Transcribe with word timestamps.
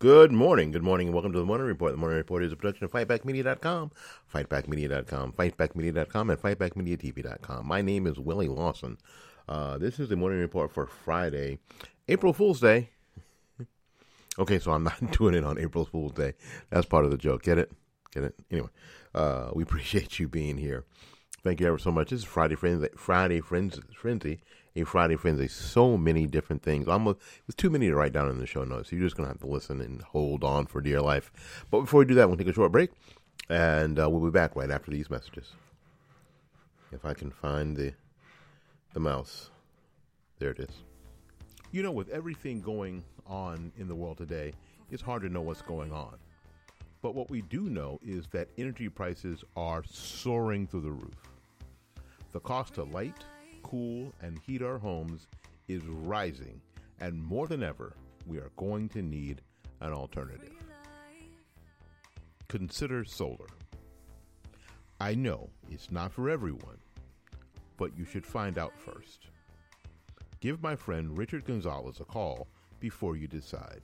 Good 0.00 0.30
morning. 0.30 0.70
Good 0.70 0.84
morning 0.84 1.08
and 1.08 1.14
welcome 1.14 1.32
to 1.32 1.40
the 1.40 1.44
Morning 1.44 1.66
Report. 1.66 1.90
The 1.90 1.98
Morning 1.98 2.18
Report 2.18 2.44
is 2.44 2.52
a 2.52 2.56
production 2.56 2.84
of 2.84 2.92
FightbackMedia.com, 2.92 3.90
FightbackMedia.com, 4.32 5.32
FightbackMedia.com, 5.32 6.30
and 6.30 6.40
FightbackMediaTV.com. 6.40 7.66
My 7.66 7.82
name 7.82 8.06
is 8.06 8.16
Willie 8.16 8.46
Lawson. 8.46 8.96
Uh, 9.48 9.76
this 9.76 9.98
is 9.98 10.08
the 10.08 10.14
Morning 10.14 10.38
Report 10.38 10.70
for 10.70 10.86
Friday, 10.86 11.58
April 12.06 12.32
Fool's 12.32 12.60
Day. 12.60 12.90
okay, 14.38 14.60
so 14.60 14.70
I'm 14.70 14.84
not 14.84 15.10
doing 15.18 15.34
it 15.34 15.42
on 15.42 15.58
April 15.58 15.84
Fool's 15.84 16.12
Day. 16.12 16.34
That's 16.70 16.86
part 16.86 17.04
of 17.04 17.10
the 17.10 17.18
joke. 17.18 17.42
Get 17.42 17.58
it? 17.58 17.72
Get 18.12 18.22
it? 18.22 18.36
Anyway, 18.52 18.70
uh, 19.16 19.50
we 19.52 19.62
appreciate 19.64 20.20
you 20.20 20.28
being 20.28 20.58
here. 20.58 20.84
Thank 21.42 21.58
you 21.58 21.66
ever 21.66 21.78
so 21.78 21.90
much. 21.90 22.10
This 22.10 22.20
is 22.20 22.24
Friday 22.24 22.54
Frenzy, 22.54 22.88
Friday 22.96 23.40
Frenzy, 23.40 23.82
Frenzy 23.96 24.42
a 24.80 24.84
Friday 24.84 25.16
Frenzy. 25.16 25.48
So 25.48 25.96
many 25.96 26.26
different 26.26 26.62
things. 26.62 26.88
Almost 26.88 27.18
it's 27.46 27.54
too 27.54 27.70
many 27.70 27.88
to 27.88 27.94
write 27.94 28.12
down 28.12 28.28
in 28.30 28.38
the 28.38 28.46
show 28.46 28.64
notes. 28.64 28.92
You're 28.92 29.02
just 29.02 29.16
gonna 29.16 29.28
have 29.28 29.40
to 29.40 29.46
listen 29.46 29.80
and 29.80 30.02
hold 30.02 30.44
on 30.44 30.66
for 30.66 30.80
dear 30.80 31.00
life. 31.00 31.32
But 31.70 31.82
before 31.82 32.00
we 32.00 32.04
do 32.04 32.14
that, 32.14 32.28
we'll 32.28 32.36
take 32.36 32.48
a 32.48 32.52
short 32.52 32.72
break, 32.72 32.90
and 33.48 33.98
uh, 33.98 34.08
we'll 34.08 34.24
be 34.24 34.30
back 34.30 34.56
right 34.56 34.70
after 34.70 34.90
these 34.90 35.10
messages. 35.10 35.52
If 36.92 37.04
I 37.04 37.14
can 37.14 37.30
find 37.30 37.76
the 37.76 37.92
the 38.94 39.00
mouse, 39.00 39.50
there 40.38 40.50
it 40.50 40.60
is. 40.60 40.82
You 41.72 41.82
know, 41.82 41.92
with 41.92 42.08
everything 42.08 42.60
going 42.60 43.04
on 43.26 43.72
in 43.76 43.88
the 43.88 43.94
world 43.94 44.16
today, 44.16 44.52
it's 44.90 45.02
hard 45.02 45.22
to 45.22 45.28
know 45.28 45.42
what's 45.42 45.62
going 45.62 45.92
on. 45.92 46.16
But 47.02 47.14
what 47.14 47.30
we 47.30 47.42
do 47.42 47.68
know 47.68 48.00
is 48.02 48.26
that 48.28 48.48
energy 48.58 48.88
prices 48.88 49.44
are 49.56 49.84
soaring 49.84 50.66
through 50.66 50.80
the 50.80 50.90
roof. 50.90 51.14
The 52.32 52.40
cost 52.40 52.78
of 52.78 52.90
light, 52.92 53.24
cool, 53.68 54.12
and 54.22 54.38
heat 54.46 54.62
our 54.62 54.78
homes 54.78 55.26
is 55.68 55.84
rising, 55.84 56.60
and 57.00 57.22
more 57.22 57.46
than 57.46 57.62
ever, 57.62 57.94
we 58.26 58.38
are 58.38 58.50
going 58.56 58.88
to 58.90 59.02
need 59.02 59.42
an 59.80 59.92
alternative. 59.92 60.54
Consider 62.48 63.04
solar. 63.04 63.48
I 65.00 65.14
know 65.14 65.50
it's 65.70 65.90
not 65.90 66.12
for 66.12 66.30
everyone, 66.30 66.78
but 67.76 67.96
you 67.96 68.04
should 68.04 68.26
find 68.26 68.58
out 68.58 68.72
first. 68.78 69.26
Give 70.40 70.62
my 70.62 70.74
friend 70.74 71.16
Richard 71.16 71.44
Gonzalez 71.44 72.00
a 72.00 72.04
call 72.04 72.48
before 72.80 73.16
you 73.16 73.28
decide. 73.28 73.82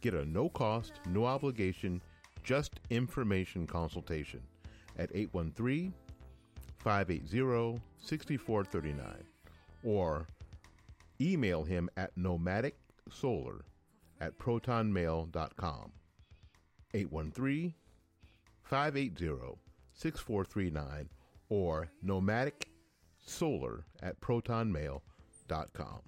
Get 0.00 0.14
a 0.14 0.24
no 0.24 0.48
cost, 0.48 0.92
no 1.08 1.24
obligation, 1.24 2.02
just 2.42 2.80
information 2.90 3.66
consultation 3.66 4.42
at 4.98 5.10
813 5.14 5.94
580 6.82 7.80
6439 7.98 9.24
or 9.84 10.26
email 11.20 11.64
him 11.64 11.88
at 11.96 12.16
nomadicsolar 12.16 13.60
at 14.20 14.38
protonmail.com. 14.38 15.92
813 16.94 17.74
580 18.62 19.58
6439 19.94 21.08
or 21.48 21.88
nomadicsolar 22.04 23.82
at 24.02 24.20
protonmail.com. 24.20 26.00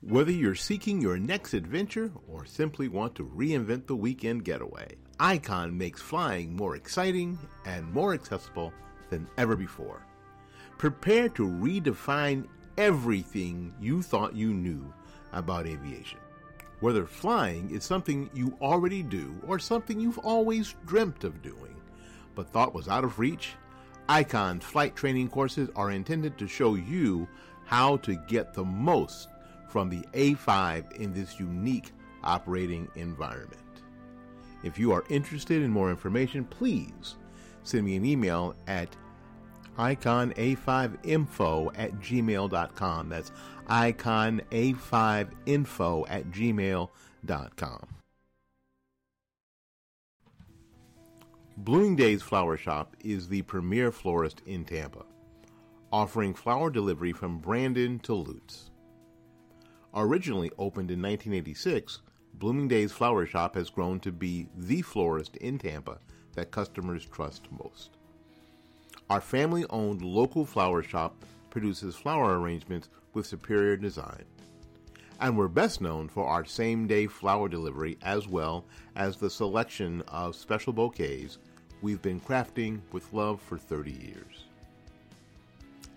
Whether 0.00 0.30
you're 0.30 0.54
seeking 0.54 1.00
your 1.02 1.18
next 1.18 1.54
adventure 1.54 2.12
or 2.28 2.44
simply 2.44 2.86
want 2.86 3.16
to 3.16 3.24
reinvent 3.24 3.88
the 3.88 3.96
weekend 3.96 4.44
getaway, 4.44 4.96
Icon 5.20 5.76
makes 5.76 6.00
flying 6.00 6.54
more 6.54 6.76
exciting 6.76 7.38
and 7.64 7.92
more 7.92 8.14
accessible 8.14 8.72
than 9.10 9.26
ever 9.36 9.56
before. 9.56 10.02
Prepare 10.76 11.28
to 11.30 11.46
redefine 11.46 12.46
everything 12.76 13.74
you 13.80 14.00
thought 14.00 14.36
you 14.36 14.54
knew 14.54 14.92
about 15.32 15.66
aviation. 15.66 16.20
Whether 16.80 17.04
flying 17.04 17.70
is 17.70 17.82
something 17.82 18.30
you 18.32 18.56
already 18.60 19.02
do 19.02 19.34
or 19.44 19.58
something 19.58 19.98
you've 19.98 20.18
always 20.18 20.76
dreamt 20.86 21.24
of 21.24 21.42
doing 21.42 21.74
but 22.36 22.48
thought 22.48 22.72
was 22.72 22.86
out 22.86 23.02
of 23.02 23.18
reach, 23.18 23.54
Icon's 24.08 24.64
flight 24.64 24.94
training 24.94 25.28
courses 25.28 25.68
are 25.74 25.90
intended 25.90 26.38
to 26.38 26.46
show 26.46 26.76
you 26.76 27.26
how 27.66 27.96
to 27.98 28.14
get 28.28 28.54
the 28.54 28.64
most 28.64 29.28
from 29.68 29.90
the 29.90 30.02
A5 30.12 30.92
in 30.92 31.12
this 31.12 31.40
unique 31.40 31.90
operating 32.22 32.88
environment. 32.94 33.60
If 34.62 34.78
you 34.78 34.92
are 34.92 35.04
interested 35.08 35.62
in 35.62 35.70
more 35.70 35.90
information, 35.90 36.44
please 36.44 37.16
send 37.62 37.84
me 37.84 37.96
an 37.96 38.04
email 38.04 38.54
at 38.66 38.94
iconA5info 39.78 41.72
at 41.76 41.92
gmail.com. 42.00 43.08
That's 43.08 43.32
iconA5info 43.68 46.06
at 46.08 46.30
gmail.com. 46.30 47.86
Blooming 51.60 51.96
Days 51.96 52.22
Flower 52.22 52.56
Shop 52.56 52.94
is 53.02 53.28
the 53.28 53.42
premier 53.42 53.90
florist 53.90 54.42
in 54.46 54.64
Tampa, 54.64 55.04
offering 55.92 56.32
flower 56.32 56.70
delivery 56.70 57.12
from 57.12 57.38
Brandon 57.38 57.98
to 58.00 58.14
Lutz. 58.14 58.70
Originally 59.92 60.52
opened 60.58 60.92
in 60.92 61.02
1986, 61.02 62.00
Blooming 62.38 62.68
Days 62.68 62.92
Flower 62.92 63.26
Shop 63.26 63.56
has 63.56 63.68
grown 63.68 63.98
to 64.00 64.12
be 64.12 64.46
the 64.56 64.80
florist 64.82 65.36
in 65.38 65.58
Tampa 65.58 65.98
that 66.34 66.52
customers 66.52 67.04
trust 67.04 67.48
most. 67.50 67.90
Our 69.10 69.20
family 69.20 69.64
owned 69.70 70.02
local 70.02 70.44
flower 70.44 70.84
shop 70.84 71.16
produces 71.50 71.96
flower 71.96 72.38
arrangements 72.38 72.90
with 73.12 73.26
superior 73.26 73.76
design. 73.76 74.22
And 75.20 75.36
we're 75.36 75.48
best 75.48 75.80
known 75.80 76.08
for 76.08 76.26
our 76.26 76.44
same 76.44 76.86
day 76.86 77.08
flower 77.08 77.48
delivery 77.48 77.98
as 78.02 78.28
well 78.28 78.64
as 78.94 79.16
the 79.16 79.30
selection 79.30 80.02
of 80.06 80.36
special 80.36 80.72
bouquets 80.72 81.38
we've 81.82 82.02
been 82.02 82.20
crafting 82.20 82.80
with 82.92 83.12
love 83.12 83.40
for 83.40 83.58
30 83.58 83.90
years. 83.90 84.44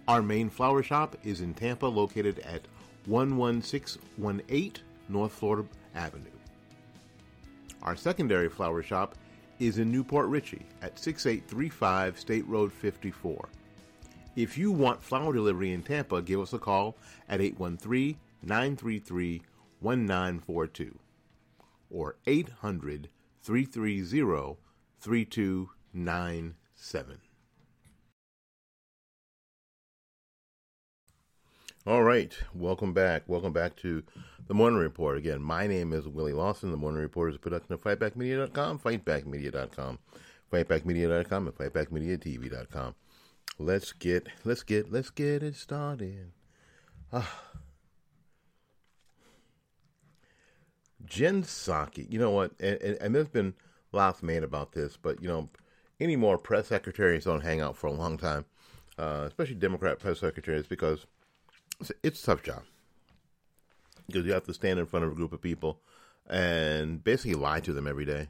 Our 0.07 0.23
main 0.23 0.49
flower 0.49 0.81
shop 0.81 1.15
is 1.23 1.41
in 1.41 1.53
Tampa, 1.53 1.85
located 1.85 2.39
at 2.39 2.67
11618 3.05 4.83
North 5.07 5.33
Florida 5.33 5.67
Avenue. 5.95 6.29
Our 7.83 7.95
secondary 7.95 8.49
flower 8.49 8.83
shop 8.83 9.15
is 9.59 9.77
in 9.77 9.91
New 9.91 10.03
Port 10.03 10.27
Richey 10.27 10.65
at 10.81 10.97
6835 10.97 12.19
State 12.19 12.47
Road 12.47 12.71
54. 12.71 13.49
If 14.35 14.57
you 14.57 14.71
want 14.71 15.03
flower 15.03 15.33
delivery 15.33 15.73
in 15.73 15.83
Tampa, 15.83 16.21
give 16.21 16.39
us 16.39 16.53
a 16.53 16.59
call 16.59 16.95
at 17.27 17.41
813 17.41 18.17
933 18.43 19.41
1942 19.81 20.97
or 21.89 22.15
800 22.25 23.09
330 23.41 24.57
3297. 24.99 27.17
All 31.87 32.03
right, 32.03 32.31
welcome 32.53 32.93
back. 32.93 33.23
Welcome 33.25 33.53
back 33.53 33.75
to 33.77 34.03
the 34.47 34.53
Morning 34.53 34.77
Report. 34.77 35.17
Again, 35.17 35.41
my 35.41 35.65
name 35.65 35.93
is 35.93 36.07
Willie 36.07 36.31
Lawson. 36.31 36.69
The 36.69 36.77
Morning 36.77 37.01
Report 37.01 37.31
is 37.31 37.37
a 37.37 37.39
production 37.39 37.73
of 37.73 37.81
FightbackMedia.com, 37.81 38.77
FightbackMedia.com, 38.77 39.97
FightbackMedia.com, 40.53 41.47
and 41.47 41.57
FightbackMediaTV.com. 41.57 42.93
Let's 43.57 43.93
get, 43.93 44.27
let's 44.43 44.61
get, 44.61 44.91
let's 44.91 45.09
get 45.09 45.41
it 45.41 45.55
started. 45.55 46.33
Ah. 47.11 47.41
Jen 51.03 51.41
Psaki, 51.41 52.05
you 52.11 52.19
know 52.19 52.29
what? 52.29 52.51
And, 52.59 52.79
and, 52.79 52.97
and 53.01 53.15
there's 53.15 53.27
been 53.27 53.55
lots 53.91 54.21
made 54.21 54.43
about 54.43 54.73
this, 54.73 54.97
but 55.01 55.19
you 55.19 55.27
know, 55.27 55.49
any 55.99 56.15
more 56.15 56.37
press 56.37 56.67
secretaries 56.67 57.25
don't 57.25 57.41
hang 57.41 57.59
out 57.59 57.75
for 57.75 57.87
a 57.87 57.91
long 57.91 58.19
time, 58.19 58.45
uh, 58.99 59.23
especially 59.25 59.55
Democrat 59.55 59.97
press 59.97 60.19
secretaries, 60.19 60.67
because 60.67 61.07
it's 62.03 62.21
a 62.21 62.25
tough 62.25 62.43
job 62.43 62.63
because 64.07 64.25
you 64.25 64.33
have 64.33 64.45
to 64.45 64.53
stand 64.53 64.79
in 64.79 64.85
front 64.85 65.05
of 65.05 65.11
a 65.11 65.15
group 65.15 65.33
of 65.33 65.41
people 65.41 65.79
and 66.29 67.03
basically 67.03 67.35
lie 67.35 67.59
to 67.61 67.73
them 67.73 67.87
every 67.87 68.05
day. 68.05 68.27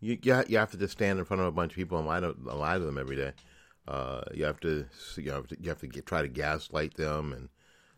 You 0.00 0.18
you 0.22 0.58
have 0.58 0.70
to 0.72 0.76
just 0.76 0.92
stand 0.92 1.18
in 1.18 1.24
front 1.24 1.40
of 1.40 1.46
a 1.46 1.52
bunch 1.52 1.72
of 1.72 1.76
people 1.76 1.98
and 1.98 2.06
lie 2.06 2.20
to 2.20 2.34
lie 2.42 2.78
to 2.78 2.84
them 2.84 2.98
every 2.98 3.16
day. 3.16 3.32
Uh, 3.86 4.22
you 4.32 4.44
have 4.44 4.60
to 4.60 4.86
you 5.16 5.30
have 5.30 5.48
to, 5.48 5.56
you 5.60 5.68
have 5.68 5.80
to 5.80 5.86
get, 5.86 6.06
try 6.06 6.22
to 6.22 6.28
gaslight 6.28 6.94
them 6.94 7.32
and 7.32 7.48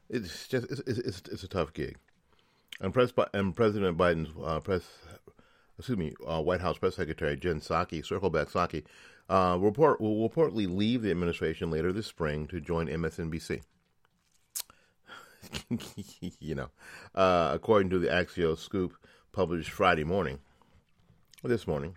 it's 0.08 0.48
just 0.48 0.70
it's 0.70 0.80
it's, 0.80 1.22
it's 1.30 1.42
a 1.42 1.48
tough 1.48 1.72
gig. 1.72 1.96
And, 2.80 2.92
Pres- 2.92 3.12
and 3.32 3.54
President 3.54 3.96
Biden's 3.96 4.30
uh, 4.42 4.58
press, 4.58 4.82
excuse 5.78 5.96
me, 5.96 6.12
uh, 6.26 6.42
White 6.42 6.60
House 6.60 6.76
press 6.76 6.96
secretary 6.96 7.36
Jen 7.36 7.60
Psaki, 7.60 8.04
Circleback 8.04 8.50
Psaki, 8.50 8.84
uh, 9.28 9.56
report 9.58 10.00
will 10.00 10.28
reportedly 10.28 10.68
leave 10.68 11.02
the 11.02 11.10
administration 11.10 11.70
later 11.70 11.92
this 11.92 12.06
spring 12.06 12.46
to 12.48 12.60
join 12.60 12.88
MSNBC. 12.88 13.62
you 16.40 16.54
know, 16.54 16.70
uh, 17.14 17.50
according 17.52 17.90
to 17.90 17.98
the 17.98 18.08
Axios 18.08 18.58
scoop 18.58 18.94
published 19.32 19.70
Friday 19.70 20.04
morning, 20.04 20.38
this 21.42 21.66
morning, 21.66 21.96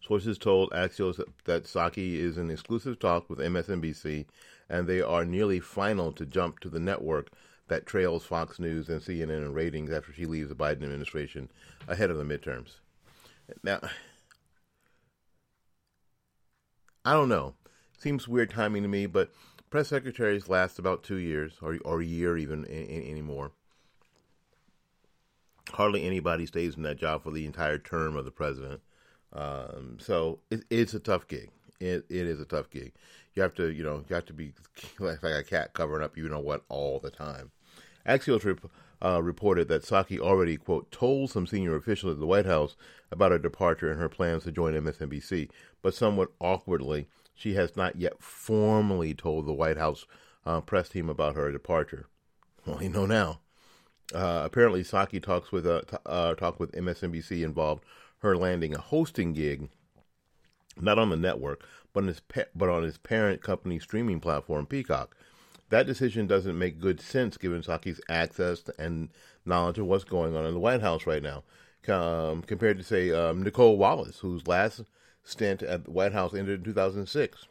sources 0.00 0.38
told 0.38 0.70
Axios 0.70 1.16
that, 1.16 1.28
that 1.44 1.64
Psaki 1.64 2.14
is 2.16 2.38
in 2.38 2.50
exclusive 2.50 2.98
talk 2.98 3.28
with 3.28 3.38
MSNBC, 3.38 4.26
and 4.68 4.86
they 4.86 5.00
are 5.00 5.24
nearly 5.24 5.60
final 5.60 6.12
to 6.12 6.26
jump 6.26 6.60
to 6.60 6.68
the 6.68 6.80
network 6.80 7.30
that 7.68 7.86
trails 7.86 8.24
Fox 8.24 8.58
News 8.58 8.88
and 8.88 9.00
CNN 9.00 9.42
in 9.42 9.54
ratings 9.54 9.90
after 9.90 10.12
she 10.12 10.26
leaves 10.26 10.48
the 10.48 10.54
Biden 10.54 10.82
administration 10.82 11.50
ahead 11.88 12.10
of 12.10 12.18
the 12.18 12.24
midterms. 12.24 12.80
Now, 13.62 13.80
I 17.04 17.12
don't 17.14 17.28
know. 17.28 17.54
Seems 17.98 18.28
weird 18.28 18.50
timing 18.50 18.82
to 18.82 18.88
me, 18.88 19.06
but 19.06 19.32
press 19.70 19.88
secretaries 19.88 20.48
last 20.48 20.78
about 20.78 21.02
two 21.02 21.16
years 21.16 21.54
or 21.62 21.78
or 21.84 22.00
a 22.00 22.04
year 22.04 22.36
even 22.36 22.64
in, 22.64 22.86
in, 22.86 23.10
anymore. 23.10 23.52
Hardly 25.72 26.04
anybody 26.04 26.46
stays 26.46 26.76
in 26.76 26.82
that 26.82 26.98
job 26.98 27.22
for 27.22 27.30
the 27.30 27.46
entire 27.46 27.78
term 27.78 28.16
of 28.16 28.24
the 28.24 28.32
president. 28.32 28.80
Um, 29.32 29.98
so 30.00 30.40
it, 30.50 30.64
it's 30.68 30.94
a 30.94 30.98
tough 30.98 31.28
gig. 31.28 31.50
It, 31.78 32.04
it 32.08 32.26
is 32.26 32.40
a 32.40 32.44
tough 32.44 32.70
gig. 32.70 32.92
You 33.34 33.42
have 33.42 33.54
to, 33.54 33.70
you 33.70 33.84
know, 33.84 34.04
you 34.08 34.14
have 34.14 34.26
to 34.26 34.32
be 34.32 34.52
like, 34.98 35.22
a 35.22 35.44
cat 35.44 35.72
covering 35.72 36.02
up, 36.02 36.16
you 36.16 36.28
know 36.28 36.40
what, 36.40 36.64
all 36.68 36.98
the 36.98 37.10
time. 37.10 37.52
Axios 38.06 38.44
rep- 38.44 38.70
uh, 39.02 39.22
reported 39.22 39.68
that 39.68 39.82
Psaki 39.82 40.18
already, 40.18 40.56
quote, 40.56 40.90
told 40.90 41.30
some 41.30 41.46
senior 41.46 41.76
officials 41.76 42.14
at 42.14 42.20
the 42.20 42.26
White 42.26 42.46
House 42.46 42.76
about 43.10 43.32
her 43.32 43.38
departure 43.38 43.90
and 43.90 44.00
her 44.00 44.08
plans 44.08 44.44
to 44.44 44.52
join 44.52 44.74
MSNBC, 44.74 45.50
but 45.82 45.94
somewhat 45.94 46.32
awkwardly, 46.40 47.06
she 47.40 47.54
has 47.54 47.74
not 47.74 47.96
yet 47.96 48.22
formally 48.22 49.14
told 49.14 49.46
the 49.46 49.52
White 49.54 49.78
House 49.78 50.04
uh, 50.44 50.60
press 50.60 50.90
team 50.90 51.08
about 51.08 51.36
her 51.36 51.50
departure. 51.50 52.06
Well, 52.66 52.82
you 52.82 52.90
know 52.90 53.06
now. 53.06 53.40
Uh, 54.14 54.42
apparently, 54.44 54.82
Psaki 54.82 55.22
talks 55.22 55.50
with 55.50 55.66
uh, 55.66 55.80
t- 55.82 55.96
uh, 56.04 56.34
talk 56.34 56.60
with 56.60 56.72
MSNBC 56.72 57.42
involved 57.42 57.82
her 58.18 58.36
landing 58.36 58.74
a 58.74 58.78
hosting 58.78 59.32
gig, 59.32 59.70
not 60.78 60.98
on 60.98 61.08
the 61.08 61.16
network, 61.16 61.64
but 61.94 62.02
on 62.02 62.08
his 62.08 62.20
pa- 62.20 62.50
but 62.54 62.68
on 62.68 62.82
his 62.82 62.98
parent 62.98 63.40
company 63.40 63.78
streaming 63.78 64.20
platform 64.20 64.66
Peacock. 64.66 65.16
That 65.70 65.86
decision 65.86 66.26
doesn't 66.26 66.58
make 66.58 66.78
good 66.78 67.00
sense 67.00 67.38
given 67.38 67.62
Psaki's 67.62 68.02
access 68.10 68.64
and 68.78 69.08
knowledge 69.46 69.78
of 69.78 69.86
what's 69.86 70.04
going 70.04 70.36
on 70.36 70.44
in 70.44 70.52
the 70.52 70.60
White 70.60 70.82
House 70.82 71.06
right 71.06 71.22
now, 71.22 71.44
um, 71.88 72.42
compared 72.42 72.76
to 72.76 72.84
say 72.84 73.12
um, 73.12 73.42
Nicolle 73.42 73.78
Wallace, 73.78 74.18
whose 74.18 74.46
last 74.46 74.82
stint 75.24 75.62
at 75.62 75.84
the 75.84 75.90
White 75.90 76.12
House 76.12 76.34
ended 76.34 76.60
in 76.60 76.64
2006. 76.64 77.46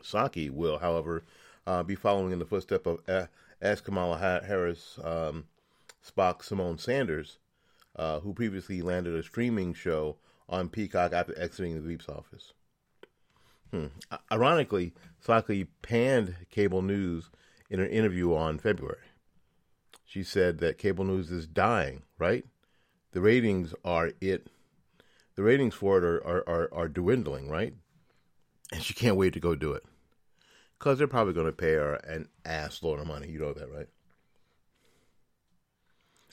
Psaki 0.00 0.50
will, 0.50 0.78
however, 0.78 1.24
uh, 1.66 1.82
be 1.82 1.94
following 1.94 2.32
in 2.32 2.38
the 2.38 2.46
footsteps 2.46 2.86
of 2.86 3.00
uh, 3.08 3.26
as 3.60 3.80
Kamala 3.80 4.18
Harris 4.18 4.98
um, 5.02 5.44
Spock 6.04 6.42
Symone 6.42 6.78
Sanders, 6.78 7.38
uh, 7.96 8.20
who 8.20 8.34
previously 8.34 8.82
landed 8.82 9.14
a 9.14 9.22
streaming 9.22 9.72
show 9.72 10.16
on 10.48 10.68
Peacock 10.68 11.12
after 11.12 11.38
exiting 11.38 11.74
the 11.74 11.80
Veep's 11.80 12.08
office. 12.08 12.52
Hmm. 13.70 13.86
Ironically, 14.30 14.92
Psaki 15.24 15.68
panned 15.82 16.36
cable 16.50 16.82
news 16.82 17.30
in 17.70 17.80
an 17.80 17.88
interview 17.88 18.34
on 18.34 18.58
February. 18.58 18.98
She 20.04 20.22
said 20.22 20.58
that 20.58 20.78
cable 20.78 21.04
news 21.04 21.30
is 21.30 21.46
dying, 21.46 22.02
right? 22.18 22.44
The 23.12 23.20
ratings 23.20 23.74
are 23.84 24.12
it 24.20 24.48
the 25.36 25.42
ratings 25.42 25.74
for 25.74 25.98
it 25.98 26.04
are, 26.04 26.24
are, 26.26 26.48
are, 26.48 26.68
are 26.72 26.88
dwindling, 26.88 27.48
right? 27.48 27.74
And 28.72 28.82
she 28.82 28.94
can't 28.94 29.16
wait 29.16 29.32
to 29.34 29.40
go 29.40 29.54
do 29.54 29.72
it. 29.72 29.84
Because 30.78 30.98
they're 30.98 31.06
probably 31.06 31.32
going 31.32 31.46
to 31.46 31.52
pay 31.52 31.72
her 31.72 31.94
an 31.94 32.28
ass 32.44 32.82
load 32.82 33.00
of 33.00 33.06
money. 33.06 33.28
You 33.28 33.38
know 33.38 33.52
that, 33.52 33.70
right? 33.70 33.88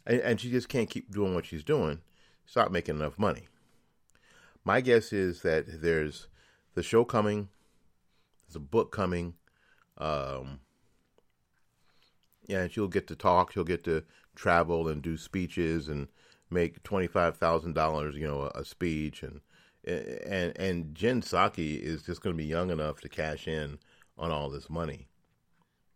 And, 0.06 0.20
and 0.22 0.42
she 0.42 0.50
just 0.50 0.70
can't 0.70 0.90
keep 0.90 1.12
doing 1.12 1.36
what 1.36 1.46
she's 1.46 1.64
doing. 1.64 2.02
Stop 2.46 2.72
making 2.72 2.96
enough 2.96 3.18
money. 3.18 3.48
My 4.64 4.82
guess 4.82 5.14
is 5.14 5.42
that 5.42 5.82
there's 5.82 6.28
the 6.74 6.84
show 6.84 7.04
coming, 7.04 7.50
there's 8.48 8.56
a 8.56 8.60
book 8.60 8.92
coming. 8.92 9.36
Um, 9.98 10.60
yeah, 12.48 12.62
and 12.62 12.72
she'll 12.72 12.88
get 12.88 13.08
to 13.08 13.16
talk. 13.16 13.52
She'll 13.52 13.64
get 13.64 13.84
to 13.86 14.04
travel 14.36 14.88
and 14.88 15.02
do 15.02 15.18
speeches 15.18 15.88
and 15.88 16.08
make 16.52 16.84
twenty 16.84 17.08
five 17.08 17.38
thousand 17.38 17.74
dollars, 17.74 18.16
you 18.16 18.28
know, 18.28 18.52
a, 18.54 18.60
a, 18.60 18.66
speech, 18.66 19.24
and 19.24 19.42
and 19.86 20.58
and 20.58 20.96
Jen 20.96 21.22
Psaki 21.22 21.80
is 21.80 22.04
just 22.04 22.22
going 22.22 22.36
to 22.36 22.42
be 22.42 22.48
young 22.48 22.70
enough 22.70 23.02
to 23.02 23.10
cash 23.10 23.48
in 23.48 23.80
on 24.18 24.32
all 24.32 24.50
this 24.50 24.70
money. 24.70 25.08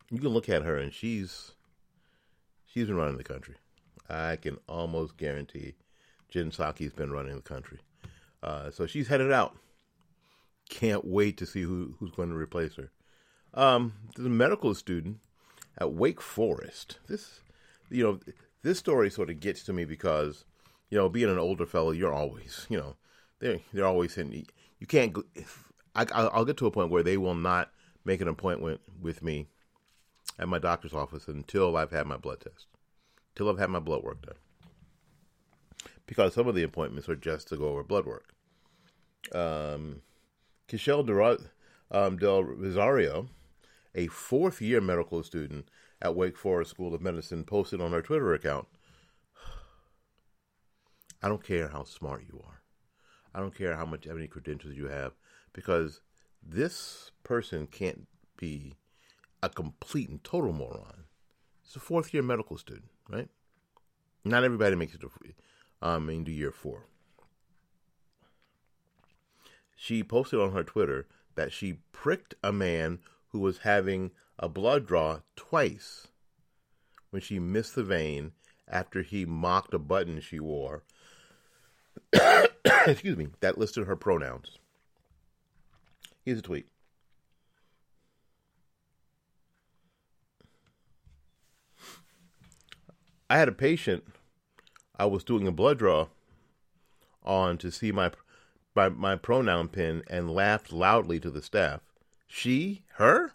You 0.09 0.19
can 0.19 0.29
look 0.29 0.49
at 0.49 0.63
her, 0.63 0.77
and 0.77 0.93
she's 0.93 1.51
she's 2.65 2.87
been 2.87 2.95
running 2.95 3.17
the 3.17 3.23
country. 3.23 3.55
I 4.09 4.35
can 4.35 4.57
almost 4.67 5.17
guarantee 5.17 5.75
Jen 6.29 6.51
Psaki's 6.51 6.93
been 6.93 7.11
running 7.11 7.35
the 7.35 7.41
country. 7.41 7.79
Uh, 8.43 8.69
so 8.69 8.85
she's 8.85 9.07
headed 9.07 9.31
out. 9.31 9.55
Can't 10.69 11.05
wait 11.05 11.37
to 11.37 11.45
see 11.45 11.61
who 11.61 11.95
who's 11.99 12.11
going 12.11 12.29
to 12.29 12.35
replace 12.35 12.75
her. 12.75 12.91
Um, 13.53 13.93
there's 14.15 14.25
a 14.25 14.29
medical 14.29 14.75
student 14.75 15.19
at 15.77 15.93
Wake 15.93 16.21
Forest. 16.21 16.99
This, 17.07 17.41
you 17.89 18.03
know, 18.03 18.19
this 18.65 18.79
story 18.79 19.11
sort 19.11 19.29
of 19.29 19.39
gets 19.39 19.63
to 19.63 19.73
me 19.73 19.85
because, 19.85 20.43
you 20.89 20.97
know, 20.97 21.07
being 21.07 21.29
an 21.29 21.37
older 21.37 21.67
fellow, 21.67 21.91
you're 21.91 22.11
always, 22.11 22.65
you 22.69 22.77
know, 22.77 22.95
they're 23.39 23.59
they're 23.71 23.85
always 23.85 24.17
in. 24.17 24.31
You 24.79 24.87
can't. 24.87 25.15
I, 25.95 26.05
I'll 26.11 26.45
get 26.45 26.57
to 26.57 26.65
a 26.65 26.71
point 26.71 26.89
where 26.89 27.03
they 27.03 27.15
will 27.15 27.35
not 27.35 27.71
make 28.03 28.21
an 28.21 28.27
appointment 28.27 28.81
with 28.99 29.21
me 29.21 29.47
at 30.39 30.49
my 30.49 30.57
doctor's 30.57 30.93
office 30.93 31.27
until 31.27 31.77
I've 31.77 31.91
had 31.91 32.07
my 32.07 32.17
blood 32.17 32.41
test, 32.41 32.65
until 33.33 33.49
I've 33.49 33.59
had 33.59 33.69
my 33.69 33.79
blood 33.79 34.03
work 34.03 34.25
done. 34.25 34.35
Because 36.07 36.33
some 36.33 36.47
of 36.47 36.55
the 36.55 36.63
appointments 36.63 37.07
are 37.07 37.15
just 37.15 37.47
to 37.49 37.57
go 37.57 37.69
over 37.69 37.83
blood 37.83 38.05
work. 38.05 38.33
Um, 39.33 40.01
Kishel 40.67 41.39
um, 41.91 42.17
Del 42.17 42.43
Rosario, 42.43 43.27
a 43.93 44.07
fourth 44.07 44.59
year 44.59 44.81
medical 44.81 45.21
student 45.21 45.69
at 46.01 46.15
Wake 46.15 46.37
Forest 46.37 46.71
School 46.71 46.93
of 46.93 47.01
Medicine 47.01 47.43
posted 47.43 47.81
on 47.81 47.91
her 47.91 48.01
Twitter 48.01 48.33
account 48.33 48.67
I 51.23 51.27
don't 51.27 51.43
care 51.43 51.69
how 51.69 51.83
smart 51.83 52.23
you 52.27 52.41
are. 52.45 52.61
I 53.33 53.39
don't 53.39 53.55
care 53.55 53.75
how 53.75 53.85
much 53.85 54.05
how 54.05 54.13
many 54.13 54.27
credentials 54.27 54.75
you 54.75 54.87
have 54.87 55.13
because 55.53 56.01
this 56.41 57.11
person 57.23 57.67
can't 57.67 58.07
be 58.37 58.75
a 59.41 59.49
complete 59.49 60.09
and 60.09 60.23
total 60.23 60.53
moron. 60.53 61.05
It's 61.65 61.75
a 61.75 61.79
fourth 61.79 62.13
year 62.13 62.23
medical 62.23 62.57
student, 62.57 62.89
right? 63.09 63.27
Not 64.23 64.43
everybody 64.43 64.75
makes 64.75 64.95
it 64.95 65.01
to 65.01 65.09
um 65.81 66.09
into 66.09 66.31
year 66.31 66.51
four. 66.51 66.87
She 69.75 70.03
posted 70.03 70.39
on 70.39 70.51
her 70.53 70.63
Twitter 70.63 71.07
that 71.35 71.51
she 71.51 71.79
pricked 71.91 72.35
a 72.41 72.51
man 72.51 72.99
who 73.29 73.39
was 73.39 73.59
having 73.59 74.11
a 74.37 74.49
blood 74.49 74.85
draw 74.85 75.19
twice 75.35 76.07
when 77.09 77.21
she 77.21 77.39
missed 77.39 77.75
the 77.75 77.83
vein 77.83 78.33
after 78.67 79.01
he 79.01 79.25
mocked 79.25 79.73
a 79.73 79.79
button 79.79 80.19
she 80.19 80.39
wore. 80.39 80.83
Excuse 82.87 83.17
me, 83.17 83.27
that 83.39 83.57
listed 83.57 83.87
her 83.87 83.95
pronouns. 83.95 84.57
Here's 86.23 86.39
a 86.39 86.41
tweet. 86.41 86.67
I 93.29 93.37
had 93.37 93.47
a 93.47 93.53
patient 93.53 94.03
I 94.97 95.05
was 95.05 95.23
doing 95.23 95.47
a 95.47 95.51
blood 95.51 95.79
draw 95.79 96.07
on 97.23 97.57
to 97.57 97.71
see 97.71 97.91
my 97.91 98.11
my, 98.75 98.89
my 98.89 99.15
pronoun 99.15 99.69
pin 99.69 100.03
and 100.07 100.29
laughed 100.29 100.73
loudly 100.73 101.19
to 101.21 101.31
the 101.31 101.41
staff. 101.41 101.79
She? 102.27 102.83
Her? 102.95 103.34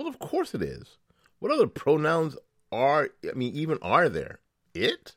Well, 0.00 0.08
of 0.08 0.18
course 0.18 0.54
it 0.54 0.62
is. 0.62 0.96
What 1.40 1.52
other 1.52 1.66
pronouns 1.66 2.34
are, 2.72 3.10
I 3.22 3.34
mean, 3.34 3.54
even 3.54 3.76
are 3.82 4.08
there? 4.08 4.40
It? 4.72 5.14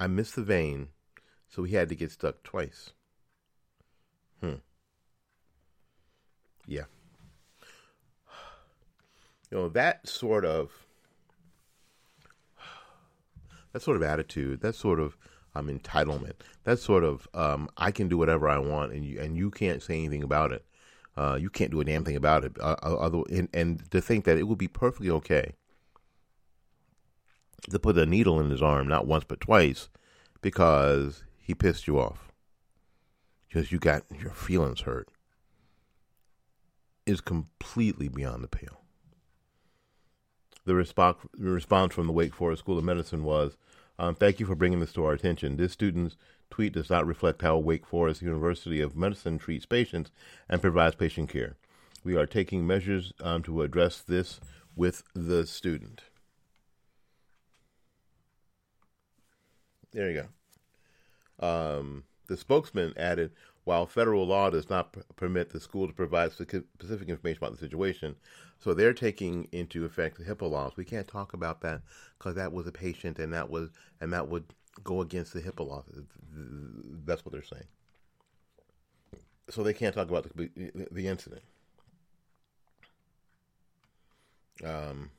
I 0.00 0.06
missed 0.06 0.36
the 0.36 0.42
vein, 0.42 0.88
so 1.46 1.64
he 1.64 1.74
had 1.74 1.90
to 1.90 1.94
get 1.94 2.10
stuck 2.10 2.42
twice. 2.42 2.92
Hmm. 4.40 4.54
Yeah. 6.66 6.84
You 9.50 9.58
know, 9.58 9.68
that 9.68 10.08
sort 10.08 10.46
of 10.46 10.70
that 13.74 13.82
sort 13.82 13.98
of 13.98 14.02
attitude, 14.02 14.62
that 14.62 14.74
sort 14.74 15.00
of 15.00 15.18
um, 15.54 15.68
entitlement, 15.68 16.36
that 16.64 16.78
sort 16.78 17.04
of 17.04 17.28
um, 17.34 17.68
I 17.76 17.90
can 17.90 18.08
do 18.08 18.16
whatever 18.16 18.48
I 18.48 18.56
want 18.56 18.94
and 18.94 19.04
you 19.04 19.20
and 19.20 19.36
you 19.36 19.50
can't 19.50 19.82
say 19.82 19.98
anything 19.98 20.22
about 20.22 20.50
it. 20.50 20.64
Uh, 21.20 21.36
you 21.36 21.50
can't 21.50 21.70
do 21.70 21.82
a 21.82 21.84
damn 21.84 22.02
thing 22.02 22.16
about 22.16 22.44
it. 22.46 22.56
Uh, 22.58 22.76
uh, 22.82 22.94
other, 22.94 23.20
and, 23.30 23.50
and 23.52 23.90
to 23.90 24.00
think 24.00 24.24
that 24.24 24.38
it 24.38 24.44
would 24.44 24.56
be 24.56 24.68
perfectly 24.68 25.10
okay 25.10 25.52
to 27.68 27.78
put 27.78 27.98
a 27.98 28.06
needle 28.06 28.40
in 28.40 28.48
his 28.48 28.62
arm, 28.62 28.88
not 28.88 29.06
once 29.06 29.24
but 29.28 29.38
twice, 29.38 29.90
because 30.40 31.22
he 31.38 31.54
pissed 31.54 31.86
you 31.86 32.00
off. 32.00 32.32
Because 33.46 33.70
you 33.70 33.78
got 33.78 34.04
your 34.18 34.30
feelings 34.30 34.80
hurt. 34.80 35.10
Is 37.04 37.20
completely 37.20 38.08
beyond 38.08 38.42
the 38.42 38.48
pale. 38.48 38.80
The 40.64 40.74
response, 40.74 41.18
the 41.34 41.50
response 41.50 41.92
from 41.92 42.06
the 42.06 42.14
Wake 42.14 42.34
Forest 42.34 42.60
School 42.60 42.78
of 42.78 42.84
Medicine 42.84 43.24
was, 43.24 43.58
um, 43.98 44.14
"Thank 44.14 44.40
you 44.40 44.46
for 44.46 44.54
bringing 44.54 44.80
this 44.80 44.94
to 44.94 45.04
our 45.04 45.12
attention. 45.12 45.58
This 45.58 45.72
student's 45.72 46.16
tweet 46.50 46.72
does 46.72 46.90
not 46.90 47.06
reflect 47.06 47.42
how 47.42 47.58
Wake 47.58 47.86
Forest 47.86 48.22
University 48.22 48.80
of 48.80 48.96
Medicine 48.96 49.38
treats 49.38 49.66
patients 49.66 50.10
and 50.48 50.60
provides 50.60 50.96
patient 50.96 51.30
care. 51.30 51.56
We 52.02 52.16
are 52.16 52.26
taking 52.26 52.66
measures 52.66 53.12
um, 53.22 53.42
to 53.44 53.62
address 53.62 54.00
this 54.00 54.40
with 54.76 55.02
the 55.14 55.46
student." 55.46 56.02
There 59.92 60.10
you 60.10 60.24
go. 61.40 61.46
Um, 61.46 62.04
the 62.28 62.36
spokesman 62.36 62.94
added, 62.96 63.32
while 63.64 63.86
federal 63.86 64.26
law 64.26 64.50
does 64.50 64.70
not 64.70 64.92
p- 64.92 65.00
permit 65.16 65.50
the 65.50 65.60
school 65.60 65.88
to 65.88 65.92
provide 65.92 66.32
specific 66.32 67.08
information 67.08 67.38
about 67.42 67.52
the 67.52 67.58
situation, 67.58 68.16
so 68.58 68.72
they're 68.72 68.92
taking 68.92 69.48
into 69.50 69.84
effect 69.84 70.18
the 70.18 70.24
HIPAA 70.24 70.50
laws. 70.50 70.76
We 70.76 70.84
can't 70.84 71.08
talk 71.08 71.32
about 71.32 71.60
that 71.62 71.82
because 72.18 72.36
that 72.36 72.52
was 72.52 72.66
a 72.66 72.72
patient, 72.72 73.18
and 73.18 73.32
that 73.32 73.50
was 73.50 73.70
and 74.00 74.12
that 74.12 74.28
would 74.28 74.54
go 74.84 75.00
against 75.00 75.32
the 75.32 75.62
laws. 75.62 75.84
That's 77.04 77.24
what 77.24 77.32
they're 77.32 77.42
saying. 77.42 77.64
So 79.48 79.62
they 79.62 79.74
can't 79.74 79.94
talk 79.94 80.08
about 80.08 80.26
the, 80.36 80.50
the 80.90 81.08
incident. 81.08 81.42
Um, 84.64 85.10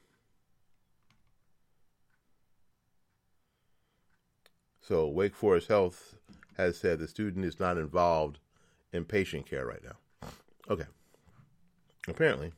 So 4.92 5.08
Wake 5.08 5.36
Forest 5.36 5.70
Health 5.70 6.16
has 6.58 6.78
said 6.78 7.00
the 7.00 7.08
student 7.08 7.46
is 7.46 7.62
not 7.62 7.78
involved 7.78 8.40
in 8.92 9.06
patient 9.06 9.46
care 9.46 9.66
right 9.66 9.82
now. 9.84 10.28
Okay. 10.70 10.84
Apparently, 12.10 12.52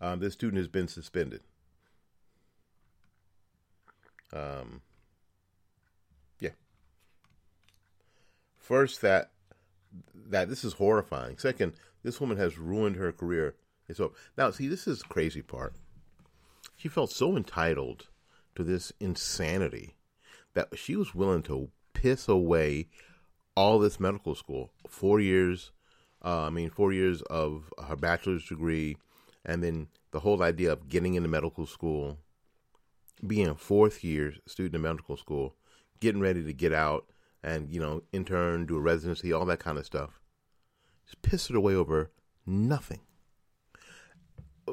um, 0.00 0.20
this 0.20 0.32
student 0.32 0.56
has 0.56 0.68
been 0.68 0.88
suspended. 0.88 1.42
Um, 4.32 4.80
First, 8.64 9.02
that 9.02 9.30
that 10.14 10.48
this 10.48 10.64
is 10.64 10.72
horrifying. 10.72 11.36
Second, 11.36 11.74
this 12.02 12.18
woman 12.18 12.38
has 12.38 12.56
ruined 12.56 12.96
her 12.96 13.12
career. 13.12 13.56
And 13.88 13.96
so 13.96 14.14
now, 14.38 14.50
see, 14.50 14.68
this 14.68 14.86
is 14.86 15.00
the 15.00 15.08
crazy 15.08 15.42
part. 15.42 15.74
She 16.74 16.88
felt 16.88 17.10
so 17.10 17.36
entitled 17.36 18.08
to 18.54 18.64
this 18.64 18.90
insanity 18.98 19.96
that 20.54 20.78
she 20.78 20.96
was 20.96 21.14
willing 21.14 21.42
to 21.42 21.68
piss 21.92 22.26
away 22.26 22.88
all 23.54 23.78
this 23.78 24.00
medical 24.00 24.34
school, 24.34 24.70
four 24.88 25.20
years. 25.20 25.70
Uh, 26.24 26.44
I 26.44 26.50
mean, 26.50 26.70
four 26.70 26.90
years 26.90 27.20
of 27.22 27.70
her 27.86 27.96
bachelor's 27.96 28.48
degree, 28.48 28.96
and 29.44 29.62
then 29.62 29.88
the 30.10 30.20
whole 30.20 30.42
idea 30.42 30.72
of 30.72 30.88
getting 30.88 31.16
into 31.16 31.28
medical 31.28 31.66
school, 31.66 32.16
being 33.26 33.48
a 33.48 33.54
fourth 33.54 34.02
year 34.02 34.32
student 34.46 34.76
in 34.76 34.80
medical 34.80 35.18
school, 35.18 35.54
getting 36.00 36.22
ready 36.22 36.42
to 36.42 36.54
get 36.54 36.72
out 36.72 37.10
and 37.44 37.70
you 37.70 37.80
know 37.80 38.02
intern, 38.12 38.66
do 38.66 38.76
a 38.76 38.80
residency, 38.80 39.32
all 39.32 39.44
that 39.46 39.60
kind 39.60 39.78
of 39.78 39.86
stuff. 39.86 40.20
Just 41.04 41.22
piss 41.22 41.50
it 41.50 41.56
away 41.56 41.74
over 41.74 42.10
nothing. 42.46 43.00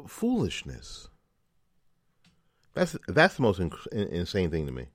Foolishness. 0.08 1.10
That's 2.74 2.96
that's 3.08 3.36
the 3.36 3.42
most 3.42 3.60
in, 3.60 3.72
insane 3.92 4.50
thing 4.50 4.66
to 4.66 4.72
me 4.72 4.88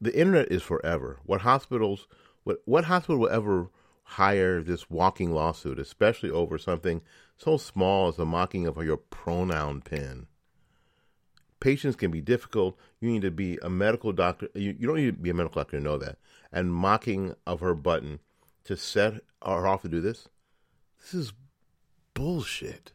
the 0.00 0.16
internet 0.18 0.50
is 0.50 0.62
forever. 0.62 1.20
What 1.24 1.42
hospitals, 1.42 2.06
what 2.44 2.58
what 2.64 2.84
hospital 2.84 3.18
will 3.20 3.28
ever 3.28 3.70
hire 4.02 4.62
this 4.62 4.90
walking 4.90 5.32
lawsuit, 5.32 5.78
especially 5.78 6.30
over 6.30 6.58
something 6.58 7.02
so 7.36 7.56
small 7.56 8.08
as 8.08 8.16
the 8.16 8.26
mocking 8.26 8.66
of 8.66 8.82
your 8.84 8.96
pronoun 8.96 9.80
pen? 9.80 10.26
Patients 11.60 11.96
can 11.96 12.10
be 12.10 12.20
difficult. 12.20 12.76
You 13.00 13.10
need 13.10 13.22
to 13.22 13.30
be 13.30 13.58
a 13.62 13.70
medical 13.70 14.12
doctor. 14.12 14.48
You, 14.54 14.76
you 14.78 14.86
don't 14.86 14.96
need 14.96 15.06
to 15.06 15.12
be 15.12 15.30
a 15.30 15.34
medical 15.34 15.60
doctor 15.60 15.78
to 15.78 15.82
know 15.82 15.98
that. 15.98 16.18
And 16.52 16.72
mocking 16.72 17.34
of 17.46 17.60
her 17.60 17.74
button 17.74 18.20
to 18.64 18.76
set 18.76 19.14
her 19.44 19.66
off 19.66 19.82
to 19.82 19.88
do 19.88 20.00
this, 20.00 20.28
this 21.00 21.14
is 21.14 21.32
bullshit. 22.14 22.92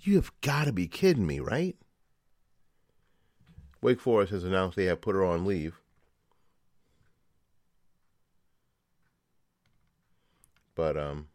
You 0.00 0.16
have 0.16 0.32
got 0.40 0.64
to 0.64 0.72
be 0.72 0.86
kidding 0.86 1.26
me, 1.26 1.40
right? 1.40 1.76
Wake 3.80 4.00
Forest 4.00 4.32
has 4.32 4.44
announced 4.44 4.76
they 4.76 4.84
have 4.84 5.00
put 5.00 5.14
her 5.14 5.24
on 5.24 5.44
leave 5.44 5.80
But 10.74 10.96
um, 10.96 11.28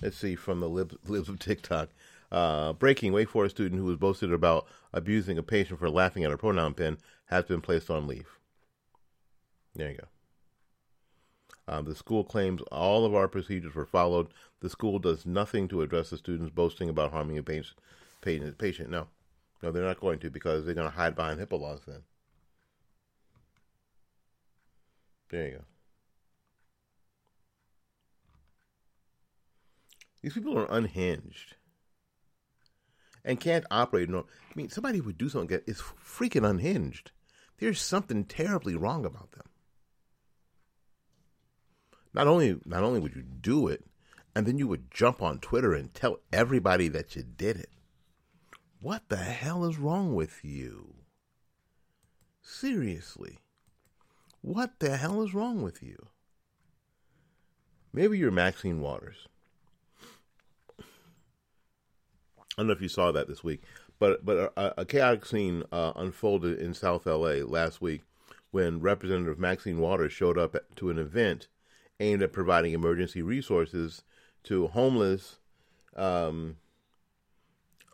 let's 0.00 0.16
see 0.16 0.36
from 0.36 0.60
the 0.60 0.68
libs, 0.68 0.96
of 1.28 1.38
TikTok. 1.38 1.88
Uh, 2.30 2.72
breaking 2.74 3.12
Wake 3.12 3.28
Forest 3.28 3.56
student 3.56 3.80
who 3.80 3.86
was 3.86 3.96
boasted 3.96 4.32
about 4.32 4.66
abusing 4.92 5.36
a 5.36 5.42
patient 5.42 5.80
for 5.80 5.90
laughing 5.90 6.24
at 6.24 6.30
a 6.30 6.38
pronoun 6.38 6.74
pin 6.74 6.98
has 7.26 7.44
been 7.44 7.60
placed 7.60 7.90
on 7.90 8.06
leave. 8.06 8.38
There 9.74 9.90
you 9.90 9.98
go. 9.98 10.06
Um, 11.66 11.84
the 11.84 11.94
school 11.94 12.24
claims 12.24 12.62
all 12.72 13.04
of 13.04 13.14
our 13.14 13.28
procedures 13.28 13.74
were 13.74 13.86
followed. 13.86 14.28
The 14.60 14.70
school 14.70 14.98
does 14.98 15.24
nothing 15.26 15.68
to 15.68 15.82
address 15.82 16.10
the 16.10 16.16
students 16.18 16.50
boasting 16.50 16.88
about 16.88 17.12
harming 17.12 17.38
a 17.38 17.42
patient. 17.42 17.78
patient. 18.22 18.90
No, 18.90 19.08
no, 19.62 19.70
they're 19.70 19.84
not 19.84 20.00
going 20.00 20.18
to 20.20 20.30
because 20.30 20.64
they're 20.64 20.74
going 20.74 20.90
to 20.90 20.96
hide 20.96 21.14
behind 21.14 21.40
HIPAA 21.40 21.60
laws 21.60 21.80
then. 21.86 22.02
There 25.30 25.46
you 25.46 25.52
go. 25.58 25.64
These 30.22 30.34
people 30.34 30.58
are 30.58 30.70
unhinged 30.70 31.54
and 33.24 33.40
can't 33.40 33.64
operate. 33.70 34.08
No, 34.08 34.20
I 34.20 34.52
mean, 34.54 34.70
somebody 34.70 35.00
would 35.00 35.18
do 35.18 35.28
something 35.28 35.48
that 35.48 35.68
is 35.68 35.80
freaking 35.80 36.48
unhinged. 36.48 37.10
There's 37.58 37.80
something 37.80 38.24
terribly 38.24 38.74
wrong 38.74 39.04
about 39.04 39.32
them. 39.32 39.46
Not 42.12 42.26
only 42.26 42.58
not 42.64 42.82
only 42.82 43.00
would 43.00 43.14
you 43.14 43.22
do 43.22 43.68
it, 43.68 43.84
and 44.34 44.46
then 44.46 44.58
you 44.58 44.66
would 44.66 44.90
jump 44.90 45.22
on 45.22 45.38
Twitter 45.38 45.74
and 45.74 45.92
tell 45.92 46.18
everybody 46.32 46.88
that 46.88 47.14
you 47.14 47.22
did 47.22 47.56
it. 47.56 47.70
What 48.80 49.08
the 49.08 49.16
hell 49.16 49.64
is 49.64 49.78
wrong 49.78 50.14
with 50.14 50.44
you? 50.44 50.94
Seriously. 52.42 53.38
What 54.40 54.78
the 54.80 54.96
hell 54.96 55.22
is 55.22 55.34
wrong 55.34 55.62
with 55.62 55.82
you? 55.82 56.08
Maybe 57.92 58.18
you're 58.18 58.30
Maxine 58.30 58.80
Waters. 58.80 59.28
I 62.56 62.62
don't 62.62 62.66
know 62.66 62.72
if 62.72 62.82
you 62.82 62.88
saw 62.88 63.12
that 63.12 63.28
this 63.28 63.44
week, 63.44 63.62
but 63.98 64.24
but 64.24 64.52
a, 64.56 64.80
a 64.80 64.84
chaotic 64.84 65.24
scene 65.24 65.62
uh, 65.72 65.92
unfolded 65.96 66.58
in 66.58 66.74
South 66.74 67.06
LA 67.06 67.44
last 67.44 67.80
week 67.80 68.02
when 68.50 68.80
Representative 68.80 69.38
Maxine 69.38 69.78
Waters 69.78 70.12
showed 70.12 70.36
up 70.36 70.56
to 70.76 70.90
an 70.90 70.98
event 70.98 71.48
aimed 72.00 72.22
at 72.22 72.32
providing 72.32 72.72
emergency 72.72 73.22
resources 73.22 74.02
to 74.44 74.68
homeless 74.68 75.38
um, 75.96 76.56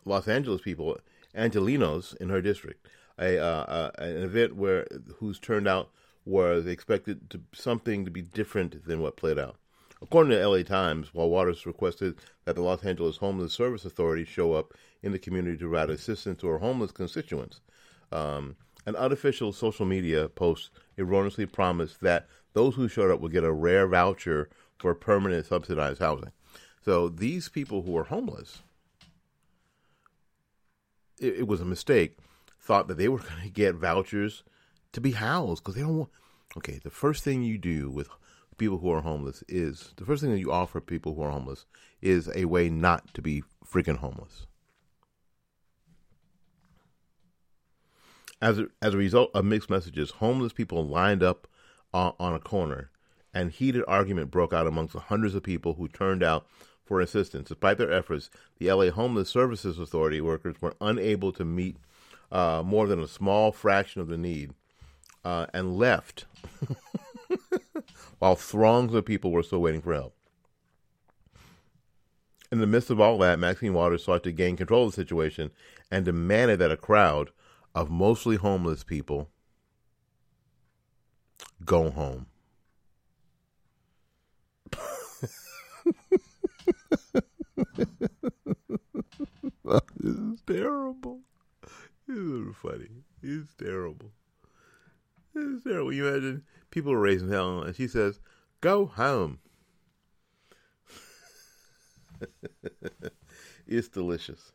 Los 0.05 0.27
Angeles 0.27 0.61
people, 0.61 0.97
Angelenos 1.35 2.15
in 2.17 2.29
her 2.29 2.41
district. 2.41 2.87
A 3.19 3.39
uh, 3.39 3.63
uh, 3.63 3.91
an 3.97 4.17
event 4.17 4.55
where 4.55 4.87
whose 5.17 5.39
turnout 5.39 5.89
was 6.23 6.67
expected 6.67 7.29
to 7.31 7.41
something 7.53 8.05
to 8.05 8.11
be 8.11 8.21
different 8.21 8.85
than 8.85 9.01
what 9.01 9.17
played 9.17 9.39
out. 9.39 9.55
According 10.01 10.31
to 10.31 10.47
LA 10.47 10.63
Times, 10.63 11.13
while 11.13 11.29
Waters 11.29 11.65
requested 11.65 12.17
that 12.45 12.55
the 12.55 12.61
Los 12.61 12.83
Angeles 12.83 13.17
Homeless 13.17 13.53
Service 13.53 13.83
Authority 13.83 14.25
show 14.25 14.53
up 14.53 14.73
in 15.01 15.11
the 15.11 15.19
community 15.19 15.57
to 15.57 15.69
provide 15.69 15.89
assistance 15.89 16.39
to 16.41 16.47
her 16.47 16.59
homeless 16.59 16.91
constituents, 16.91 17.61
um, 18.11 18.55
an 18.85 18.95
unofficial 18.95 19.51
social 19.51 19.85
media 19.85 20.29
post 20.29 20.69
erroneously 20.97 21.45
promised 21.45 22.01
that 22.01 22.27
those 22.53 22.75
who 22.75 22.87
showed 22.87 23.11
up 23.11 23.19
would 23.19 23.31
get 23.31 23.43
a 23.43 23.51
rare 23.51 23.87
voucher 23.87 24.49
for 24.77 24.93
permanent 24.93 25.45
subsidized 25.45 25.99
housing. 25.99 26.31
So 26.85 27.09
these 27.09 27.49
people 27.49 27.81
who 27.81 27.97
are 27.97 28.05
homeless, 28.05 28.61
it, 31.19 31.39
it 31.39 31.47
was 31.47 31.59
a 31.59 31.65
mistake, 31.65 32.17
thought 32.61 32.87
that 32.87 32.97
they 32.97 33.09
were 33.09 33.17
going 33.29 33.41
to 33.43 33.49
get 33.49 33.75
vouchers 33.75 34.43
to 34.93 35.01
be 35.01 35.11
housed 35.11 35.63
because 35.63 35.75
they 35.75 35.81
don't 35.81 35.97
want. 35.97 36.09
Okay, 36.55 36.79
the 36.83 36.89
first 36.89 37.23
thing 37.23 37.43
you 37.43 37.57
do 37.57 37.89
with 37.89 38.07
people 38.57 38.79
who 38.79 38.91
are 38.91 39.01
homeless 39.01 39.43
is 39.47 39.93
the 39.97 40.05
first 40.05 40.21
thing 40.21 40.31
that 40.31 40.39
you 40.39 40.51
offer 40.51 40.81
people 40.81 41.15
who 41.15 41.21
are 41.21 41.31
homeless 41.31 41.65
is 42.01 42.29
a 42.35 42.45
way 42.45 42.69
not 42.69 43.13
to 43.13 43.21
be 43.21 43.43
freaking 43.65 43.97
homeless. 43.97 44.47
As 48.41 48.59
a, 48.59 48.67
as 48.81 48.93
a 48.93 48.97
result 48.97 49.31
of 49.33 49.45
mixed 49.45 49.69
messages, 49.69 50.11
homeless 50.11 50.53
people 50.53 50.85
lined 50.87 51.23
up 51.23 51.47
on, 51.93 52.13
on 52.19 52.33
a 52.33 52.39
corner, 52.39 52.91
and 53.33 53.51
heated 53.51 53.83
argument 53.87 54.31
broke 54.31 54.53
out 54.53 54.67
amongst 54.67 54.93
the 54.93 54.99
hundreds 54.99 55.33
of 55.33 55.43
people 55.43 55.73
who 55.73 55.87
turned 55.87 56.23
out 56.23 56.47
for 56.85 57.01
assistance. 57.01 57.49
Despite 57.49 57.77
their 57.77 57.91
efforts, 57.91 58.29
the 58.57 58.71
LA 58.71 58.89
Homeless 58.91 59.29
Services 59.29 59.79
Authority 59.79 60.21
workers 60.21 60.55
were 60.61 60.75
unable 60.79 61.31
to 61.33 61.43
meet 61.43 61.77
uh, 62.31 62.63
more 62.65 62.87
than 62.87 63.01
a 63.01 63.07
small 63.07 63.51
fraction 63.51 64.01
of 64.01 64.07
the 64.07 64.17
need 64.17 64.53
uh, 65.25 65.47
and 65.53 65.77
left 65.77 66.25
while 68.19 68.35
throngs 68.35 68.93
of 68.93 69.05
people 69.05 69.31
were 69.31 69.43
still 69.43 69.61
waiting 69.61 69.81
for 69.81 69.93
help. 69.93 70.15
In 72.51 72.59
the 72.59 72.67
midst 72.67 72.89
of 72.89 72.99
all 73.01 73.17
that, 73.19 73.39
Maxine 73.39 73.73
Waters 73.73 74.03
sought 74.05 74.23
to 74.23 74.31
gain 74.31 74.55
control 74.55 74.85
of 74.85 74.91
the 74.91 75.01
situation 75.01 75.51
and 75.91 76.05
demanded 76.05 76.59
that 76.59 76.71
a 76.71 76.77
crowd 76.77 77.31
of 77.75 77.89
mostly 77.89 78.37
homeless 78.37 78.83
people 78.83 79.29
go 81.65 81.91
home. 81.91 82.27
this 89.97 90.15
is 90.15 90.41
terrible. 90.47 91.19
This 92.07 92.17
is 92.17 92.55
funny. 92.61 92.87
It's 93.21 93.53
terrible. 93.55 94.11
It's 95.35 95.63
terrible. 95.63 95.93
You 95.93 96.07
imagine 96.07 96.43
people 96.71 96.91
are 96.91 96.99
raising 96.99 97.29
hell, 97.29 97.61
and 97.61 97.75
she 97.75 97.87
says, 97.87 98.19
"Go 98.61 98.85
home." 98.85 99.39
it's 103.67 103.87
delicious. 103.87 104.51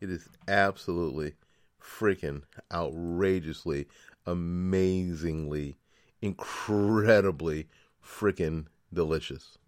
It 0.00 0.10
is 0.10 0.28
absolutely 0.48 1.34
freaking 1.80 2.42
outrageously, 2.72 3.86
amazingly, 4.26 5.76
incredibly 6.22 7.68
freaking 8.04 8.66
delicious. 8.92 9.58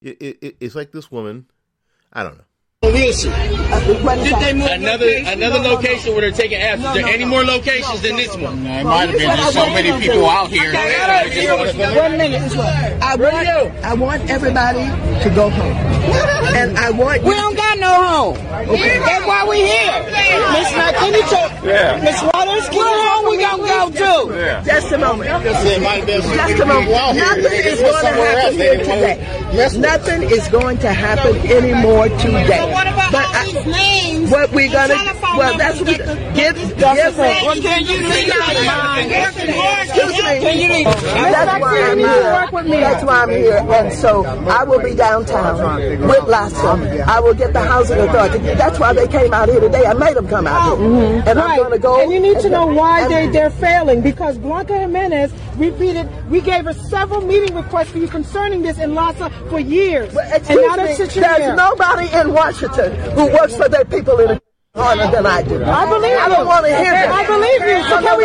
It, 0.00 0.16
it, 0.20 0.56
it's 0.60 0.74
like 0.74 0.92
this 0.92 1.10
woman. 1.10 1.46
I 2.12 2.22
don't 2.22 2.38
know. 2.38 2.44
Did 2.82 4.36
they 4.40 4.52
move 4.52 4.68
another 4.70 5.08
another 5.24 5.58
location 5.60 6.04
no, 6.04 6.10
no. 6.10 6.12
where 6.12 6.20
they're 6.20 6.30
taking 6.30 6.58
abs? 6.58 6.84
Is 6.84 6.92
there 6.92 7.06
any 7.06 7.24
more 7.24 7.42
locations 7.42 8.02
than 8.02 8.16
this 8.16 8.36
one? 8.36 8.62
No, 8.64 8.70
it 8.70 8.84
might 8.84 9.08
have 9.08 9.18
been 9.18 9.36
just 9.36 9.54
so 9.54 9.66
many 9.70 9.98
people 10.06 10.26
out 10.26 10.50
here. 10.50 10.74
One 10.74 12.18
minute. 12.18 12.52
I 13.00 13.16
want 13.16 13.48
I 13.82 13.94
want 13.94 14.28
everybody 14.28 14.84
to 15.22 15.30
go 15.34 15.48
home, 15.48 15.76
and 16.54 16.76
I 16.76 16.90
want 16.90 17.24
we 17.96 18.04
don't 18.04 18.34
got 18.34 18.44
no 18.52 18.56
home. 18.56 18.68
Okay. 18.68 18.98
That's 18.98 19.26
why 19.26 19.46
we 19.48 19.56
here. 19.56 20.02
Miss 20.52 20.70
McKinney, 20.72 21.64
yeah. 21.64 22.00
Miss 22.02 22.22
Waters, 22.22 22.68
get 22.68 22.86
home. 22.86 23.30
We 23.30 23.36
gonna 23.38 23.62
go 23.62 23.90
too. 23.90 24.34
Yeah. 24.34 24.64
Just 24.64 24.92
a 24.92 24.98
moment. 24.98 25.30
Just 25.42 26.60
a 26.60 26.66
moment. 26.66 26.90
Nothing 27.16 27.52
is 27.52 27.80
going 27.80 28.02
to 28.02 28.08
happen 28.08 28.54
here 28.54 28.78
today. 28.78 29.78
Nothing 29.78 30.22
is 30.22 30.48
going 30.48 30.78
to 30.78 30.92
happen 30.92 31.36
anymore 31.50 32.08
today 32.08 32.76
what 32.76 32.86
about 32.86 33.12
but 33.12 33.24
all 33.24 33.34
I, 33.34 33.44
these 33.46 33.66
names? 33.66 34.30
What 34.30 34.52
we're 34.52 34.72
gonna? 34.72 34.94
Well, 35.36 35.56
that's 35.56 35.80
what. 35.80 35.96
Give, 36.36 36.56
give 36.56 37.16
Well, 37.16 37.56
can 37.56 37.86
you 37.86 37.98
read 38.00 38.28
Excuse 39.86 40.16
me. 40.16 40.40
Can 40.44 40.58
you 40.60 40.68
read? 40.68 40.86
That's 40.86 41.60
why 41.62 41.80
I'm 41.90 41.98
here. 41.98 42.80
That's 42.80 43.04
why 43.04 43.22
I'm 43.22 43.30
here, 43.30 43.58
and 43.58 43.92
so 43.92 44.24
I 44.24 44.64
will 44.64 44.82
be 44.82 44.94
downtown 44.94 45.78
with 46.00 46.24
LAHSA. 46.34 47.06
I 47.06 47.20
will 47.20 47.34
get 47.34 47.52
the 47.52 47.60
housing 47.88 48.08
authority. 48.08 48.38
That's 48.54 48.78
why 48.78 48.92
they 48.92 49.06
came 49.06 49.32
out 49.32 49.48
here 49.48 49.60
today. 49.60 49.84
I 49.84 49.94
made 49.94 50.16
them 50.16 50.28
come 50.28 50.46
out 50.46 50.78
here, 50.78 50.86
mm-hmm. 50.86 51.28
and 51.28 51.38
right. 51.38 51.50
I'm 51.50 51.56
going 51.56 51.72
to 51.72 51.78
go. 51.78 52.00
And 52.00 52.12
you 52.12 52.20
need 52.20 52.40
to 52.40 52.50
know 52.50 52.66
why 52.66 53.08
they 53.08 53.26
they're 53.28 53.50
failing 53.50 54.02
because 54.02 54.38
Blanca 54.38 54.78
Jimenez 54.78 55.32
repeated. 55.56 56.08
We 56.30 56.40
gave 56.40 56.64
her 56.64 56.74
several 56.74 57.20
meeting 57.20 57.54
requests 57.54 57.90
for 57.90 57.98
you 57.98 58.08
concerning 58.08 58.62
this 58.62 58.78
in 58.78 58.90
LAHSA 58.90 59.50
for 59.50 59.60
years, 59.60 60.14
and 60.16 60.48
now 60.48 60.76
me, 60.76 60.96
there's 60.96 61.56
nobody 61.56 62.12
in 62.12 62.32
Washington 62.32 62.56
Washington 62.56 62.94
who 63.12 63.26
works 63.32 63.56
for 63.56 63.68
their 63.68 63.84
people 63.84 64.18
in 64.20 64.30
a 64.30 64.40
harder 64.74 65.10
than 65.10 65.26
I 65.26 65.42
do. 65.42 65.62
I 65.64 65.88
believe 65.88 66.10
you. 66.10 66.18
I 66.18 66.28
don't 66.28 66.46
want 66.46 66.66
to 66.66 66.76
hear 66.76 66.92
that. 66.92 67.08
I 67.10 67.26
believe 67.26 67.60
you. 67.60 67.75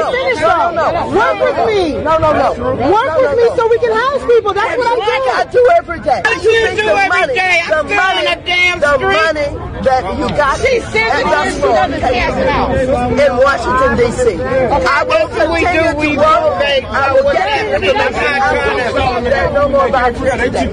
So 0.02 0.10
no, 0.10 0.12
we 0.12 0.18
finish 0.18 0.42
no, 0.42 0.50
though? 0.50 0.74
No, 0.74 0.90
no, 0.90 1.14
Work 1.14 1.38
with 1.46 1.62
me. 1.70 1.94
No, 2.02 2.18
no, 2.18 2.30
no. 2.34 2.50
Work 2.90 3.14
with 3.22 3.38
me 3.38 3.46
so 3.54 3.68
we 3.70 3.78
can 3.78 3.94
house 3.94 4.26
people. 4.26 4.54
That's 4.54 4.78
what 4.78 4.88
I 4.90 4.98
do. 4.98 5.12
I 5.30 5.46
do 5.46 5.62
every 5.78 6.00
day. 6.02 6.22
What 6.26 6.42
you, 6.42 6.52
do 6.52 6.90
every 6.90 7.10
money, 7.10 7.34
day? 7.36 7.62
I'm 7.62 7.88
the 7.88 7.96
money, 7.96 8.26
a 8.26 8.36
damn 8.42 8.82
street. 8.82 8.98
the 8.98 9.06
money 9.06 9.72
that 9.86 10.04
you 10.18 10.28
got 10.38 10.58
She's 10.62 10.82
at 10.94 11.26
the 11.26 11.52
store 11.58 11.86
in 11.86 13.32
Washington 13.38 13.98
D.C. 13.98 14.42
I 14.42 15.04
will 15.06 15.28
continue 15.30 15.94
to 15.94 16.18
work. 16.18 16.62
I 16.90 17.14
will 17.14 17.30
get 17.34 17.78
information. 17.78 19.24
There's 19.24 19.54
no 19.54 19.70
more 19.70 19.88
about 19.88 20.14
you 20.18 20.26
today. 20.32 20.66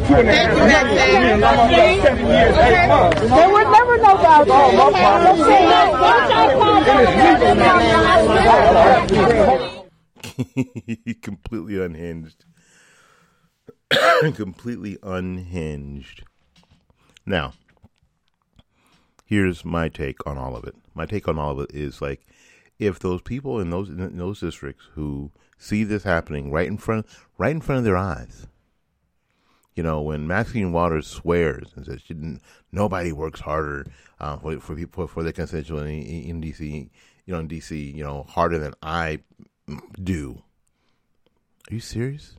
They 3.29 3.47
would 3.53 3.69
never 3.69 3.97
know 3.99 4.15
about 4.17 4.47
you. 9.11 9.18
completely 11.23 11.83
unhinged. 11.83 12.45
completely 14.35 14.99
unhinged. 15.03 16.23
Now, 17.27 17.55
here's 19.25 19.65
my 19.65 19.89
take 19.89 20.25
on 20.27 20.39
all 20.39 20.57
of 20.57 20.65
it. 20.65 20.75
My 20.95 21.07
take 21.07 21.29
on 21.29 21.39
all 21.39 21.53
of 21.53 21.61
it 21.61 21.75
is 21.75 22.01
like 22.01 22.27
if 22.79 22.99
those 22.99 23.23
people 23.23 23.61
in 23.61 23.71
those 23.71 23.89
in 23.89 24.19
those 24.19 24.41
districts 24.41 24.85
who 24.95 25.31
see 25.59 25.85
this 25.85 26.05
happening 26.05 26.51
right 26.51 26.69
in 26.69 26.79
front 26.79 27.07
right 27.37 27.51
in 27.51 27.61
front 27.61 27.81
of 27.81 27.85
their 27.85 27.97
eyes 27.97 28.47
you 29.79 29.85
know, 29.85 30.03
when 30.03 30.27
Maxine 30.27 30.73
Waters 30.73 31.07
swears 31.07 31.71
and 31.77 31.87
says 31.87 32.01
she 32.05 32.13
didn't, 32.13 32.43
nobody 32.73 33.13
works 33.13 33.39
harder 33.39 33.87
uh, 34.19 34.37
for 34.37 34.59
for 34.59 34.75
people 34.75 35.07
for 35.07 35.23
their 35.23 35.31
constituency 35.31 36.29
in, 36.29 36.31
in 36.31 36.43
DC, 36.43 36.91
you 37.29 37.35
know, 37.35 37.41
in 37.41 37.49
DC, 37.49 37.95
you 37.95 38.03
know, 38.03 38.25
harder 38.27 38.59
than 38.59 38.73
I 38.83 39.19
do. 40.03 40.43
Are 41.71 41.75
you 41.75 41.81
serious? 41.81 42.37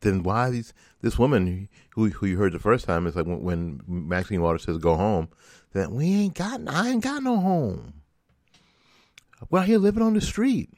Then 0.00 0.22
why 0.22 0.50
these 0.50 0.74
this 1.00 1.18
woman 1.18 1.70
who 1.94 2.10
who 2.10 2.26
you 2.26 2.36
heard 2.36 2.52
the 2.52 2.58
first 2.58 2.84
time 2.84 3.06
is 3.06 3.16
like 3.16 3.24
when, 3.24 3.42
when 3.42 3.80
Maxine 3.88 4.42
Waters 4.42 4.64
says 4.64 4.76
go 4.76 4.96
home 4.96 5.30
that 5.72 5.90
we 5.92 6.12
ain't 6.12 6.34
got 6.34 6.60
I 6.68 6.90
ain't 6.90 7.02
got 7.02 7.22
no 7.22 7.40
home. 7.40 7.94
We're 9.48 9.60
out 9.60 9.66
here 9.66 9.78
living 9.78 10.02
on 10.02 10.12
the 10.12 10.20
street. 10.20 10.68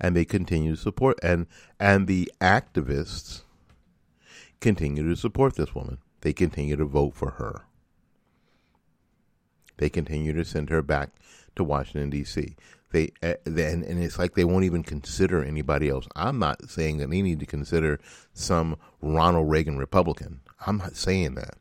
and 0.00 0.16
they 0.16 0.24
continue 0.24 0.74
to 0.74 0.80
support 0.80 1.20
and 1.22 1.46
and 1.78 2.08
the 2.08 2.32
activists 2.40 3.42
continue 4.60 5.08
to 5.08 5.14
support 5.14 5.54
this 5.54 5.72
woman. 5.72 5.98
They 6.24 6.32
continue 6.32 6.74
to 6.74 6.84
vote 6.84 7.14
for 7.14 7.30
her. 7.32 7.66
They 9.76 9.88
continue 9.88 10.32
to 10.32 10.44
send 10.44 10.70
her 10.70 10.82
back 10.82 11.10
to 11.54 11.62
Washington 11.62 12.10
D.C. 12.10 12.56
They 12.90 13.12
uh, 13.22 13.34
then 13.44 13.84
and 13.84 14.02
it's 14.02 14.18
like 14.18 14.34
they 14.34 14.44
won't 14.44 14.64
even 14.64 14.82
consider 14.82 15.44
anybody 15.44 15.88
else. 15.88 16.08
I'm 16.16 16.40
not 16.40 16.68
saying 16.68 16.98
that 16.98 17.10
they 17.10 17.22
need 17.22 17.38
to 17.38 17.46
consider 17.46 18.00
some 18.32 18.76
Ronald 19.00 19.48
Reagan 19.48 19.78
Republican. 19.78 20.40
I'm 20.66 20.78
not 20.78 20.96
saying 20.96 21.36
that. 21.36 21.54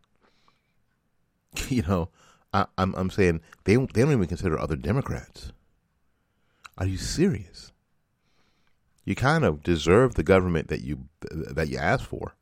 You 1.69 1.84
know, 1.84 2.10
I, 2.52 2.65
I'm 2.80 2.95
I'm 2.95 3.12
saying 3.12 3.41
they 3.65 3.76
they 3.76 4.02
don't 4.02 4.12
even 4.12 4.26
consider 4.26 4.58
other 4.58 4.76
Democrats. 4.76 5.52
Are 6.80 6.88
you 6.88 6.97
serious? 6.97 7.73
you 9.06 9.15
kind 9.15 9.43
of 9.43 9.63
deserve 9.63 10.15
the 10.15 10.23
government 10.23 10.69
that 10.69 10.82
you 10.82 11.10
that 11.32 11.67
you 11.69 11.78
asked 11.78 12.06
for. 12.06 12.36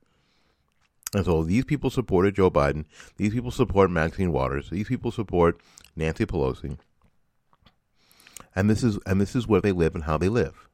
And 1.14 1.26
so 1.26 1.44
these 1.44 1.66
people 1.66 1.90
supported 1.90 2.36
Joe 2.36 2.50
Biden. 2.50 2.86
These 3.18 3.34
people 3.34 3.52
support 3.52 3.92
Maxine 3.92 4.32
Waters. 4.32 4.70
These 4.70 4.88
people 4.88 5.12
support 5.12 5.60
Nancy 5.96 6.26
Pelosi. 6.26 6.78
And 8.56 8.70
this 8.70 8.84
is 8.84 8.98
and 9.06 9.20
this 9.20 9.36
is 9.36 9.48
where 9.48 9.62
they 9.62 9.72
live 9.72 9.96
and 9.96 10.06
how 10.06 10.18
they 10.18 10.30
live. 10.30 10.68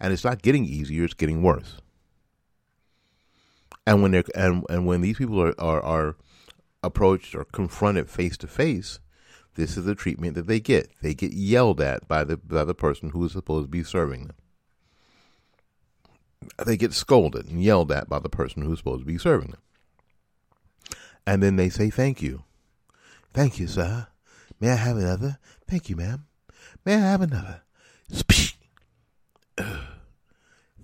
And 0.00 0.12
it's 0.12 0.24
not 0.24 0.42
getting 0.42 0.64
easier; 0.64 1.04
it's 1.04 1.14
getting 1.14 1.42
worse. 1.42 1.78
And 3.86 4.02
when 4.02 4.10
they're 4.12 4.24
and, 4.34 4.64
and 4.68 4.86
when 4.86 5.00
these 5.00 5.18
people 5.18 5.40
are, 5.40 5.58
are, 5.60 5.82
are 5.82 6.16
approached 6.82 7.34
or 7.34 7.44
confronted 7.44 8.10
face 8.10 8.36
to 8.38 8.46
face, 8.46 9.00
this 9.54 9.76
is 9.76 9.84
the 9.84 9.94
treatment 9.94 10.34
that 10.34 10.46
they 10.46 10.60
get. 10.60 10.90
They 11.02 11.14
get 11.14 11.32
yelled 11.32 11.80
at 11.80 12.06
by 12.08 12.24
the 12.24 12.36
by 12.36 12.64
the 12.64 12.74
person 12.74 13.10
who 13.10 13.24
is 13.24 13.32
supposed 13.32 13.66
to 13.66 13.70
be 13.70 13.82
serving 13.82 14.26
them 14.26 14.36
they 16.64 16.76
get 16.76 16.92
scolded 16.92 17.48
and 17.48 17.62
yelled 17.62 17.92
at 17.92 18.08
by 18.08 18.18
the 18.18 18.28
person 18.28 18.62
who's 18.62 18.78
supposed 18.78 19.00
to 19.00 19.06
be 19.06 19.18
serving 19.18 19.50
them. 19.50 19.60
And 21.26 21.42
then 21.42 21.56
they 21.56 21.68
say, 21.68 21.90
Thank 21.90 22.22
you. 22.22 22.44
Thank 23.32 23.58
you, 23.58 23.66
sir. 23.66 24.08
May 24.60 24.70
I 24.70 24.76
have 24.76 24.96
another? 24.96 25.38
Thank 25.68 25.88
you, 25.88 25.96
ma'am. 25.96 26.26
May 26.84 26.96
I 26.96 27.00
have 27.00 27.22
another? 27.22 27.62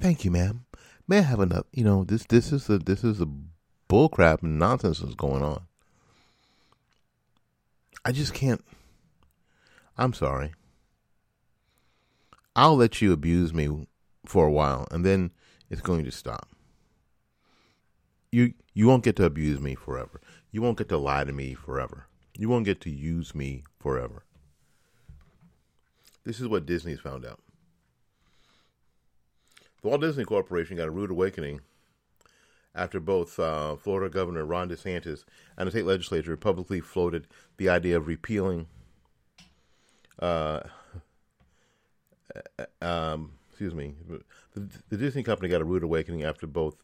Thank 0.00 0.24
you, 0.24 0.30
ma'am. 0.30 0.64
May 1.06 1.18
I 1.18 1.22
have 1.22 1.40
another? 1.40 1.66
You 1.72 1.84
know, 1.84 2.04
this 2.04 2.24
this 2.24 2.52
is 2.52 2.66
the 2.66 2.78
this 2.78 3.02
is 3.02 3.18
the 3.18 3.28
bullcrap 3.88 4.42
and 4.42 4.58
nonsense 4.58 5.00
that's 5.00 5.14
going 5.14 5.42
on. 5.42 5.62
I 8.04 8.12
just 8.12 8.32
can't. 8.34 8.64
I'm 9.96 10.12
sorry. 10.12 10.52
I'll 12.54 12.76
let 12.76 13.02
you 13.02 13.12
abuse 13.12 13.52
me 13.52 13.86
for 14.24 14.46
a 14.46 14.50
while, 14.50 14.86
and 14.90 15.04
then 15.04 15.30
it's 15.70 15.82
going 15.82 16.04
to 16.04 16.10
stop. 16.10 16.48
you 18.30 18.54
you 18.74 18.86
won't 18.86 19.04
get 19.04 19.16
to 19.16 19.24
abuse 19.24 19.60
me 19.60 19.74
forever. 19.74 20.20
You 20.50 20.62
won't 20.62 20.78
get 20.78 20.88
to 20.90 20.98
lie 20.98 21.24
to 21.24 21.32
me 21.32 21.54
forever. 21.54 22.06
You 22.36 22.48
won't 22.48 22.64
get 22.64 22.80
to 22.82 22.90
use 22.90 23.34
me 23.34 23.64
forever. 23.80 24.22
This 26.24 26.40
is 26.40 26.46
what 26.46 26.66
Disney's 26.66 27.00
found 27.00 27.24
out. 27.24 27.40
The 29.82 29.88
Walt 29.88 30.00
Disney 30.00 30.24
Corporation 30.24 30.76
got 30.76 30.88
a 30.88 30.90
rude 30.90 31.10
awakening 31.10 31.60
after 32.74 33.00
both 33.00 33.38
uh, 33.38 33.76
Florida 33.76 34.12
Governor 34.12 34.44
Ron 34.44 34.68
DeSantis 34.68 35.24
and 35.56 35.66
the 35.66 35.70
state 35.70 35.86
legislature 35.86 36.36
publicly 36.36 36.80
floated 36.80 37.26
the 37.56 37.68
idea 37.68 37.96
of 37.96 38.06
repealing. 38.06 38.66
Uh, 40.18 40.60
um, 42.82 43.37
excuse 43.58 43.74
me. 43.74 43.92
The, 44.54 44.68
the, 44.88 44.96
Disney 44.96 45.24
company 45.24 45.48
got 45.48 45.60
a 45.60 45.64
rude 45.64 45.82
awakening 45.82 46.22
after 46.22 46.46
both 46.46 46.76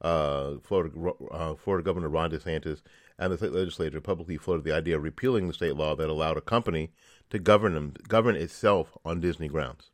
uh, 0.00 0.58
Florida, 0.62 0.94
uh, 1.28 1.56
Florida 1.56 1.84
Governor 1.84 2.08
Ron 2.08 2.30
DeSantis 2.30 2.82
and 3.18 3.32
the 3.32 3.36
state 3.36 3.50
legislature 3.50 4.00
publicly 4.00 4.36
floated 4.36 4.62
the 4.62 4.72
idea 4.72 4.96
of 4.96 5.02
repealing 5.02 5.48
the 5.48 5.54
state 5.54 5.74
law 5.74 5.96
that 5.96 6.08
allowed 6.08 6.36
a 6.36 6.40
company 6.40 6.92
to 7.30 7.40
govern 7.40 7.74
them, 7.74 7.94
govern 8.06 8.36
itself 8.36 8.96
on 9.04 9.18
Disney 9.18 9.48
grounds. 9.48 9.90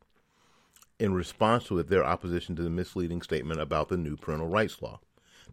In 0.99 1.15
response 1.15 1.65
to 1.65 1.79
it, 1.79 1.89
their 1.89 2.05
opposition 2.05 2.55
to 2.55 2.61
the 2.61 2.69
misleading 2.69 3.23
statement 3.23 3.59
about 3.59 3.89
the 3.89 3.97
new 3.97 4.15
parental 4.15 4.47
rights 4.47 4.79
law. 4.79 4.99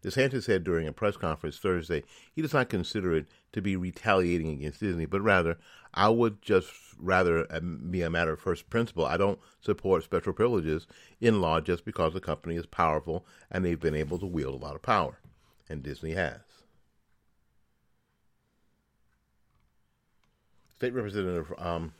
DeSantis 0.02 0.44
said 0.44 0.64
during 0.64 0.86
a 0.86 0.92
press 0.92 1.16
conference 1.16 1.58
Thursday 1.58 2.02
he 2.34 2.42
does 2.42 2.52
not 2.52 2.68
consider 2.68 3.14
it 3.14 3.26
to 3.52 3.62
be 3.62 3.76
retaliating 3.76 4.50
against 4.50 4.80
Disney, 4.80 5.06
but 5.06 5.20
rather, 5.20 5.58
I 5.94 6.08
would 6.08 6.42
just 6.42 6.70
rather 6.98 7.44
be 7.90 8.02
a 8.02 8.10
matter 8.10 8.32
of 8.32 8.40
first 8.40 8.68
principle. 8.68 9.06
I 9.06 9.16
don't 9.16 9.38
support 9.60 10.02
special 10.02 10.32
privileges 10.32 10.86
in 11.20 11.40
law 11.40 11.60
just 11.60 11.84
because 11.84 12.12
the 12.12 12.20
company 12.20 12.56
is 12.56 12.66
powerful 12.66 13.24
and 13.50 13.64
they've 13.64 13.80
been 13.80 13.94
able 13.94 14.18
to 14.18 14.26
wield 14.26 14.60
a 14.60 14.64
lot 14.64 14.74
of 14.74 14.82
power, 14.82 15.20
and 15.68 15.82
Disney 15.82 16.12
has. 16.12 16.40
State 20.74 20.92
Representative 20.92 21.52
um, 21.56 21.94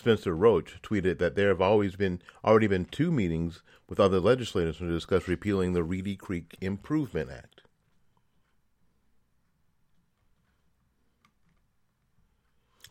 Spencer 0.00 0.34
Roach 0.34 0.80
tweeted 0.82 1.18
that 1.18 1.34
there 1.34 1.48
have 1.48 1.60
always 1.60 1.94
been 1.94 2.22
already 2.42 2.66
been 2.66 2.86
two 2.86 3.12
meetings 3.12 3.60
with 3.86 4.00
other 4.00 4.18
legislators 4.18 4.78
to 4.78 4.90
discuss 4.90 5.28
repealing 5.28 5.74
the 5.74 5.84
Reedy 5.84 6.16
Creek 6.16 6.56
Improvement 6.62 7.30
Act. 7.30 7.60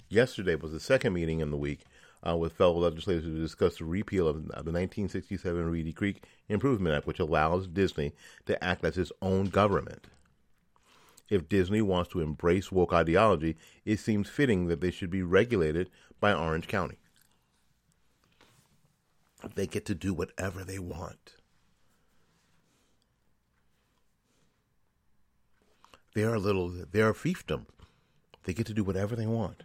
Yesterday 0.08 0.54
was 0.54 0.72
the 0.72 0.80
second 0.80 1.14
meeting 1.14 1.40
in 1.40 1.50
the 1.50 1.58
week 1.58 1.80
uh, 2.28 2.38
with 2.38 2.54
fellow 2.54 2.78
legislators 2.78 3.24
to 3.24 3.42
discuss 3.42 3.80
the 3.80 3.86
repeal 3.86 4.28
of 4.28 4.44
the 4.44 4.72
1967 4.72 5.72
Reedy 5.72 5.94
Creek 5.94 6.24
Improvement 6.48 6.96
Act, 6.96 7.08
which 7.08 7.20
allows 7.20 7.66
Disney 7.66 8.14
to 8.46 8.64
act 8.64 8.86
as 8.86 9.00
its 9.00 9.12
own 9.20 9.46
government 9.46 10.06
if 11.30 11.48
Disney 11.48 11.82
wants 11.82 12.12
to 12.12 12.22
embrace 12.22 12.72
woke 12.72 12.94
ideology, 12.94 13.56
it 13.86 14.00
seems 14.00 14.30
fitting 14.30 14.68
that 14.68 14.82
they 14.82 14.92
should 14.92 15.10
be 15.10 15.22
regulated 15.22 15.90
by 16.20 16.34
Orange 16.34 16.68
County. 16.68 16.98
They 19.56 19.68
get 19.68 19.86
to 19.86 19.96
do 19.96 20.14
whatever 20.14 20.64
they 20.64 20.80
want. 20.80 21.36
They're 26.14 26.34
a 26.34 26.40
little, 26.40 26.74
they're 26.92 27.14
fiefdom. 27.14 27.68
They 28.44 28.54
get 28.54 28.66
to 28.66 28.74
do 28.74 28.84
whatever 28.84 29.16
they 29.16 29.28
want. 29.28 29.64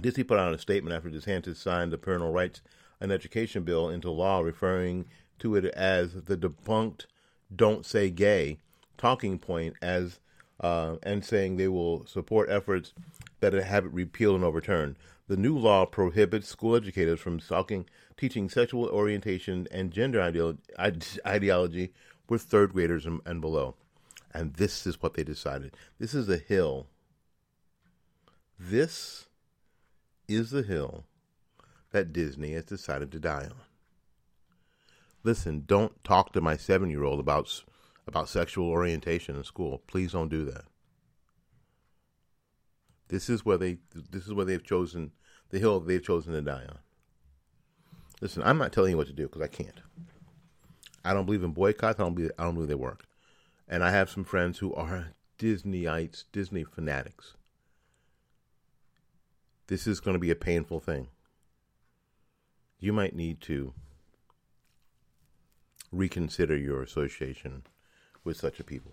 Disney 0.00 0.22
put 0.22 0.38
out 0.38 0.54
a 0.54 0.58
statement 0.58 0.94
after 0.94 1.10
DeSantis 1.10 1.56
signed 1.56 1.92
the 1.92 1.98
Parental 1.98 2.32
Rights 2.32 2.62
and 3.00 3.10
Education 3.10 3.64
Bill 3.64 3.88
into 3.90 4.10
law, 4.10 4.40
referring 4.40 5.06
to 5.40 5.56
it 5.56 5.64
as 5.66 6.14
the 6.14 6.36
debunked 6.36 7.06
Don't 7.54 7.84
Say 7.84 8.10
Gay 8.10 8.58
talking 8.98 9.38
point 9.38 9.74
as 9.80 10.18
uh, 10.60 10.96
and 11.02 11.24
saying 11.24 11.56
they 11.56 11.68
will 11.68 12.04
support 12.06 12.50
efforts 12.50 12.92
that 13.40 13.52
have 13.52 13.86
it 13.86 13.92
repealed 13.92 14.36
and 14.36 14.44
overturned. 14.44 14.96
The 15.28 15.36
new 15.36 15.56
law 15.56 15.86
prohibits 15.86 16.48
school 16.48 16.74
educators 16.74 17.20
from 17.20 17.38
talking, 17.38 17.86
teaching 18.16 18.48
sexual 18.48 18.86
orientation 18.86 19.68
and 19.70 19.92
gender 19.92 20.20
ideology 21.26 21.92
with 22.28 22.42
third 22.42 22.72
graders 22.72 23.06
and, 23.06 23.20
and 23.24 23.40
below. 23.40 23.74
And 24.34 24.54
this 24.54 24.86
is 24.86 25.00
what 25.00 25.14
they 25.14 25.24
decided. 25.24 25.76
This 25.98 26.14
is 26.14 26.26
the 26.26 26.38
hill. 26.38 26.86
This 28.58 29.26
is 30.26 30.50
the 30.50 30.62
hill 30.62 31.04
that 31.92 32.12
Disney 32.12 32.52
has 32.52 32.64
decided 32.64 33.12
to 33.12 33.20
die 33.20 33.44
on. 33.44 33.54
Listen, 35.24 35.64
don't 35.66 36.02
talk 36.04 36.32
to 36.32 36.40
my 36.40 36.56
seven 36.56 36.90
year 36.90 37.04
old 37.04 37.20
about 37.20 37.62
about 38.08 38.28
sexual 38.28 38.68
orientation 38.68 39.36
in 39.36 39.44
school. 39.44 39.82
Please 39.86 40.12
don't 40.12 40.30
do 40.30 40.44
that. 40.46 40.64
This 43.08 43.28
is 43.28 43.44
where 43.44 43.58
they 43.58 43.78
this 44.10 44.26
is 44.26 44.34
where 44.34 44.44
they've 44.44 44.64
chosen 44.64 45.12
the 45.50 45.58
hill 45.58 45.80
they've 45.80 46.02
chosen 46.02 46.32
to 46.32 46.42
die 46.42 46.64
on. 46.68 46.78
Listen, 48.20 48.42
I'm 48.42 48.58
not 48.58 48.72
telling 48.72 48.90
you 48.90 48.96
what 48.96 49.06
to 49.06 49.12
do 49.12 49.24
because 49.24 49.42
I 49.42 49.46
can't. 49.46 49.80
I 51.04 51.14
don't 51.14 51.26
believe 51.26 51.44
in 51.44 51.52
boycotts. 51.52 52.00
I 52.00 52.02
don't 52.02 52.14
believe 52.14 52.32
I 52.38 52.44
don't 52.44 52.54
believe 52.54 52.68
they 52.68 52.74
work. 52.74 53.04
And 53.68 53.84
I 53.84 53.90
have 53.90 54.10
some 54.10 54.24
friends 54.24 54.58
who 54.58 54.74
are 54.74 55.12
Disneyites, 55.38 56.24
Disney 56.32 56.64
fanatics. 56.64 57.34
This 59.68 59.86
is 59.86 60.00
going 60.00 60.14
to 60.14 60.18
be 60.18 60.30
a 60.30 60.36
painful 60.36 60.80
thing. 60.80 61.08
You 62.80 62.92
might 62.92 63.14
need 63.14 63.40
to 63.42 63.74
reconsider 65.92 66.56
your 66.56 66.82
association 66.82 67.64
with 68.28 68.36
such 68.36 68.60
a 68.60 68.64
people. 68.64 68.92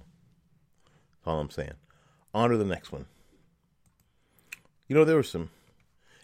That's 1.20 1.28
all 1.28 1.40
I'm 1.40 1.52
saying. 1.52 1.74
On 2.34 2.50
to 2.50 2.58
the 2.58 2.64
next 2.64 2.92
one. 2.92 3.06
You 4.88 4.96
know, 4.96 5.04
there 5.04 5.18
were 5.18 5.24
some, 5.24 5.50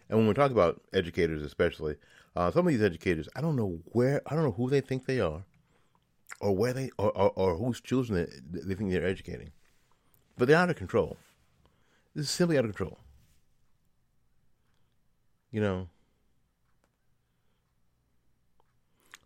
and 0.09 0.17
when 0.17 0.27
we 0.27 0.33
talk 0.33 0.51
about 0.51 0.81
educators, 0.93 1.43
especially, 1.43 1.97
uh, 2.35 2.51
some 2.51 2.65
of 2.65 2.73
these 2.73 2.81
educators, 2.81 3.27
I 3.35 3.41
don't 3.41 3.57
know 3.57 3.79
where, 3.87 4.21
I 4.25 4.33
don't 4.33 4.45
know 4.45 4.53
who 4.53 4.69
they 4.69 4.79
think 4.79 5.05
they 5.05 5.19
are, 5.19 5.43
or 6.39 6.55
where 6.55 6.71
they, 6.71 6.89
or, 6.97 7.11
or, 7.11 7.31
or 7.35 7.57
whose 7.57 7.81
children 7.81 8.27
they, 8.49 8.59
they 8.61 8.75
think 8.75 8.91
they're 8.91 9.05
educating, 9.05 9.51
but 10.37 10.47
they're 10.47 10.57
out 10.57 10.69
of 10.69 10.77
control. 10.77 11.17
This 12.15 12.25
is 12.25 12.31
simply 12.31 12.57
out 12.57 12.65
of 12.65 12.75
control. 12.75 12.97
You 15.51 15.59
know, 15.59 15.89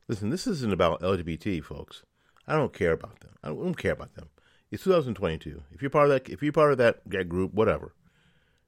listen, 0.07 0.31
this 0.31 0.47
isn't 0.47 0.73
about 0.73 1.01
LGBT, 1.01 1.63
folks. 1.63 2.01
I 2.47 2.55
don't 2.55 2.73
care 2.73 2.91
about 2.91 3.19
them. 3.21 3.31
I 3.43 3.49
don't, 3.49 3.75
care 3.75 3.93
about 3.93 4.13
them. 4.15 4.29
It's 4.71 4.84
2022. 4.84 5.63
If 5.71 5.81
you're 5.81 5.89
part 5.89 6.10
of 6.10 6.12
that, 6.12 6.29
if 6.29 6.43
you're 6.43 6.51
part 6.51 6.71
of 6.71 6.77
that, 6.77 7.01
that 7.08 7.29
group, 7.29 7.53
whatever. 7.53 7.93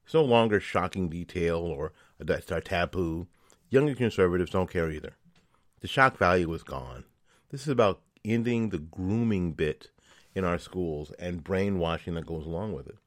It's 0.05 0.13
no 0.13 0.23
longer 0.23 0.59
shocking 0.59 1.09
detail 1.09 1.57
or 1.57 1.91
a, 2.19 2.41
a 2.49 2.61
taboo. 2.61 3.27
Younger 3.69 3.95
conservatives 3.95 4.51
don't 4.51 4.69
care 4.69 4.89
either. 4.89 5.17
The 5.81 5.87
shock 5.87 6.17
value 6.17 6.51
is 6.53 6.63
gone. 6.63 7.03
This 7.49 7.61
is 7.61 7.67
about 7.67 8.01
ending 8.23 8.69
the 8.69 8.79
grooming 8.79 9.53
bit 9.53 9.89
in 10.33 10.43
our 10.43 10.57
schools 10.57 11.11
and 11.19 11.43
brainwashing 11.43 12.15
that 12.15 12.25
goes 12.25 12.45
along 12.45 12.73
with 12.73 12.87
it. 12.87 12.97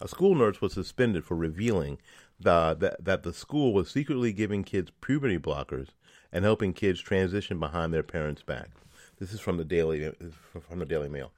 A 0.00 0.06
school 0.06 0.34
nurse 0.34 0.60
was 0.60 0.72
suspended 0.72 1.24
for 1.24 1.36
revealing 1.36 1.98
the, 2.38 2.76
that, 2.78 3.04
that 3.04 3.22
the 3.24 3.32
school 3.32 3.72
was 3.72 3.90
secretly 3.90 4.32
giving 4.32 4.62
kids 4.62 4.92
puberty 5.00 5.38
blockers 5.38 5.88
and 6.32 6.44
helping 6.44 6.72
kids 6.72 7.00
transition 7.00 7.58
behind 7.58 7.92
their 7.92 8.02
parents' 8.02 8.42
back. 8.42 8.70
This 9.18 9.32
is 9.32 9.40
from 9.40 9.56
the 9.56 9.64
Daily 9.64 10.12
from 10.60 10.78
the 10.78 10.86
Daily 10.86 11.08
Mail. 11.08 11.32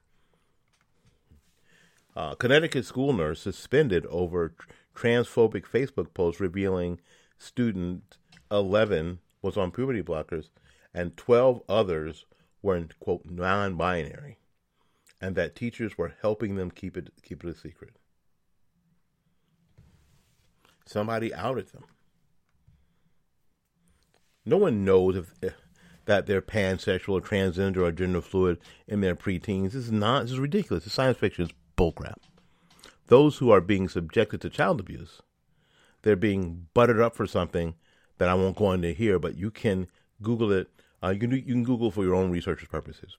Uh, 2.15 2.35
Connecticut 2.35 2.85
school 2.85 3.13
nurse 3.13 3.41
suspended 3.41 4.05
over 4.07 4.53
transphobic 4.95 5.63
Facebook 5.63 6.13
post 6.13 6.39
revealing 6.39 6.99
student 7.37 8.17
11 8.51 9.19
was 9.41 9.57
on 9.57 9.71
puberty 9.71 10.03
blockers 10.03 10.49
and 10.93 11.15
12 11.15 11.61
others 11.69 12.25
were 12.61 12.75
in 12.75 12.89
quote 12.99 13.25
non-binary 13.25 14.37
and 15.21 15.35
that 15.35 15.55
teachers 15.55 15.97
were 15.97 16.13
helping 16.21 16.55
them 16.55 16.69
keep 16.69 16.97
it 16.97 17.11
keep 17.23 17.43
it 17.43 17.49
a 17.49 17.55
secret. 17.55 17.95
Somebody 20.85 21.33
outed 21.33 21.67
them. 21.67 21.85
No 24.45 24.57
one 24.57 24.83
knows 24.83 25.15
if, 25.15 25.33
if 25.41 25.53
that 26.05 26.25
they're 26.25 26.41
pansexual 26.41 27.13
or 27.13 27.21
transgender 27.21 27.77
or 27.77 27.91
gender 27.91 28.21
fluid 28.21 28.59
in 28.87 29.01
their 29.01 29.15
preteens. 29.15 29.71
This 29.71 29.75
is 29.85 29.91
not. 29.91 30.23
This 30.23 30.31
is 30.31 30.39
ridiculous. 30.39 30.85
It's 30.85 30.95
science 30.95 31.17
fiction. 31.17 31.45
It's 31.45 31.53
bullcrap. 31.77 32.17
Those 33.07 33.37
who 33.37 33.51
are 33.51 33.61
being 33.61 33.89
subjected 33.89 34.41
to 34.41 34.49
child 34.49 34.79
abuse, 34.79 35.21
they're 36.01 36.15
being 36.15 36.67
buttered 36.73 36.99
up 36.99 37.15
for 37.15 37.27
something 37.27 37.75
that 38.17 38.29
I 38.29 38.33
won't 38.33 38.57
go 38.57 38.71
into 38.71 38.93
here, 38.93 39.19
but 39.19 39.37
you 39.37 39.51
can 39.51 39.87
Google 40.21 40.51
it. 40.51 40.69
Uh, 41.03 41.09
you 41.09 41.19
can 41.19 41.31
you 41.31 41.41
can 41.41 41.63
Google 41.63 41.91
for 41.91 42.03
your 42.03 42.15
own 42.15 42.31
research 42.31 42.67
purposes. 42.69 43.17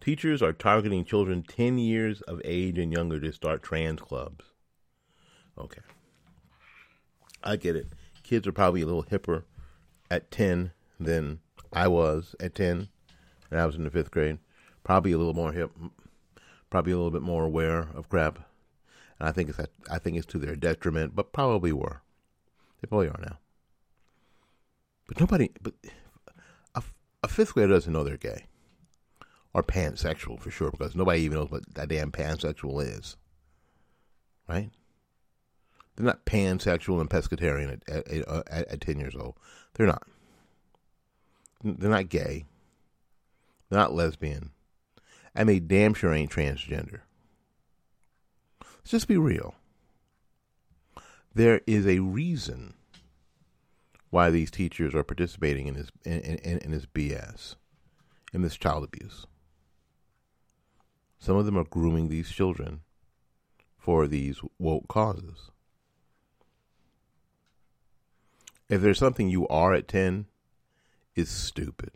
Teachers 0.00 0.42
are 0.42 0.52
targeting 0.52 1.04
children 1.04 1.42
10 1.42 1.78
years 1.78 2.20
of 2.22 2.40
age 2.44 2.78
and 2.78 2.92
younger 2.92 3.18
to 3.20 3.32
start 3.32 3.62
trans 3.62 4.00
clubs. 4.00 4.44
Okay. 5.58 5.82
I 7.42 7.56
get 7.56 7.74
it. 7.74 7.88
Kids 8.22 8.46
are 8.46 8.52
probably 8.52 8.82
a 8.82 8.86
little 8.86 9.04
hipper 9.04 9.42
at 10.10 10.30
10 10.30 10.72
than 10.98 11.40
I 11.72 11.88
was 11.88 12.34
at 12.40 12.54
10, 12.54 12.88
and 13.50 13.60
I 13.60 13.66
was 13.66 13.76
in 13.76 13.84
the 13.84 13.90
fifth 13.90 14.10
grade. 14.10 14.38
Probably 14.84 15.12
a 15.12 15.18
little 15.18 15.34
more 15.34 15.52
hip, 15.52 15.70
probably 16.70 16.92
a 16.92 16.96
little 16.96 17.10
bit 17.10 17.22
more 17.22 17.44
aware 17.44 17.88
of 17.94 18.08
crap. 18.08 18.38
And 19.18 19.28
I 19.28 19.32
think 19.32 19.50
it's 19.50 19.60
I 19.90 19.98
think 19.98 20.16
it's 20.16 20.26
to 20.26 20.38
their 20.38 20.56
detriment, 20.56 21.14
but 21.14 21.32
probably 21.32 21.72
were. 21.72 22.02
They 22.80 22.86
probably 22.86 23.08
are 23.08 23.20
now. 23.20 23.38
But 25.08 25.20
nobody, 25.20 25.50
but 25.60 25.74
a, 26.74 26.82
a 27.22 27.28
fifth 27.28 27.54
grader 27.54 27.72
doesn't 27.72 27.92
know 27.92 28.04
they're 28.04 28.16
gay 28.16 28.44
or 29.54 29.62
pansexual 29.62 30.38
for 30.38 30.50
sure, 30.50 30.70
because 30.70 30.94
nobody 30.94 31.22
even 31.22 31.38
knows 31.38 31.50
what 31.50 31.74
that 31.74 31.88
damn 31.88 32.12
pansexual 32.12 32.82
is. 32.82 33.16
Right? 34.48 34.70
They're 35.98 36.06
not 36.06 36.24
pansexual 36.26 37.00
and 37.00 37.10
pescatarian 37.10 37.72
at, 37.72 37.88
at, 37.88 38.08
at, 38.08 38.28
uh, 38.28 38.42
at 38.48 38.80
10 38.80 39.00
years 39.00 39.16
old. 39.16 39.34
They're 39.74 39.88
not. 39.88 40.04
They're 41.64 41.90
not 41.90 42.08
gay. 42.08 42.44
They're 43.68 43.80
not 43.80 43.94
lesbian. 43.94 44.50
I 45.34 45.42
mean, 45.42 45.66
damn 45.66 45.94
sure 45.94 46.14
ain't 46.14 46.30
transgender. 46.30 47.00
Let's 48.60 48.92
just 48.92 49.08
be 49.08 49.16
real. 49.16 49.56
There 51.34 51.62
is 51.66 51.84
a 51.84 51.98
reason 51.98 52.74
why 54.10 54.30
these 54.30 54.52
teachers 54.52 54.94
are 54.94 55.02
participating 55.02 55.66
in 55.66 55.74
this 55.74 55.90
in, 56.04 56.20
in, 56.20 56.58
in 56.58 56.70
this 56.70 56.86
BS, 56.86 57.56
in 58.32 58.42
this 58.42 58.56
child 58.56 58.84
abuse. 58.84 59.26
Some 61.18 61.36
of 61.36 61.44
them 61.44 61.58
are 61.58 61.64
grooming 61.64 62.08
these 62.08 62.30
children 62.30 62.82
for 63.76 64.06
these 64.06 64.40
woke 64.60 64.86
causes. 64.86 65.50
If 68.68 68.82
there's 68.82 68.98
something 68.98 69.28
you 69.28 69.48
are 69.48 69.72
at 69.72 69.88
10, 69.88 70.26
it's 71.14 71.30
stupid, 71.30 71.92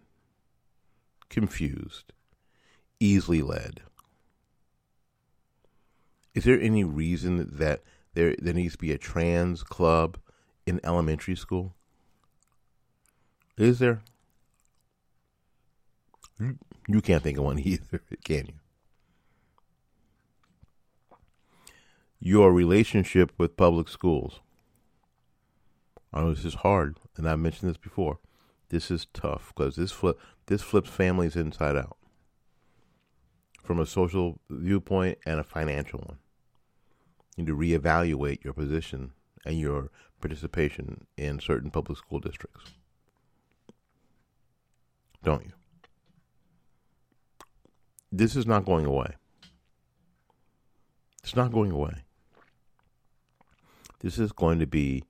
confused, 1.28 2.12
easily 2.98 3.42
led. 3.42 3.82
Is 6.34 6.44
there 6.44 6.58
any 6.58 6.82
reason 6.82 7.56
that 7.58 7.82
there 8.14 8.34
there 8.38 8.54
needs 8.54 8.72
to 8.72 8.78
be 8.78 8.92
a 8.92 8.98
trans 8.98 9.62
club 9.62 10.18
in 10.66 10.80
elementary 10.82 11.36
school? 11.36 11.74
Is 13.58 13.78
there? 13.78 14.00
You 16.88 17.00
can't 17.02 17.22
think 17.22 17.38
of 17.38 17.44
one 17.44 17.58
either, 17.64 18.00
can 18.24 18.46
you? 18.46 18.54
Your 22.18 22.52
relationship 22.52 23.32
with 23.36 23.56
public 23.56 23.88
schools. 23.88 24.40
I 26.12 26.20
know 26.20 26.34
this 26.34 26.44
is 26.44 26.54
hard, 26.54 26.98
and 27.16 27.28
I've 27.28 27.38
mentioned 27.38 27.70
this 27.70 27.78
before. 27.78 28.18
This 28.68 28.90
is 28.90 29.06
tough 29.12 29.52
because 29.54 29.76
this 29.76 29.92
flip 29.92 30.18
this 30.46 30.62
flips 30.62 30.90
families 30.90 31.36
inside 31.36 31.76
out 31.76 31.96
from 33.62 33.78
a 33.78 33.86
social 33.86 34.40
viewpoint 34.50 35.18
and 35.24 35.38
a 35.38 35.44
financial 35.44 36.00
one. 36.00 36.18
You 37.36 37.44
need 37.44 37.50
to 37.50 37.56
reevaluate 37.56 38.44
your 38.44 38.52
position 38.52 39.12
and 39.44 39.58
your 39.58 39.90
participation 40.20 41.06
in 41.16 41.40
certain 41.40 41.70
public 41.70 41.98
school 41.98 42.18
districts. 42.18 42.72
Don't 45.22 45.44
you? 45.44 45.52
This 48.10 48.36
is 48.36 48.46
not 48.46 48.64
going 48.64 48.84
away. 48.84 49.14
It's 51.22 51.36
not 51.36 51.52
going 51.52 51.70
away. 51.70 52.04
This 54.00 54.18
is 54.18 54.32
going 54.32 54.58
to 54.58 54.66
be 54.66 55.04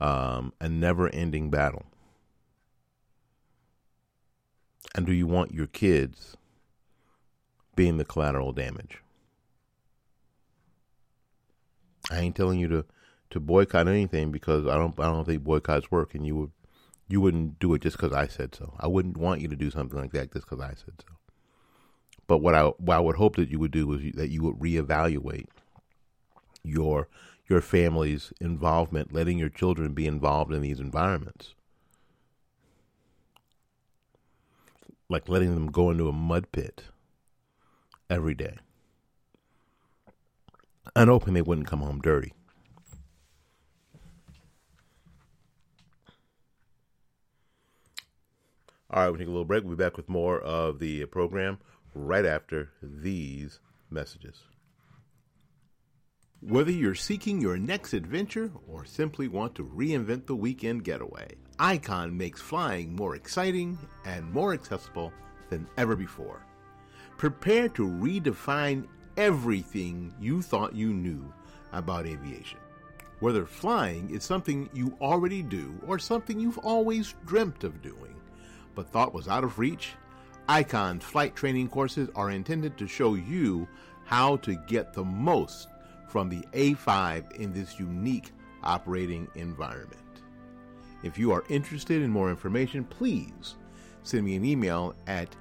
um, 0.00 0.52
a 0.60 0.68
never 0.68 1.08
ending 1.08 1.50
battle. 1.50 1.84
And 4.94 5.06
do 5.06 5.12
you 5.12 5.26
want 5.26 5.52
your 5.52 5.66
kids 5.66 6.36
being 7.74 7.96
the 7.96 8.04
collateral 8.04 8.52
damage? 8.52 8.98
I 12.10 12.20
ain't 12.20 12.36
telling 12.36 12.60
you 12.60 12.68
to, 12.68 12.84
to 13.30 13.40
boycott 13.40 13.88
anything 13.88 14.30
because 14.30 14.66
I 14.66 14.76
don't 14.76 14.98
I 15.00 15.04
don't 15.04 15.24
think 15.24 15.42
boycotts 15.42 15.90
work, 15.90 16.14
and 16.14 16.26
you 16.26 16.36
would 16.36 16.52
you 17.08 17.20
wouldn't 17.20 17.58
do 17.58 17.74
it 17.74 17.82
just 17.82 17.96
because 17.96 18.12
I 18.12 18.26
said 18.26 18.54
so. 18.54 18.74
I 18.78 18.86
wouldn't 18.86 19.16
want 19.16 19.40
you 19.40 19.48
to 19.48 19.56
do 19.56 19.70
something 19.70 19.98
like 19.98 20.12
that 20.12 20.32
just 20.32 20.48
because 20.48 20.62
I 20.62 20.74
said 20.74 20.94
so. 21.00 21.14
But 22.26 22.38
what 22.38 22.54
I 22.54 22.64
what 22.64 22.96
I 22.96 23.00
would 23.00 23.16
hope 23.16 23.36
that 23.36 23.50
you 23.50 23.58
would 23.58 23.72
do 23.72 23.92
is 23.94 24.12
that 24.14 24.30
you 24.30 24.42
would 24.42 24.56
reevaluate 24.56 25.48
your 26.62 27.08
your 27.46 27.60
family's 27.60 28.32
involvement, 28.40 29.12
letting 29.12 29.38
your 29.38 29.48
children 29.48 29.92
be 29.92 30.06
involved 30.06 30.52
in 30.52 30.62
these 30.62 30.80
environments. 30.80 31.54
Like 35.08 35.28
letting 35.28 35.54
them 35.54 35.70
go 35.70 35.90
into 35.90 36.08
a 36.08 36.12
mud 36.12 36.50
pit 36.52 36.84
every 38.08 38.34
day. 38.34 38.56
And 40.96 41.10
hoping 41.10 41.34
they 41.34 41.42
wouldn't 41.42 41.66
come 41.66 41.80
home 41.80 42.00
dirty. 42.00 42.32
All 48.90 49.02
right, 49.02 49.08
we'll 49.08 49.18
take 49.18 49.26
a 49.26 49.30
little 49.30 49.44
break. 49.44 49.64
We'll 49.64 49.76
be 49.76 49.84
back 49.84 49.96
with 49.96 50.08
more 50.08 50.40
of 50.40 50.78
the 50.78 51.04
program 51.06 51.58
right 51.94 52.24
after 52.24 52.70
these 52.80 53.58
messages. 53.90 54.42
Whether 56.46 56.72
you're 56.72 56.94
seeking 56.94 57.40
your 57.40 57.56
next 57.56 57.94
adventure 57.94 58.52
or 58.68 58.84
simply 58.84 59.28
want 59.28 59.54
to 59.54 59.64
reinvent 59.64 60.26
the 60.26 60.36
weekend 60.36 60.84
getaway, 60.84 61.28
Icon 61.58 62.14
makes 62.14 62.38
flying 62.38 62.94
more 62.94 63.16
exciting 63.16 63.78
and 64.04 64.30
more 64.30 64.52
accessible 64.52 65.10
than 65.48 65.66
ever 65.78 65.96
before. 65.96 66.44
Prepare 67.16 67.70
to 67.70 67.88
redefine 67.88 68.86
everything 69.16 70.12
you 70.20 70.42
thought 70.42 70.74
you 70.74 70.92
knew 70.92 71.32
about 71.72 72.06
aviation. 72.06 72.58
Whether 73.20 73.46
flying 73.46 74.10
is 74.10 74.22
something 74.22 74.68
you 74.74 74.94
already 75.00 75.42
do 75.42 75.74
or 75.86 75.98
something 75.98 76.38
you've 76.38 76.58
always 76.58 77.14
dreamt 77.24 77.64
of 77.64 77.80
doing 77.80 78.20
but 78.74 78.90
thought 78.90 79.14
was 79.14 79.28
out 79.28 79.44
of 79.44 79.58
reach, 79.58 79.92
Icon's 80.46 81.04
flight 81.04 81.34
training 81.34 81.68
courses 81.68 82.10
are 82.14 82.30
intended 82.30 82.76
to 82.76 82.86
show 82.86 83.14
you 83.14 83.66
how 84.04 84.36
to 84.36 84.56
get 84.66 84.92
the 84.92 85.04
most 85.04 85.68
from 86.14 86.28
the 86.28 86.42
A5 86.52 87.40
in 87.40 87.52
this 87.52 87.80
unique 87.80 88.30
operating 88.62 89.26
environment. 89.34 89.98
If 91.02 91.18
you 91.18 91.32
are 91.32 91.42
interested 91.48 92.02
in 92.02 92.10
more 92.10 92.30
information, 92.30 92.84
please 92.84 93.56
send 94.04 94.24
me 94.24 94.36
an 94.36 94.44
email 94.44 94.94
at 95.08 95.34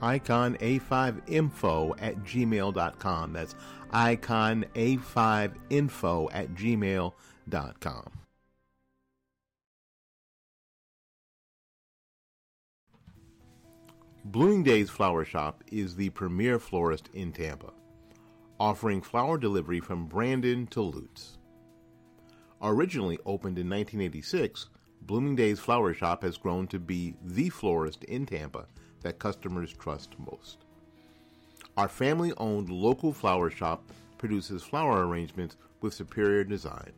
iconA5info 0.00 1.96
at 2.00 2.16
gmail.com. 2.18 3.32
That's 3.32 3.56
iconA5info 3.92 6.28
at 6.32 6.54
gmail.com. 6.54 8.10
Blooming 14.26 14.62
Days 14.62 14.90
Flower 14.90 15.24
Shop 15.24 15.64
is 15.72 15.96
the 15.96 16.10
premier 16.10 16.60
florist 16.60 17.08
in 17.14 17.32
Tampa 17.32 17.72
offering 18.60 19.00
flower 19.00 19.38
delivery 19.38 19.80
from 19.80 20.06
Brandon 20.06 20.66
to 20.68 20.80
Lutz. 20.80 21.38
Originally 22.60 23.18
opened 23.24 23.58
in 23.58 23.70
1986, 23.70 24.68
Blooming 25.02 25.36
Days 25.36 25.60
Flower 25.60 25.94
Shop 25.94 26.22
has 26.22 26.36
grown 26.36 26.66
to 26.68 26.78
be 26.78 27.14
the 27.24 27.48
florist 27.50 28.04
in 28.04 28.26
Tampa 28.26 28.66
that 29.02 29.18
customers 29.18 29.72
trust 29.72 30.16
most. 30.18 30.58
Our 31.76 31.88
family 31.88 32.32
owned 32.36 32.68
local 32.68 33.12
flower 33.12 33.50
shop 33.50 33.84
produces 34.18 34.64
flower 34.64 35.06
arrangements 35.06 35.56
with 35.80 35.94
superior 35.94 36.42
design. 36.42 36.90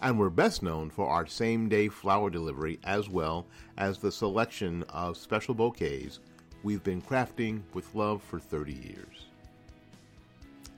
And 0.00 0.18
we're 0.18 0.30
best 0.30 0.62
known 0.62 0.88
for 0.88 1.06
our 1.06 1.26
same 1.26 1.68
day 1.68 1.88
flower 1.88 2.30
delivery 2.30 2.80
as 2.84 3.08
well 3.08 3.46
as 3.76 3.98
the 3.98 4.10
selection 4.10 4.82
of 4.88 5.18
special 5.18 5.54
bouquets 5.54 6.20
we've 6.62 6.82
been 6.82 7.02
crafting 7.02 7.60
with 7.74 7.94
love 7.94 8.22
for 8.22 8.40
30 8.40 8.72
years. 8.72 9.26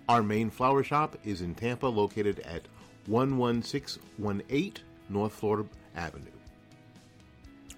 Our 0.06 0.22
main 0.22 0.50
flower 0.50 0.84
shop 0.84 1.16
is 1.24 1.40
in 1.40 1.54
Tampa, 1.54 1.86
located 1.86 2.40
at 2.40 2.68
11618 3.06 4.74
North 5.08 5.32
Florida 5.32 5.66
Avenue. 5.96 6.26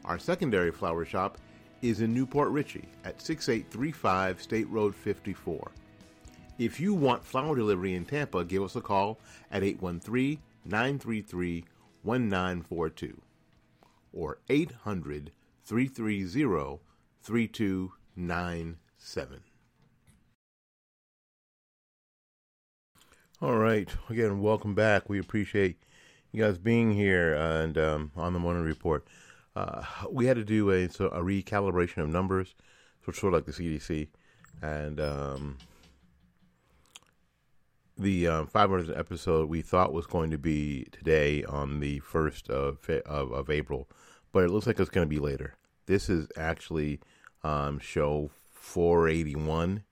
Our 0.05 0.19
secondary 0.19 0.73
flower 0.73 1.05
shop 1.05 1.39
is 1.83 2.01
in 2.01 2.13
New 2.13 2.27
Port 2.27 2.51
Richey 2.51 2.89
at 3.05 3.23
6835 3.23 4.43
State 4.43 4.69
Road 4.69 4.97
54. 4.97 5.71
If 6.59 6.81
you 6.81 6.95
want 6.95 7.25
flower 7.25 7.55
delivery 7.55 7.95
in 7.95 8.05
Tampa, 8.05 8.45
give 8.45 8.63
us 8.63 8.75
a 8.75 8.81
call 8.81 9.21
at 9.53 9.63
813 9.63 10.41
933 10.65 11.65
1942 12.03 13.21
or 14.13 14.39
800 14.49 15.31
330 15.65 16.81
3297. 17.23 19.46
All 23.43 23.59
right. 23.59 23.87
Again, 24.09 24.41
welcome 24.41 24.75
back. 24.75 25.11
We 25.11 25.19
appreciate 25.19 25.77
you 26.33 26.43
guys 26.43 26.57
being 26.57 26.95
here 26.95 27.35
and 27.35 27.77
um, 27.77 28.11
on 28.17 28.33
the 28.33 28.39
morning 28.39 28.63
report. 28.63 29.07
uh, 29.55 29.83
we 30.11 30.25
had 30.25 30.39
to 30.39 30.45
do 30.45 30.71
a 30.71 30.89
so 30.89 31.09
a 31.09 31.21
recalibration 31.21 31.99
of 31.99 32.09
numbers, 32.09 32.55
so 33.05 33.13
sort 33.13 33.35
of 33.35 33.39
like 33.39 33.45
the 33.45 33.53
CDC, 33.53 34.09
and 34.63 34.99
um, 34.99 35.59
the 37.99 38.27
um, 38.27 38.47
500th 38.47 38.99
episode 38.99 39.51
we 39.51 39.61
thought 39.61 39.93
was 39.93 40.07
going 40.07 40.31
to 40.31 40.39
be 40.39 40.87
today 40.91 41.45
on 41.45 41.81
the 41.81 41.99
first 41.99 42.49
of 42.49 42.89
of, 43.05 43.33
of 43.33 43.51
April, 43.51 43.87
but 44.33 44.45
it 44.45 44.51
looks 44.51 44.67
like 44.67 44.81
it's 44.81 44.89
going 44.89 45.07
to 45.07 45.15
be 45.15 45.21
later. 45.21 45.57
This 45.85 46.09
is 46.09 46.27
actually 46.39 47.01
um, 47.45 47.81
show 47.81 48.31
481. 48.55 49.83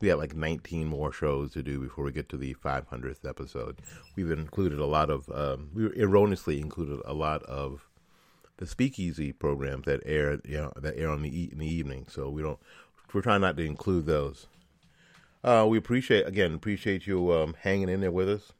We 0.00 0.08
have 0.08 0.18
like 0.18 0.34
19 0.34 0.86
more 0.86 1.12
shows 1.12 1.52
to 1.52 1.62
do 1.62 1.78
before 1.78 2.04
we 2.04 2.12
get 2.12 2.28
to 2.30 2.36
the 2.36 2.54
500th 2.54 3.28
episode. 3.28 3.80
We've 4.16 4.30
included 4.30 4.78
a 4.78 4.86
lot 4.86 5.10
of, 5.10 5.28
um, 5.30 5.70
we 5.74 5.86
erroneously 6.00 6.58
included 6.58 7.00
a 7.04 7.12
lot 7.12 7.42
of 7.42 7.86
the 8.56 8.66
speakeasy 8.66 9.32
programs 9.32 9.86
that 9.86 10.00
air, 10.04 10.38
you 10.44 10.56
know, 10.56 10.72
that 10.76 10.96
air 10.96 11.10
on 11.10 11.22
the 11.22 11.50
in 11.52 11.58
the 11.58 11.66
evening. 11.66 12.06
So 12.08 12.30
we 12.30 12.42
don't, 12.42 12.58
we're 13.12 13.22
trying 13.22 13.40
not 13.40 13.56
to 13.56 13.64
include 13.64 14.06
those. 14.06 14.46
Uh, 15.42 15.66
we 15.68 15.78
appreciate 15.78 16.26
again 16.26 16.54
appreciate 16.54 17.06
you 17.06 17.32
um, 17.32 17.54
hanging 17.60 17.88
in 17.88 18.00
there 18.00 18.12
with 18.12 18.28
us. 18.28 18.52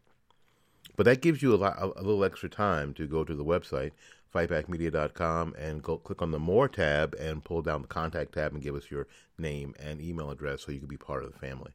But 0.97 1.05
that 1.05 1.23
gives 1.23 1.43
you 1.43 1.55
a, 1.55 1.57
lot, 1.57 1.77
a, 1.79 1.87
a 1.87 2.03
little 2.03 2.25
extra 2.25 2.49
time 2.49 2.93
to 2.95 3.07
go 3.07 3.25
to 3.25 3.35
the 3.35 3.45
website 3.45 3.93
fightbackmedia.com 4.35 5.55
and 5.59 5.83
go 5.83 5.99
click 5.99 6.23
on 6.23 6.31
the 6.31 6.39
more 6.39 6.69
tab 6.69 7.15
and 7.15 7.45
pull 7.45 7.63
down 7.63 7.83
the 7.83 7.89
contact 7.89 8.35
tab 8.35 8.53
and 8.53 8.63
give 8.63 8.75
us 8.75 8.91
your 8.91 9.07
name 9.39 9.75
and 9.79 10.01
email 10.01 10.31
address 10.31 10.63
so 10.63 10.73
you 10.73 10.79
can 10.79 10.89
be 10.89 10.97
part 10.97 11.25
of 11.25 11.33
the 11.33 11.39
family. 11.39 11.73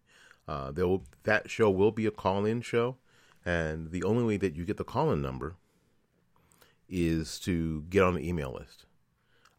Uh, 0.48 0.72
there 0.72 0.88
will, 0.88 1.04
that 1.24 1.50
show 1.50 1.70
will 1.70 1.92
be 1.92 2.06
a 2.06 2.12
call-in 2.12 2.62
show, 2.62 2.98
and 3.44 3.92
the 3.92 4.04
only 4.04 4.24
way 4.24 4.38
that 4.38 4.56
you 4.56 4.64
get 4.64 4.78
the 4.78 4.84
call-in 4.84 5.22
number 5.22 5.56
is 6.88 7.40
to 7.40 7.82
get 7.90 8.04
on 8.04 8.16
the 8.16 8.28
email 8.28 8.54
list. 8.54 8.86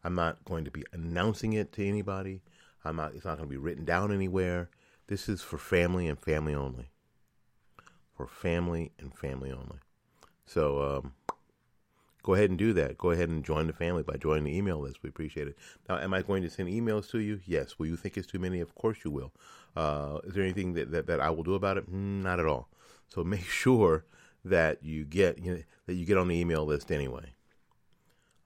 I'm 0.03 0.15
not 0.15 0.43
going 0.45 0.63
to 0.65 0.71
be 0.71 0.85
announcing 0.93 1.53
it 1.53 1.73
to 1.73 1.85
anybody. 1.85 2.41
I'm 2.85 2.95
not. 2.95 3.13
It's 3.13 3.25
not 3.25 3.37
going 3.37 3.49
to 3.49 3.53
be 3.53 3.57
written 3.57 3.83
down 3.83 4.13
anywhere. 4.13 4.69
This 5.07 5.27
is 5.27 5.41
for 5.41 5.57
family 5.57 6.07
and 6.07 6.17
family 6.17 6.55
only. 6.55 6.89
For 8.15 8.27
family 8.27 8.93
and 8.99 9.13
family 9.13 9.51
only. 9.51 9.79
So 10.45 10.81
um, 10.81 11.13
go 12.27 12.33
ahead 12.33 12.49
and 12.49 12.59
do 12.59 12.73
that. 12.73 12.97
Go 12.97 13.11
ahead 13.11 13.29
and 13.29 13.41
join 13.41 13.67
the 13.67 13.73
family 13.73 14.03
by 14.03 14.17
joining 14.17 14.43
the 14.43 14.57
email 14.57 14.79
list. 14.81 15.01
We 15.01 15.07
appreciate 15.07 15.47
it. 15.47 15.57
Now, 15.87 15.97
am 15.97 16.13
I 16.13 16.21
going 16.21 16.43
to 16.43 16.49
send 16.49 16.67
emails 16.67 17.09
to 17.11 17.19
you? 17.19 17.39
Yes. 17.45 17.79
Will 17.79 17.85
you 17.85 17.95
think 17.95 18.17
it's 18.17 18.27
too 18.27 18.37
many? 18.37 18.59
Of 18.59 18.75
course 18.75 18.97
you 19.05 19.11
will. 19.11 19.31
Uh, 19.77 20.17
is 20.25 20.33
there 20.33 20.43
anything 20.43 20.73
that, 20.73 20.91
that, 20.91 21.07
that 21.07 21.21
I 21.21 21.29
will 21.29 21.43
do 21.43 21.53
about 21.53 21.77
it? 21.77 21.89
Mm, 21.89 22.23
not 22.23 22.41
at 22.41 22.45
all. 22.45 22.67
So 23.07 23.23
make 23.35 23.45
sure 23.45 24.03
that 24.43 24.83
you 24.83 25.05
get 25.05 25.39
you 25.39 25.53
know, 25.53 25.63
that 25.85 25.93
you 25.93 26.05
get 26.05 26.17
on 26.17 26.27
the 26.27 26.35
email 26.35 26.65
list 26.65 26.91
anyway. 26.91 27.31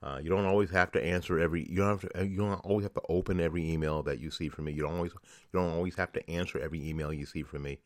Uh, 0.03 0.19
you 0.21 0.29
don't 0.29 0.45
always 0.45 0.69
have 0.69 0.91
to 0.91 1.03
answer 1.03 1.39
every. 1.39 1.67
You 1.67 1.77
don't 1.77 2.01
have 2.01 2.11
to. 2.11 2.27
You 2.27 2.37
don't 2.37 2.53
always 2.63 2.85
have 2.85 2.93
to 2.93 3.01
open 3.09 3.39
every 3.39 3.67
email 3.67 4.03
that 4.03 4.19
you 4.19 4.29
see 4.29 4.49
from 4.49 4.65
me. 4.65 4.73
You 4.73 4.83
don't 4.83 4.95
always. 4.95 5.13
You 5.13 5.59
don't 5.59 5.73
always 5.73 5.95
have 5.95 6.11
to 6.13 6.29
answer 6.29 6.59
every 6.59 6.87
email 6.87 7.11
you 7.11 7.25
see 7.25 7.41
from 7.41 7.63
me. 7.63 7.79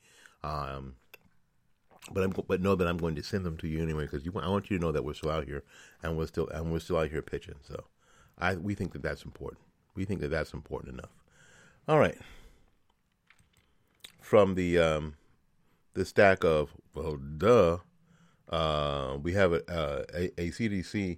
Um, 0.43 0.95
but 2.11 2.23
I'm. 2.23 2.31
But 2.47 2.61
know 2.61 2.75
that 2.75 2.87
I'm 2.87 2.97
going 2.97 3.15
to 3.15 3.23
send 3.23 3.45
them 3.45 3.57
to 3.57 3.67
you 3.67 3.81
anyway 3.81 4.03
because 4.03 4.25
you. 4.25 4.33
I 4.41 4.49
want 4.49 4.69
you 4.69 4.77
to 4.77 4.83
know 4.83 4.91
that 4.91 5.03
we're 5.03 5.13
still 5.13 5.31
out 5.31 5.45
here 5.45 5.63
and 6.03 6.17
we're 6.17 6.27
still 6.27 6.47
and 6.49 6.71
we're 6.71 6.79
still 6.79 6.97
out 6.97 7.09
here 7.09 7.21
pitching. 7.21 7.55
So, 7.61 7.85
I 8.37 8.55
we 8.55 8.75
think 8.75 8.93
that 8.93 9.01
that's 9.01 9.23
important. 9.23 9.61
We 9.95 10.05
think 10.05 10.21
that 10.21 10.29
that's 10.29 10.53
important 10.53 10.93
enough. 10.93 11.11
All 11.87 11.99
right. 11.99 12.17
From 14.21 14.55
the 14.55 14.77
um, 14.79 15.15
the 15.93 16.05
stack 16.05 16.43
of 16.43 16.71
well, 16.93 17.17
duh. 17.17 17.77
Uh, 18.47 19.17
we 19.23 19.33
have 19.33 19.53
a, 19.53 19.63
a, 19.67 20.25
a 20.37 20.51
CDC 20.51 21.17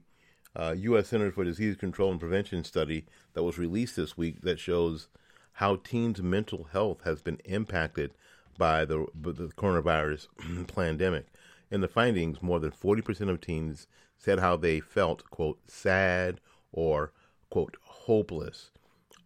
uh, 0.56 0.73
U.S. 0.78 1.10
Centers 1.10 1.34
for 1.34 1.43
Disease 1.43 1.76
Control 1.76 2.10
and 2.10 2.19
Prevention 2.19 2.63
study 2.63 3.06
that 3.34 3.43
was 3.43 3.58
released 3.58 3.97
this 3.97 4.17
week 4.17 4.41
that 4.41 4.60
shows 4.60 5.10
how 5.54 5.76
teens' 5.76 6.21
mental 6.21 6.65
health 6.71 7.04
has 7.04 7.21
been 7.21 7.39
impacted 7.45 8.12
by 8.57 8.85
the, 8.85 9.05
the 9.13 9.47
coronavirus 9.57 10.27
pandemic. 10.75 11.27
In 11.69 11.81
the 11.81 11.87
findings, 11.87 12.41
more 12.41 12.59
than 12.59 12.71
40% 12.71 13.29
of 13.29 13.41
teens 13.41 13.87
said 14.17 14.39
how 14.39 14.55
they 14.55 14.79
felt, 14.79 15.29
quote, 15.29 15.59
sad 15.67 16.39
or, 16.71 17.11
quote, 17.49 17.77
hopeless 17.83 18.71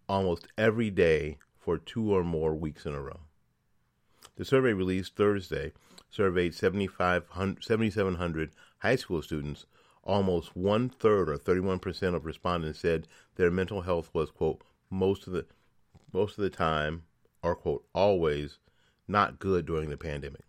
almost 0.10 0.48
every 0.58 0.90
day 0.90 1.38
for 1.58 1.78
two 1.78 2.14
or 2.14 2.24
more 2.24 2.54
weeks 2.56 2.86
in 2.86 2.94
a 2.94 3.02
row. 3.02 3.20
The 4.36 4.46
survey 4.46 4.74
released 4.74 5.16
Thursday 5.16 5.74
surveyed 6.10 6.54
7,700 6.54 8.52
high 8.80 8.96
school 8.98 9.22
students 9.22 9.66
almost 10.04 10.56
one 10.56 10.90
third 10.90 11.30
or 11.30 11.38
31% 11.38 12.16
of 12.16 12.26
respondents 12.26 12.80
said 12.80 13.08
their 13.36 13.52
mental 13.52 13.82
health 13.82 14.10
was 14.14 14.32
quote 14.32 14.62
most 14.90 15.28
of 15.28 15.34
the 15.34 15.46
most 16.12 16.38
of 16.38 16.44
the 16.44 16.50
time 16.50 17.04
or 17.42 17.56
quote 17.56 17.86
always 17.94 18.58
not 19.12 19.40
good 19.40 19.66
during 19.66 19.90
the 19.90 19.98
pandemic. 19.98 20.42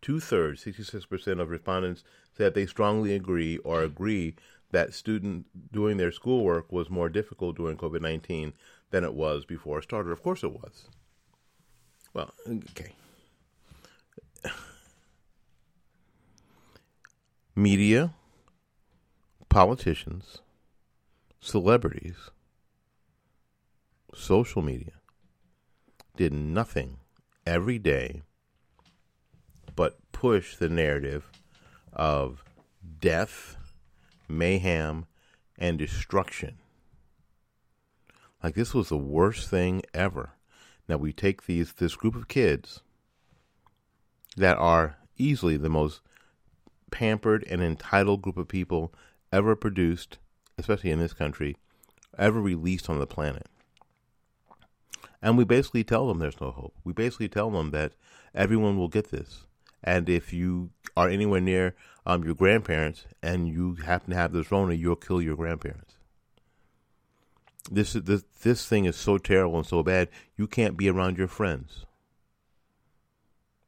Two 0.00 0.20
thirds 0.20 0.64
66% 0.64 1.40
of 1.40 1.50
respondents 1.50 2.04
said 2.36 2.54
they 2.54 2.66
strongly 2.66 3.14
agree 3.14 3.58
or 3.58 3.82
agree 3.82 4.34
that 4.70 4.94
student 4.94 5.46
doing 5.72 5.96
their 5.96 6.12
schoolwork 6.12 6.70
was 6.70 6.90
more 6.90 7.08
difficult 7.08 7.56
during 7.56 7.76
covid-19 7.76 8.52
than 8.90 9.04
it 9.04 9.14
was 9.14 9.44
before 9.44 9.78
it 9.78 9.84
started. 9.84 10.10
Of 10.10 10.22
course 10.22 10.42
it 10.42 10.52
was. 10.52 10.88
Well 12.14 12.32
okay. 12.46 12.92
Media 17.54 18.14
politicians, 19.48 20.38
celebrities, 21.40 22.30
social 24.14 24.62
media 24.62 24.92
did 26.16 26.32
nothing 26.32 26.98
every 27.48 27.78
day 27.78 28.20
but 29.74 29.96
push 30.12 30.56
the 30.56 30.68
narrative 30.68 31.30
of 31.92 32.44
death, 33.00 33.56
mayhem, 34.28 35.06
and 35.56 35.78
destruction. 35.78 36.58
Like 38.42 38.54
this 38.54 38.74
was 38.74 38.90
the 38.90 38.98
worst 38.98 39.48
thing 39.48 39.82
ever. 39.94 40.34
Now 40.88 40.98
we 40.98 41.12
take 41.12 41.46
these 41.46 41.72
this 41.72 41.96
group 41.96 42.14
of 42.16 42.28
kids 42.28 42.82
that 44.36 44.58
are 44.58 44.98
easily 45.16 45.56
the 45.56 45.70
most 45.70 46.00
pampered 46.90 47.44
and 47.48 47.62
entitled 47.62 48.20
group 48.20 48.36
of 48.36 48.48
people 48.48 48.92
ever 49.32 49.56
produced, 49.56 50.18
especially 50.58 50.90
in 50.90 50.98
this 50.98 51.14
country, 51.14 51.56
ever 52.18 52.40
released 52.42 52.90
on 52.90 52.98
the 52.98 53.06
planet. 53.06 53.46
And 55.20 55.36
we 55.36 55.44
basically 55.44 55.84
tell 55.84 56.06
them 56.06 56.18
there's 56.18 56.40
no 56.40 56.50
hope. 56.50 56.74
We 56.84 56.92
basically 56.92 57.28
tell 57.28 57.50
them 57.50 57.70
that 57.72 57.92
everyone 58.34 58.78
will 58.78 58.88
get 58.88 59.10
this. 59.10 59.46
And 59.82 60.08
if 60.08 60.32
you 60.32 60.70
are 60.96 61.08
anywhere 61.08 61.40
near 61.40 61.74
um, 62.06 62.24
your 62.24 62.34
grandparents 62.34 63.04
and 63.22 63.48
you 63.48 63.74
happen 63.84 64.10
to 64.10 64.16
have 64.16 64.32
this 64.32 64.50
Rona, 64.50 64.74
you'll 64.74 64.96
kill 64.96 65.22
your 65.22 65.36
grandparents. 65.36 65.94
This 67.70 67.92
this 67.92 68.24
this 68.42 68.66
thing 68.66 68.86
is 68.86 68.96
so 68.96 69.18
terrible 69.18 69.58
and 69.58 69.66
so 69.66 69.82
bad. 69.82 70.08
You 70.36 70.46
can't 70.46 70.76
be 70.76 70.88
around 70.88 71.18
your 71.18 71.28
friends. 71.28 71.84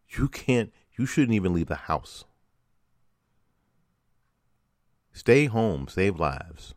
You 0.08 0.28
can't. 0.28 0.72
You 0.96 1.06
shouldn't 1.06 1.34
even 1.34 1.52
leave 1.52 1.68
the 1.68 1.74
house. 1.74 2.24
Stay 5.12 5.46
home, 5.46 5.86
save 5.88 6.18
lives. 6.18 6.74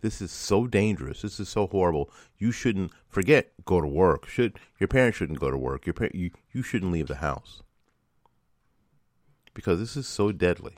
This 0.00 0.20
is 0.20 0.30
so 0.30 0.66
dangerous. 0.66 1.22
This 1.22 1.40
is 1.40 1.48
so 1.48 1.66
horrible. 1.66 2.10
You 2.38 2.52
shouldn't 2.52 2.92
forget 3.08 3.52
go 3.64 3.80
to 3.80 3.86
work. 3.86 4.28
Should 4.28 4.58
your 4.78 4.88
parents 4.88 5.18
shouldn't 5.18 5.40
go 5.40 5.50
to 5.50 5.58
work. 5.58 5.86
Your 5.86 5.94
par- 5.94 6.10
you 6.14 6.30
you 6.52 6.62
shouldn't 6.62 6.92
leave 6.92 7.08
the 7.08 7.16
house 7.16 7.62
because 9.54 9.80
this 9.80 9.96
is 9.96 10.06
so 10.06 10.30
deadly. 10.30 10.76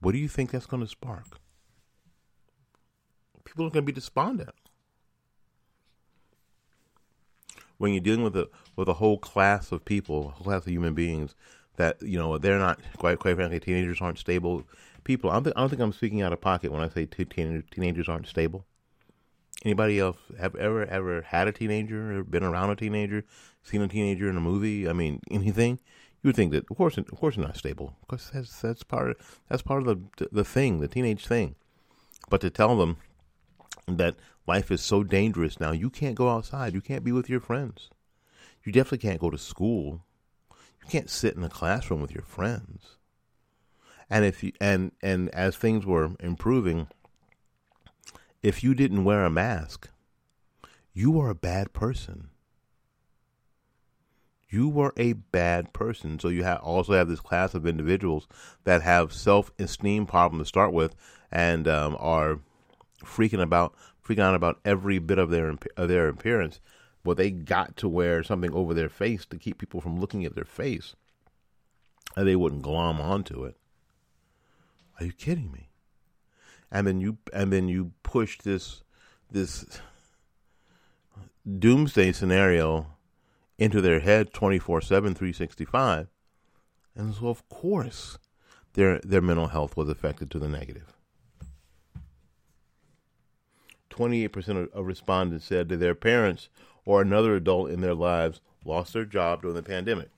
What 0.00 0.12
do 0.12 0.18
you 0.18 0.28
think 0.28 0.50
that's 0.50 0.66
going 0.66 0.82
to 0.82 0.88
spark? 0.88 1.38
People 3.44 3.66
are 3.66 3.70
going 3.70 3.84
to 3.84 3.92
be 3.92 3.92
despondent 3.92 4.54
when 7.80 7.94
you're 7.94 8.02
dealing 8.02 8.22
with 8.22 8.36
a 8.36 8.48
with 8.76 8.88
a 8.88 8.94
whole 8.94 9.18
class 9.18 9.72
of 9.72 9.84
people, 9.84 10.28
a 10.28 10.30
whole 10.32 10.44
class 10.44 10.66
of 10.66 10.72
human 10.72 10.94
beings 10.94 11.34
that 11.76 12.00
you 12.02 12.18
know 12.18 12.36
they're 12.36 12.58
not 12.58 12.78
quite 12.98 13.18
quite 13.18 13.34
frankly 13.36 13.58
teenagers 13.58 14.02
aren't 14.02 14.18
stable 14.18 14.64
people. 15.04 15.30
I 15.30 15.34
don't, 15.34 15.44
think, 15.44 15.56
I 15.56 15.60
don't 15.60 15.70
think 15.70 15.82
I'm 15.82 15.92
speaking 15.92 16.22
out 16.22 16.32
of 16.32 16.40
pocket 16.40 16.72
when 16.72 16.82
I 16.82 16.88
say 16.88 17.06
teen, 17.06 17.64
teenagers 17.70 18.08
aren't 18.08 18.26
stable. 18.26 18.66
Anybody 19.64 19.98
else 19.98 20.16
have 20.38 20.54
ever 20.56 20.86
ever 20.86 21.22
had 21.22 21.48
a 21.48 21.52
teenager 21.52 22.18
or 22.18 22.24
been 22.24 22.42
around 22.42 22.70
a 22.70 22.76
teenager, 22.76 23.24
seen 23.62 23.82
a 23.82 23.88
teenager 23.88 24.28
in 24.28 24.36
a 24.36 24.40
movie? 24.40 24.88
I 24.88 24.92
mean, 24.92 25.20
anything? 25.30 25.78
You 26.22 26.28
would 26.28 26.36
think 26.36 26.52
that 26.52 26.70
of 26.70 26.76
course, 26.76 26.98
of 26.98 27.06
course, 27.10 27.36
not 27.36 27.56
stable 27.56 27.96
because 28.00 28.30
that's 28.32 28.60
that's 28.60 28.82
part 28.82 29.10
of, 29.10 29.40
that's 29.48 29.62
part 29.62 29.86
of 29.86 29.86
the 30.18 30.28
the 30.30 30.44
thing, 30.44 30.80
the 30.80 30.88
teenage 30.88 31.26
thing. 31.26 31.56
But 32.28 32.40
to 32.42 32.50
tell 32.50 32.76
them 32.76 32.98
that 33.86 34.16
life 34.46 34.70
is 34.70 34.80
so 34.80 35.02
dangerous 35.02 35.60
now, 35.60 35.72
you 35.72 35.90
can't 35.90 36.14
go 36.14 36.28
outside, 36.28 36.74
you 36.74 36.80
can't 36.80 37.04
be 37.04 37.12
with 37.12 37.28
your 37.28 37.40
friends, 37.40 37.90
you 38.64 38.72
definitely 38.72 38.98
can't 38.98 39.20
go 39.20 39.30
to 39.30 39.38
school 39.38 40.02
you 40.82 40.88
can't 40.90 41.10
sit 41.10 41.36
in 41.36 41.44
a 41.44 41.48
classroom 41.48 42.00
with 42.00 42.12
your 42.12 42.24
friends. 42.24 42.96
And 44.10 44.24
if 44.24 44.42
you 44.42 44.52
and 44.60 44.92
and 45.02 45.28
as 45.30 45.56
things 45.56 45.86
were 45.86 46.10
improving, 46.18 46.88
if 48.42 48.64
you 48.64 48.74
didn't 48.74 49.04
wear 49.04 49.24
a 49.24 49.30
mask, 49.30 49.88
you 50.92 51.12
were 51.12 51.30
a 51.30 51.34
bad 51.34 51.72
person. 51.72 52.28
You 54.48 54.68
were 54.68 54.92
a 54.96 55.12
bad 55.12 55.72
person. 55.72 56.18
So 56.18 56.26
you 56.26 56.44
also 56.44 56.94
have 56.94 57.08
this 57.08 57.20
class 57.20 57.54
of 57.54 57.68
individuals 57.68 58.26
that 58.64 58.82
have 58.82 59.12
self 59.12 59.52
esteem 59.60 60.06
problem 60.06 60.40
to 60.40 60.44
start 60.44 60.72
with, 60.72 60.96
and 61.30 61.68
um, 61.68 61.96
are 62.00 62.40
freaking 63.04 63.40
about 63.40 63.74
freaking 64.04 64.22
out 64.22 64.34
about 64.34 64.58
every 64.64 64.98
bit 64.98 65.18
of 65.18 65.30
their 65.30 65.54
of 65.76 65.88
their 65.88 66.08
appearance. 66.08 66.60
Well, 67.04 67.14
they 67.14 67.30
got 67.30 67.76
to 67.76 67.88
wear 67.88 68.22
something 68.24 68.52
over 68.52 68.74
their 68.74 68.88
face 68.88 69.24
to 69.26 69.38
keep 69.38 69.58
people 69.58 69.80
from 69.80 70.00
looking 70.00 70.24
at 70.24 70.34
their 70.34 70.44
face, 70.44 70.96
and 72.16 72.26
they 72.26 72.36
wouldn't 72.36 72.62
glom 72.62 73.00
onto 73.00 73.44
it. 73.44 73.56
Are 75.00 75.06
you 75.06 75.12
kidding 75.12 75.50
me? 75.50 75.70
And 76.70 76.86
then 76.86 77.00
you 77.00 77.16
and 77.32 77.52
then 77.52 77.68
you 77.68 77.92
push 78.02 78.38
this 78.38 78.82
this 79.30 79.80
doomsday 81.58 82.12
scenario 82.12 82.86
into 83.58 83.80
their 83.80 84.00
head 84.00 84.32
24/7 84.32 84.86
365 84.86 86.08
and 86.94 87.14
so 87.14 87.28
of 87.28 87.48
course 87.48 88.18
their 88.74 89.00
their 89.00 89.22
mental 89.22 89.48
health 89.48 89.76
was 89.76 89.88
affected 89.88 90.30
to 90.30 90.38
the 90.38 90.48
negative. 90.48 90.94
28% 93.90 94.72
of 94.72 94.86
respondents 94.86 95.44
said 95.44 95.68
that 95.68 95.76
their 95.78 95.94
parents 95.94 96.48
or 96.84 97.02
another 97.02 97.34
adult 97.34 97.70
in 97.70 97.80
their 97.80 97.94
lives 97.94 98.40
lost 98.64 98.92
their 98.92 99.04
job 99.04 99.42
during 99.42 99.56
the 99.56 99.62
pandemic. 99.62 100.08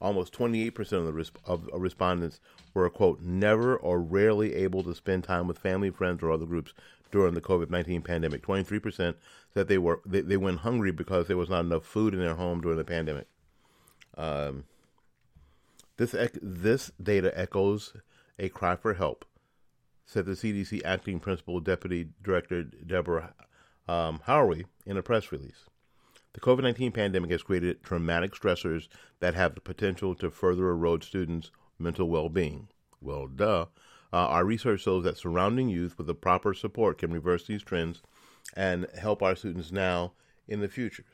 Almost 0.00 0.32
28% 0.32 0.92
of 0.92 1.06
the 1.06 1.12
res- 1.12 1.32
of, 1.44 1.68
of 1.68 1.80
respondents 1.80 2.40
were 2.74 2.88
quote 2.90 3.20
never 3.20 3.76
or 3.76 4.00
rarely 4.00 4.54
able 4.54 4.82
to 4.82 4.94
spend 4.94 5.24
time 5.24 5.46
with 5.46 5.58
family 5.58 5.90
friends 5.90 6.22
or 6.22 6.30
other 6.30 6.46
groups 6.46 6.74
during 7.10 7.34
the 7.34 7.40
COVID-19 7.40 8.04
pandemic 8.04 8.42
23% 8.42 9.14
said 9.54 9.68
they 9.68 9.78
were 9.78 10.00
they, 10.04 10.20
they 10.20 10.36
went 10.36 10.60
hungry 10.60 10.92
because 10.92 11.26
there 11.26 11.36
was 11.36 11.48
not 11.48 11.64
enough 11.64 11.84
food 11.84 12.14
in 12.14 12.20
their 12.20 12.34
home 12.34 12.60
during 12.60 12.78
the 12.78 12.84
pandemic. 12.84 13.26
Um, 14.16 14.64
this 15.96 16.14
this 16.42 16.90
data 17.02 17.36
echoes 17.38 17.94
a 18.38 18.48
cry 18.48 18.76
for 18.76 18.94
help, 18.94 19.24
said 20.04 20.26
the 20.26 20.32
CDC 20.32 20.82
acting 20.84 21.18
principal 21.18 21.60
deputy 21.60 22.08
director 22.22 22.62
Deborah 22.62 23.34
um, 23.88 24.20
Houry 24.26 24.66
in 24.86 24.96
a 24.96 25.02
press 25.02 25.32
release. 25.32 25.64
The 26.34 26.40
COVID 26.40 26.62
19 26.62 26.92
pandemic 26.92 27.30
has 27.30 27.42
created 27.42 27.82
traumatic 27.82 28.32
stressors 28.32 28.88
that 29.20 29.34
have 29.34 29.54
the 29.54 29.60
potential 29.60 30.14
to 30.16 30.30
further 30.30 30.68
erode 30.68 31.02
students' 31.02 31.50
mental 31.78 32.08
well 32.08 32.28
being. 32.28 32.68
Well, 33.00 33.26
duh. 33.26 33.66
Uh, 34.12 34.16
our 34.16 34.44
research 34.44 34.80
shows 34.82 35.04
that 35.04 35.18
surrounding 35.18 35.68
youth 35.68 35.98
with 35.98 36.06
the 36.06 36.14
proper 36.14 36.54
support 36.54 36.98
can 36.98 37.12
reverse 37.12 37.46
these 37.46 37.62
trends 37.62 38.02
and 38.54 38.86
help 38.98 39.22
our 39.22 39.36
students 39.36 39.70
now 39.70 40.12
in 40.46 40.60
the 40.60 40.68
future. 40.68 41.04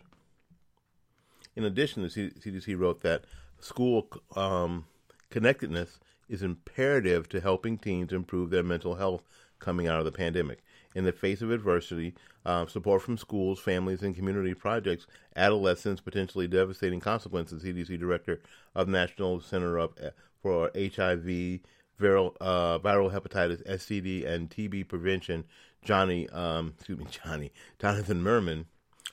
In 1.56 1.64
addition, 1.64 2.02
the 2.02 2.08
CDC 2.08 2.78
wrote 2.78 3.02
that 3.02 3.24
school 3.58 4.08
um, 4.36 4.86
connectedness 5.30 5.98
is 6.28 6.42
imperative 6.42 7.28
to 7.28 7.40
helping 7.40 7.78
teens 7.78 8.12
improve 8.12 8.50
their 8.50 8.62
mental 8.62 8.94
health 8.94 9.22
coming 9.58 9.88
out 9.88 9.98
of 9.98 10.04
the 10.04 10.12
pandemic. 10.12 10.62
In 10.94 11.04
the 11.04 11.12
face 11.12 11.42
of 11.42 11.50
adversity, 11.50 12.14
uh, 12.46 12.66
support 12.66 13.02
from 13.02 13.18
schools, 13.18 13.58
families, 13.58 14.02
and 14.02 14.14
community 14.14 14.54
projects, 14.54 15.06
adolescents, 15.34 16.00
potentially 16.00 16.46
devastating 16.46 17.00
consequences. 17.00 17.64
CDC 17.64 17.98
Director 17.98 18.40
of 18.74 18.86
National 18.86 19.40
Center 19.40 19.76
of, 19.76 19.92
uh, 20.02 20.10
for 20.44 20.70
HIV, 20.74 21.60
viral, 21.98 22.36
uh, 22.38 22.78
viral 22.78 23.10
hepatitis, 23.10 23.66
STD, 23.66 24.26
and 24.26 24.50
TB 24.50 24.86
prevention, 24.88 25.44
Johnny, 25.82 26.28
um, 26.28 26.74
excuse 26.76 26.98
me, 26.98 27.06
Johnny, 27.24 27.50
Jonathan 27.80 28.22
Mermin, 28.22 28.66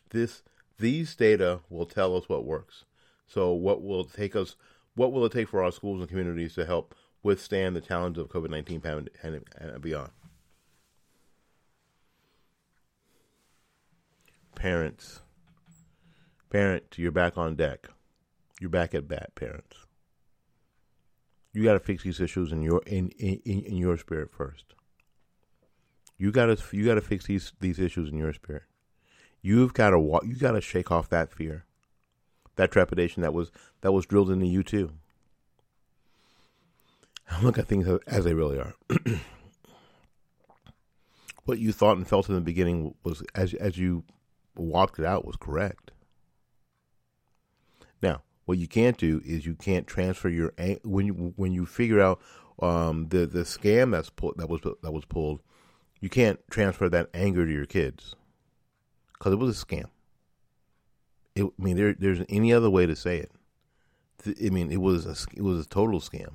this 0.10 0.44
these 0.78 1.16
data 1.16 1.62
will 1.70 1.86
tell 1.86 2.18
us 2.18 2.28
what 2.28 2.44
works. 2.44 2.84
So, 3.28 3.54
what 3.54 3.82
will 3.82 4.04
take 4.04 4.36
us? 4.36 4.58
What 4.96 5.14
will 5.14 5.24
it 5.24 5.32
take 5.32 5.48
for 5.48 5.64
our 5.64 5.72
schools 5.72 6.02
and 6.02 6.10
communities 6.10 6.54
to 6.56 6.66
help 6.66 6.94
withstand 7.24 7.78
the 7.78 7.82
challenge 7.82 8.18
of 8.18 8.28
COVID 8.28 8.50
nineteen 8.50 8.82
and 8.84 9.82
beyond? 9.82 10.12
Parents, 14.54 15.22
parent, 16.50 16.98
you're 16.98 17.10
back 17.14 17.38
on 17.38 17.56
deck. 17.56 17.88
You're 18.60 18.70
back 18.70 18.94
at 18.94 19.08
bat, 19.08 19.34
parents. 19.36 19.81
You 21.54 21.64
got 21.64 21.74
to 21.74 21.80
fix 21.80 22.04
these 22.04 22.20
issues 22.20 22.52
in 22.52 22.62
your 22.62 22.82
in, 22.86 23.10
in 23.10 23.40
in 23.44 23.78
your 23.78 23.98
spirit 23.98 24.32
first. 24.32 24.74
You 26.18 26.32
gotta 26.32 26.58
you 26.72 26.86
gotta 26.86 27.02
fix 27.02 27.26
these 27.26 27.54
these 27.60 27.80
issues 27.80 28.10
in 28.10 28.18
your 28.18 28.34
spirit. 28.34 28.64
You've 29.42 29.74
got 29.74 29.90
to 29.90 30.00
walk. 30.00 30.24
You 30.26 30.36
got 30.36 30.52
to 30.52 30.62
shake 30.62 30.92
off 30.92 31.10
that 31.10 31.34
fear, 31.34 31.66
that 32.56 32.72
trepidation 32.72 33.24
that 33.24 33.34
was 33.34 33.52
that 33.82 33.92
was 33.92 34.06
drilled 34.06 34.30
into 34.30 34.46
you 34.46 34.64
too. 34.64 34.92
Look 37.42 37.58
at 37.58 37.68
things 37.68 37.88
as 38.08 38.26
they 38.26 38.34
really 38.34 38.60
are. 38.60 38.76
what 41.46 41.60
you 41.60 41.72
thought 41.72 41.98
and 41.98 42.08
felt 42.08 42.30
in 42.30 42.36
the 42.36 42.42
beginning 42.42 42.94
was 43.04 43.24
as 43.34 43.54
as 43.56 43.78
you 43.78 44.04
walked 44.56 45.00
it 45.00 45.06
out 45.06 45.26
was 45.26 45.38
correct. 45.38 45.92
What 48.46 48.58
you 48.58 48.68
can't 48.68 48.98
do 48.98 49.22
is 49.24 49.46
you 49.46 49.56
can't 49.56 49.88
transfer 49.88 50.30
your 50.30 50.54
when 50.84 51.06
you 51.06 51.34
when 51.36 51.54
you 51.54 51.66
figure 51.66 52.02
out 52.02 52.20
um, 52.62 53.08
the 53.10 53.26
the 53.26 53.42
scam 53.42 53.92
that's 53.92 54.10
pulled 54.10 54.38
that 54.38 54.50
was 54.50 54.62
that 54.62 54.92
was 54.92 55.06
pulled 55.06 55.42
you 56.02 56.10
can't 56.10 56.40
transfer 56.50 56.90
that 56.90 57.10
anger 57.14 57.46
to 57.46 57.52
your 57.52 57.68
kids 57.68 58.16
because 59.14 59.34
it 59.34 59.40
was 59.40 59.62
a 59.62 59.66
scam. 59.66 59.86
It, 61.36 61.44
I 61.44 61.64
mean, 61.64 61.78
there, 61.78 61.94
there's 61.94 62.26
any 62.28 62.52
other 62.52 62.70
way 62.70 62.88
to 62.88 62.96
say 62.96 63.18
it. 63.18 63.32
I 64.44 64.50
mean, 64.50 64.72
it 64.72 64.82
was 64.82 65.06
a, 65.06 65.16
it 65.36 65.44
was 65.44 65.66
a 65.66 65.70
total 65.70 66.02
scam 66.02 66.34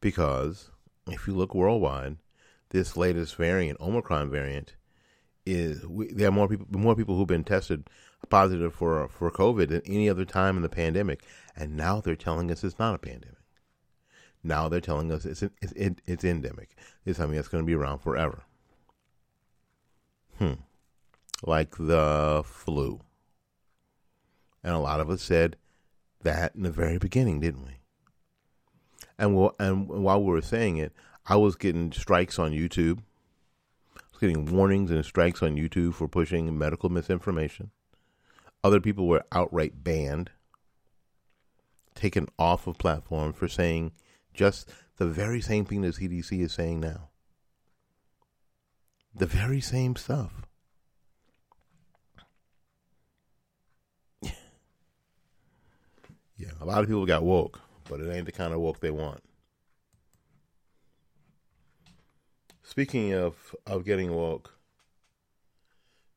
because 0.00 0.70
if 1.06 1.26
you 1.26 1.34
look 1.34 1.54
worldwide, 1.54 2.16
this 2.70 2.96
latest 2.96 3.36
variant, 3.36 3.80
Omicron 3.80 4.30
variant, 4.30 4.74
is 5.44 5.84
there 6.10 6.28
are 6.28 6.32
more 6.32 6.48
people 6.48 6.66
more 6.70 6.96
people 6.96 7.16
who've 7.16 7.28
been 7.28 7.44
tested 7.44 7.88
positive 8.28 8.74
for 8.74 9.08
for 9.08 9.30
COVID 9.30 9.68
than 9.68 9.82
any 9.86 10.08
other 10.08 10.24
time 10.24 10.56
in 10.56 10.62
the 10.62 10.68
pandemic, 10.68 11.22
and 11.54 11.76
now 11.76 12.00
they're 12.00 12.16
telling 12.16 12.50
us 12.50 12.64
it's 12.64 12.78
not 12.78 12.94
a 12.94 12.98
pandemic. 12.98 13.36
Now 14.42 14.68
they're 14.68 14.80
telling 14.80 15.10
us 15.10 15.24
it's 15.24 15.42
it's 15.42 15.72
it's 16.06 16.24
endemic. 16.24 16.76
It's 17.04 17.18
something 17.18 17.36
that's 17.36 17.48
going 17.48 17.64
to 17.64 17.66
be 17.66 17.74
around 17.74 17.98
forever. 17.98 18.42
Hmm. 20.38 20.54
Like 21.44 21.76
the 21.76 22.42
flu. 22.44 23.00
And 24.62 24.74
a 24.74 24.78
lot 24.78 25.00
of 25.00 25.10
us 25.10 25.22
said 25.22 25.56
that 26.22 26.54
in 26.54 26.62
the 26.62 26.70
very 26.70 26.98
beginning, 26.98 27.40
didn't 27.40 27.64
we? 27.64 27.78
And 29.18 29.36
we'll, 29.36 29.54
and 29.58 29.88
while 29.88 30.22
we 30.22 30.30
were 30.30 30.42
saying 30.42 30.76
it, 30.76 30.92
I 31.26 31.36
was 31.36 31.56
getting 31.56 31.92
strikes 31.92 32.38
on 32.38 32.52
YouTube. 32.52 32.98
I 33.96 34.02
was 34.12 34.20
getting 34.20 34.46
warnings 34.46 34.90
and 34.90 35.04
strikes 35.04 35.42
on 35.42 35.56
YouTube 35.56 35.94
for 35.94 36.08
pushing 36.08 36.56
medical 36.58 36.88
misinformation. 36.88 37.70
Other 38.64 38.80
people 38.80 39.06
were 39.06 39.24
outright 39.32 39.84
banned, 39.84 40.30
taken 41.94 42.28
off 42.38 42.66
of 42.66 42.78
platforms 42.78 43.36
for 43.36 43.48
saying 43.48 43.92
just 44.34 44.68
the 44.96 45.06
very 45.06 45.40
same 45.40 45.64
thing 45.64 45.82
the 45.82 45.88
CDC 45.88 46.40
is 46.40 46.52
saying 46.52 46.80
now. 46.80 47.08
The 49.14 49.26
very 49.26 49.60
same 49.60 49.96
stuff. 49.96 50.46
yeah, 54.22 54.32
a 56.60 56.64
lot 56.64 56.82
of 56.82 56.88
people 56.88 57.06
got 57.06 57.24
woke, 57.24 57.60
but 57.88 58.00
it 58.00 58.12
ain't 58.12 58.26
the 58.26 58.32
kind 58.32 58.52
of 58.52 58.60
woke 58.60 58.80
they 58.80 58.90
want. 58.90 59.22
Speaking 62.62 63.14
of 63.14 63.54
of 63.66 63.84
getting 63.84 64.12
woke, 64.12 64.54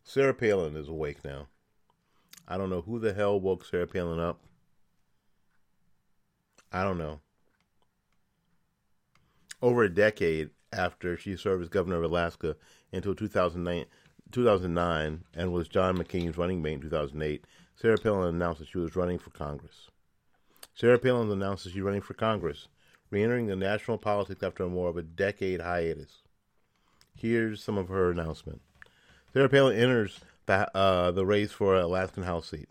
Sarah 0.04 0.34
Palin 0.34 0.76
is 0.76 0.90
awake 0.90 1.24
now. 1.24 1.48
I 2.50 2.58
don't 2.58 2.70
know 2.70 2.82
who 2.82 3.00
the 3.00 3.14
hell 3.14 3.40
woke 3.40 3.64
Sarah 3.64 3.88
Palin 3.88 4.20
up. 4.20 4.42
I 6.72 6.84
don't 6.84 6.98
know 6.98 7.20
over 9.62 9.84
a 9.84 9.94
decade 9.94 10.50
after 10.72 11.18
she 11.18 11.36
served 11.36 11.64
as 11.64 11.70
governor 11.70 11.98
of 11.98 12.04
Alaska 12.04 12.56
until 12.92 13.16
2009, 13.16 13.86
2009 14.32 15.24
and 15.36 15.54
was 15.54 15.68
John 15.68 15.98
McCain's 15.98 16.38
running 16.38 16.62
mate 16.62 16.74
in 16.76 16.82
2008, 16.82 17.46
Sarah 17.76 17.98
Palin 17.98 18.36
announced 18.36 18.60
that 18.60 18.70
she 18.70 18.78
was 18.78 18.96
running 18.96 19.20
for 19.20 19.32
Congress. 19.32 19.90
Sarah 20.76 21.00
Palin 21.00 21.32
announced 21.32 21.64
that 21.64 21.74
she's 21.74 21.82
running 21.82 22.02
for 22.02 22.14
Congress, 22.14 22.68
re-entering 23.10 23.48
the 23.48 23.56
national 23.56 23.98
politics 23.98 24.44
after 24.44 24.68
more 24.68 24.90
of 24.90 24.98
a 24.98 25.02
decade 25.02 25.62
hiatus. 25.62 26.22
Here's 27.16 27.64
some 27.64 27.78
of 27.78 27.90
her 27.90 28.12
announcement. 28.12 28.62
Sarah 29.34 29.50
Palin 29.50 29.76
enters 29.76 30.22
the, 30.50 30.76
uh, 30.76 31.12
the 31.12 31.28
race 31.28 31.52
for 31.52 31.76
an 31.76 31.84
Alaskan 31.84 32.24
House 32.24 32.50
seat. 32.50 32.70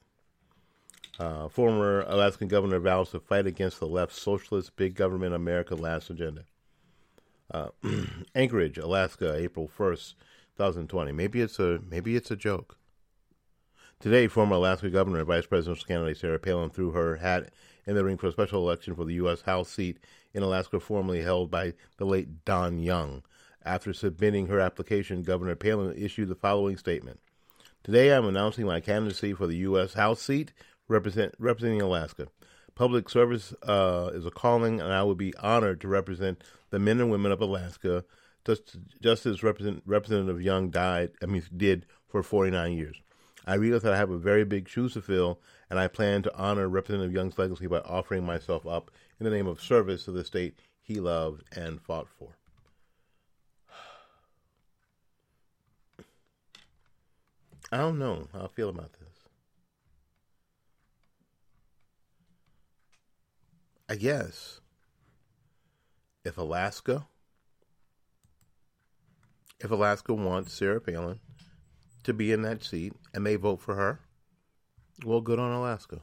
Uh, 1.21 1.49
former 1.49 2.01
Alaskan 2.09 2.49
governor 2.49 2.81
vows 2.81 3.11
to 3.11 3.21
fight 3.21 3.47
against 3.47 3.79
the 3.79 3.87
left's 3.87 4.21
socialist 4.21 4.75
big 4.75 4.97
government 4.97 5.33
America 5.33 5.77
last 5.77 6.11
agenda. 6.11 6.43
Uh, 7.53 7.69
Anchorage, 8.35 8.79
Alaska, 8.79 9.37
April 9.37 9.69
first, 9.69 10.17
2020. 10.57 11.13
Maybe 11.13 11.41
it's 11.41 11.61
a 11.61 11.79
maybe 11.89 12.17
it's 12.17 12.33
a 12.33 12.37
joke. 12.37 12.77
Today, 14.01 14.27
former 14.27 14.57
Alaska 14.57 14.91
Governor 14.91 15.19
and 15.19 15.27
Vice 15.29 15.47
Presidential 15.47 15.87
candidate 15.87 16.19
Sarah 16.19 16.39
Palin 16.41 16.71
threw 16.71 16.91
her 16.91 17.17
hat 17.17 17.51
in 17.87 17.95
the 17.95 18.05
ring 18.05 18.17
for 18.17 18.27
a 18.27 18.33
special 18.33 18.61
election 18.61 18.97
for 18.97 19.05
the 19.05 19.15
U.S. 19.15 19.43
House 19.43 19.71
seat 19.71 19.99
in 20.35 20.43
Alaska, 20.43 20.81
formerly 20.81 21.23
held 21.23 21.49
by 21.51 21.75
the 21.97 22.05
late 22.05 22.45
Don 22.45 22.81
Young. 22.81 23.23
After 23.65 23.93
submitting 23.93 24.49
her 24.49 24.59
application, 24.59 25.23
Governor 25.23 25.55
Palin 25.55 25.95
issued 25.97 26.29
the 26.29 26.35
following 26.35 26.77
statement 26.77 27.21
Today, 27.85 28.13
I'm 28.13 28.27
announcing 28.27 28.67
my 28.67 28.81
candidacy 28.81 29.33
for 29.33 29.47
the 29.47 29.57
U.S. 29.59 29.95
House 29.95 30.21
seat 30.21 30.53
represent, 30.89 31.35
representing 31.39 31.81
Alaska. 31.81 32.27
Public 32.75 33.09
service 33.09 33.55
uh, 33.63 34.11
is 34.13 34.27
a 34.27 34.31
calling, 34.31 34.81
and 34.81 34.93
I 34.93 35.05
would 35.05 35.17
be 35.17 35.35
honored 35.37 35.81
to 35.83 35.89
represent 35.89 36.43
the 36.71 36.79
men 36.79 37.01
and 37.01 37.11
women 37.11 37.33
of 37.33 37.41
Alaska, 37.41 38.05
just, 38.45 38.77
just 39.01 39.27
as 39.27 39.43
represent, 39.43 39.83
Representative 39.87 40.43
Young 40.43 40.71
died, 40.71 41.13
I 41.23 41.27
mean, 41.27 41.43
did 41.57 41.87
for 42.09 42.23
49 42.23 42.73
years. 42.73 43.01
I 43.47 43.55
realize 43.55 43.83
that 43.83 43.95
I 43.95 43.99
have 43.99 44.11
a 44.11 44.19
very 44.19 44.45
big 44.45 44.69
shoes 44.69 44.95
to 44.95 45.01
fill, 45.01 45.41
and 45.71 45.79
I 45.79 45.89
plan 45.89 46.23
to 46.25 46.37
honor 46.37 46.69
Representative 46.69 47.15
Young's 47.15 47.39
legacy 47.39 47.69
by 47.69 47.79
offering 47.79 48.27
myself 48.27 48.67
up 48.67 48.91
in 49.19 49.25
the 49.25 49.31
name 49.31 49.47
of 49.47 49.63
service 49.63 50.05
to 50.05 50.13
the 50.13 50.25
state 50.25 50.59
he 50.83 51.01
loved 51.01 51.45
and 51.57 51.81
fought 51.81 52.09
for. 52.09 52.38
I 57.71 57.77
don't 57.77 57.99
know 57.99 58.29
how 58.33 58.45
I 58.45 58.49
feel 58.49 58.71
about 58.71 58.93
this. 58.93 59.09
I 63.91 63.97
guess 63.97 64.61
if 66.25 66.39
Alaska, 66.39 67.07
if 69.61 69.71
Alaska 69.71 70.15
wants 70.15 70.53
Sarah 70.53 70.81
Palin 70.81 71.21
to 72.05 72.13
be 72.13 72.33
in 72.33 72.43
that 72.43 72.65
seat 72.65 72.93
and 73.15 73.27
they 73.27 73.37
vote 73.37 73.61
for 73.61 73.75
her, 73.75 74.01
well, 75.05 75.21
good 75.21 75.39
on 75.39 75.53
Alaska. 75.53 76.01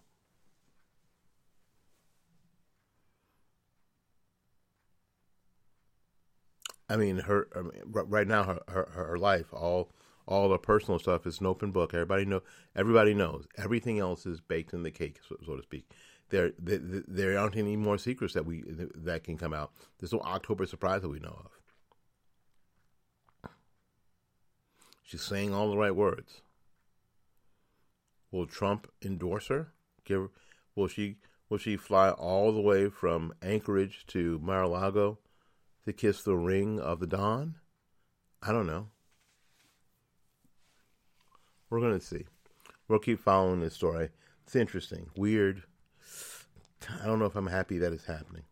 I 6.87 6.97
mean, 6.97 7.17
her 7.17 7.47
I 7.55 7.61
mean, 7.61 7.81
right 7.85 8.27
now, 8.27 8.43
her, 8.43 8.61
her 8.67 8.85
her 8.93 9.17
life, 9.17 9.51
all 9.51 9.91
all 10.27 10.49
the 10.49 10.57
personal 10.57 10.99
stuff 10.99 11.27
is 11.27 11.39
an 11.39 11.45
open 11.45 11.71
book. 11.71 11.93
Everybody 11.93 12.25
know, 12.25 12.41
everybody 12.75 13.13
knows. 13.13 13.45
Everything 13.57 13.99
else 13.99 14.25
is 14.25 14.41
baked 14.41 14.73
in 14.73 14.83
the 14.83 14.91
cake, 14.91 15.19
so, 15.27 15.35
so 15.45 15.55
to 15.55 15.63
speak. 15.63 15.89
There, 16.29 16.51
there, 16.57 16.79
there 17.07 17.37
aren't 17.37 17.55
any 17.55 17.75
more 17.75 17.97
secrets 17.97 18.33
that 18.33 18.45
we 18.45 18.63
that 18.67 19.23
can 19.23 19.37
come 19.37 19.53
out. 19.53 19.71
There's 19.99 20.13
no 20.13 20.21
October 20.21 20.65
surprise 20.65 21.01
that 21.01 21.09
we 21.09 21.19
know 21.19 21.45
of. 21.45 21.51
She's 25.03 25.21
saying 25.21 25.53
all 25.53 25.69
the 25.69 25.77
right 25.77 25.95
words. 25.95 26.41
Will 28.31 28.47
Trump 28.47 28.89
endorse 29.03 29.47
her? 29.47 29.73
Give 30.03 30.29
will 30.75 30.87
she 30.87 31.17
will 31.47 31.59
she 31.59 31.77
fly 31.77 32.09
all 32.09 32.51
the 32.51 32.61
way 32.61 32.89
from 32.89 33.33
Anchorage 33.43 34.05
to 34.07 34.39
Mar-a-Lago 34.41 35.19
to 35.85 35.93
kiss 35.93 36.23
the 36.23 36.35
ring 36.35 36.79
of 36.79 36.99
the 36.99 37.07
Don? 37.07 37.55
I 38.41 38.51
don't 38.51 38.65
know. 38.65 38.87
We're 41.75 41.81
gonna 41.81 41.99
see. 41.99 42.23
We'll 42.87 42.99
keep 42.99 43.19
following 43.19 43.59
this 43.59 43.73
story. 43.73 44.07
It's 44.45 44.55
interesting, 44.55 45.09
weird. 45.17 45.63
I 47.01 47.05
don't 47.05 47.19
know 47.19 47.25
if 47.25 47.35
I'm 47.35 47.47
happy 47.47 47.79
that 47.79 47.91
it's 47.91 48.05
happening. 48.05 48.43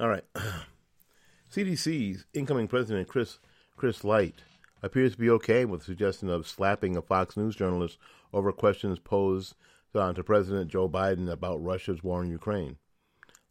All 0.00 0.08
right. 0.08 0.24
CDC's 1.52 2.26
incoming 2.34 2.66
president 2.66 3.06
Chris 3.06 3.38
Chris 3.76 4.02
Licht 4.02 4.42
appears 4.82 5.12
to 5.12 5.18
be 5.18 5.30
okay 5.30 5.64
with 5.64 5.82
the 5.82 5.86
suggestion 5.86 6.28
of 6.28 6.48
slapping 6.48 6.96
a 6.96 7.02
Fox 7.02 7.36
News 7.36 7.54
journalist 7.54 7.98
over 8.32 8.50
questions 8.50 8.98
posed 8.98 9.54
uh, 9.94 10.12
to 10.12 10.24
President 10.24 10.72
Joe 10.72 10.88
Biden 10.88 11.30
about 11.30 11.62
Russia's 11.62 12.02
war 12.02 12.24
in 12.24 12.30
Ukraine. 12.30 12.78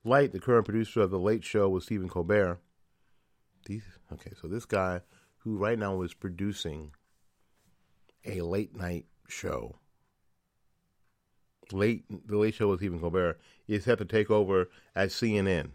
Licht, 0.04 0.34
the 0.34 0.42
current 0.42 0.66
producer 0.66 1.00
of 1.00 1.10
The 1.10 1.20
Late 1.20 1.46
Show 1.46 1.70
with 1.70 1.84
Stephen 1.84 2.10
Colbert, 2.10 2.60
these, 3.66 3.84
okay, 4.12 4.34
so 4.42 4.50
this 4.50 4.66
guy 4.66 5.00
who 5.38 5.56
right 5.56 5.80
now 5.80 6.02
is 6.02 6.14
producing 6.14 6.92
a 8.26 8.42
late 8.42 8.76
night 8.76 9.06
show, 9.28 9.76
late 11.72 12.06
The 12.28 12.38
Late 12.38 12.54
Show 12.54 12.70
with 12.70 12.80
Stephen 12.80 13.00
Colbert, 13.00 13.40
is 13.68 13.86
set 13.86 13.98
to 14.00 14.06
take 14.06 14.30
over 14.30 14.70
at 14.96 15.10
CNN 15.10 15.72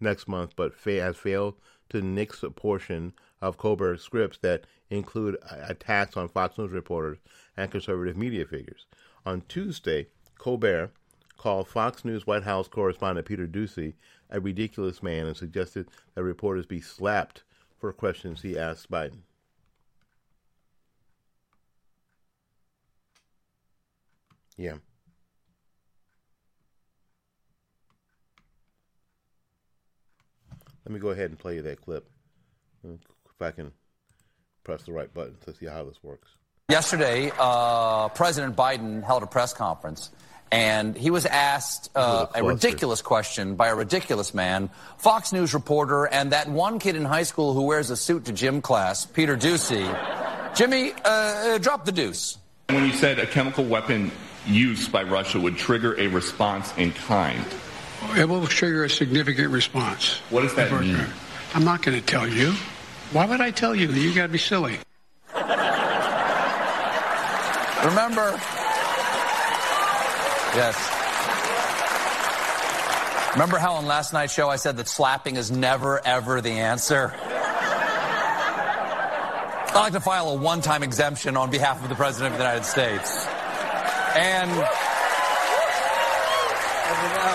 next 0.00 0.28
month, 0.28 0.54
but 0.56 0.74
has 0.84 1.16
failed 1.16 1.54
to 1.90 2.02
nix 2.02 2.42
a 2.42 2.50
portion 2.50 3.12
of 3.40 3.56
Colbert's 3.56 4.02
scripts 4.02 4.38
that 4.38 4.64
include 4.90 5.36
uh, 5.50 5.56
attacks 5.68 6.16
on 6.16 6.28
Fox 6.28 6.58
News 6.58 6.72
reporters 6.72 7.18
and 7.56 7.70
conservative 7.70 8.16
media 8.16 8.44
figures. 8.44 8.86
On 9.24 9.42
Tuesday, 9.48 10.06
Colbert 10.38 10.92
called 11.36 11.68
Fox 11.68 12.04
News 12.04 12.26
White 12.26 12.42
House 12.42 12.68
correspondent 12.68 13.26
Peter 13.26 13.46
Doocy 13.46 13.94
a 14.30 14.40
ridiculous 14.40 15.02
man 15.02 15.26
and 15.26 15.36
suggested 15.36 15.88
that 16.14 16.22
reporters 16.22 16.66
be 16.66 16.80
slapped 16.80 17.42
for 17.78 17.92
questions 17.92 18.42
he 18.42 18.58
asked 18.58 18.90
Biden. 18.90 19.20
Yeah. 24.58 24.74
Let 30.84 30.92
me 30.92 30.98
go 30.98 31.10
ahead 31.10 31.30
and 31.30 31.38
play 31.38 31.54
you 31.54 31.62
that 31.62 31.80
clip 31.80 32.08
if 32.82 32.98
I 33.40 33.52
can 33.52 33.72
press 34.64 34.82
the 34.82 34.92
right 34.92 35.12
button 35.12 35.36
to 35.44 35.54
see 35.54 35.66
how 35.66 35.84
this 35.84 36.02
works. 36.02 36.28
Yesterday, 36.68 37.30
uh, 37.38 38.08
President 38.08 38.56
Biden 38.56 39.02
held 39.04 39.22
a 39.22 39.26
press 39.26 39.54
conference. 39.54 40.10
And 40.50 40.96
he 40.96 41.10
was 41.10 41.26
asked 41.26 41.90
uh, 41.94 42.26
a 42.34 42.42
ridiculous 42.42 43.02
question 43.02 43.54
by 43.54 43.68
a 43.68 43.74
ridiculous 43.74 44.32
man, 44.32 44.70
Fox 44.96 45.30
News 45.30 45.52
reporter, 45.52 46.06
and 46.06 46.32
that 46.32 46.48
one 46.48 46.78
kid 46.78 46.96
in 46.96 47.04
high 47.04 47.24
school 47.24 47.52
who 47.52 47.64
wears 47.64 47.90
a 47.90 47.96
suit 47.96 48.24
to 48.24 48.32
gym 48.32 48.62
class, 48.62 49.04
Peter 49.04 49.36
Doocy. 49.36 49.84
Jimmy, 50.54 50.94
uh, 51.04 51.58
drop 51.58 51.84
the 51.84 51.92
deuce. 51.92 52.38
When 52.70 52.86
you 52.86 52.92
said 52.92 53.18
a 53.18 53.26
chemical 53.26 53.64
weapon 53.66 54.10
use 54.48 54.88
by 54.88 55.02
Russia 55.02 55.38
would 55.38 55.56
trigger 55.56 55.98
a 55.98 56.08
response 56.08 56.76
in 56.76 56.92
kind, 56.92 57.44
it 58.16 58.28
will 58.28 58.46
trigger 58.46 58.84
a 58.84 58.90
significant 58.90 59.50
response. 59.50 60.18
What 60.30 60.42
does 60.42 60.54
that 60.54 60.70
mean? 60.80 61.04
I'm 61.54 61.64
not 61.64 61.82
going 61.82 61.98
to 61.98 62.04
tell 62.04 62.26
you. 62.26 62.52
Why 63.12 63.26
would 63.26 63.40
I 63.40 63.50
tell 63.50 63.74
you? 63.74 63.88
You 63.88 64.14
got 64.14 64.26
to 64.26 64.32
be 64.32 64.38
silly. 64.38 64.78
Remember. 67.84 68.32
Yes. 70.54 70.76
Remember 73.34 73.58
how 73.58 73.74
on 73.74 73.86
last 73.86 74.12
night's 74.12 74.32
show 74.32 74.48
I 74.48 74.56
said 74.56 74.78
that 74.78 74.88
slapping 74.88 75.36
is 75.36 75.50
never, 75.50 76.04
ever 76.04 76.40
the 76.40 76.50
answer? 76.50 77.14
I'd 79.68 79.74
like 79.74 79.92
to 79.92 80.00
file 80.00 80.30
a 80.30 80.34
one 80.34 80.60
time 80.60 80.82
exemption 80.82 81.36
on 81.36 81.50
behalf 81.50 81.82
of 81.82 81.88
the 81.88 81.94
President 81.94 82.32
of 82.32 82.38
the 82.38 82.44
United 82.44 82.64
States. 82.64 83.27
And. 84.18 84.50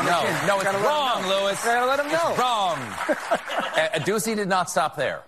No, 0.04 0.20
no, 0.48 0.60
it's 0.60 0.74
wrong, 0.84 1.26
Lewis. 1.28 1.66
let 1.66 2.00
him 2.00 2.12
know. 2.12 2.30
It's 2.30 2.40
wrong. 2.40 2.78
uh, 3.08 4.00
Doocy 4.00 4.36
did 4.36 4.50
not 4.50 4.70
stop 4.70 4.98
there. 4.98 5.22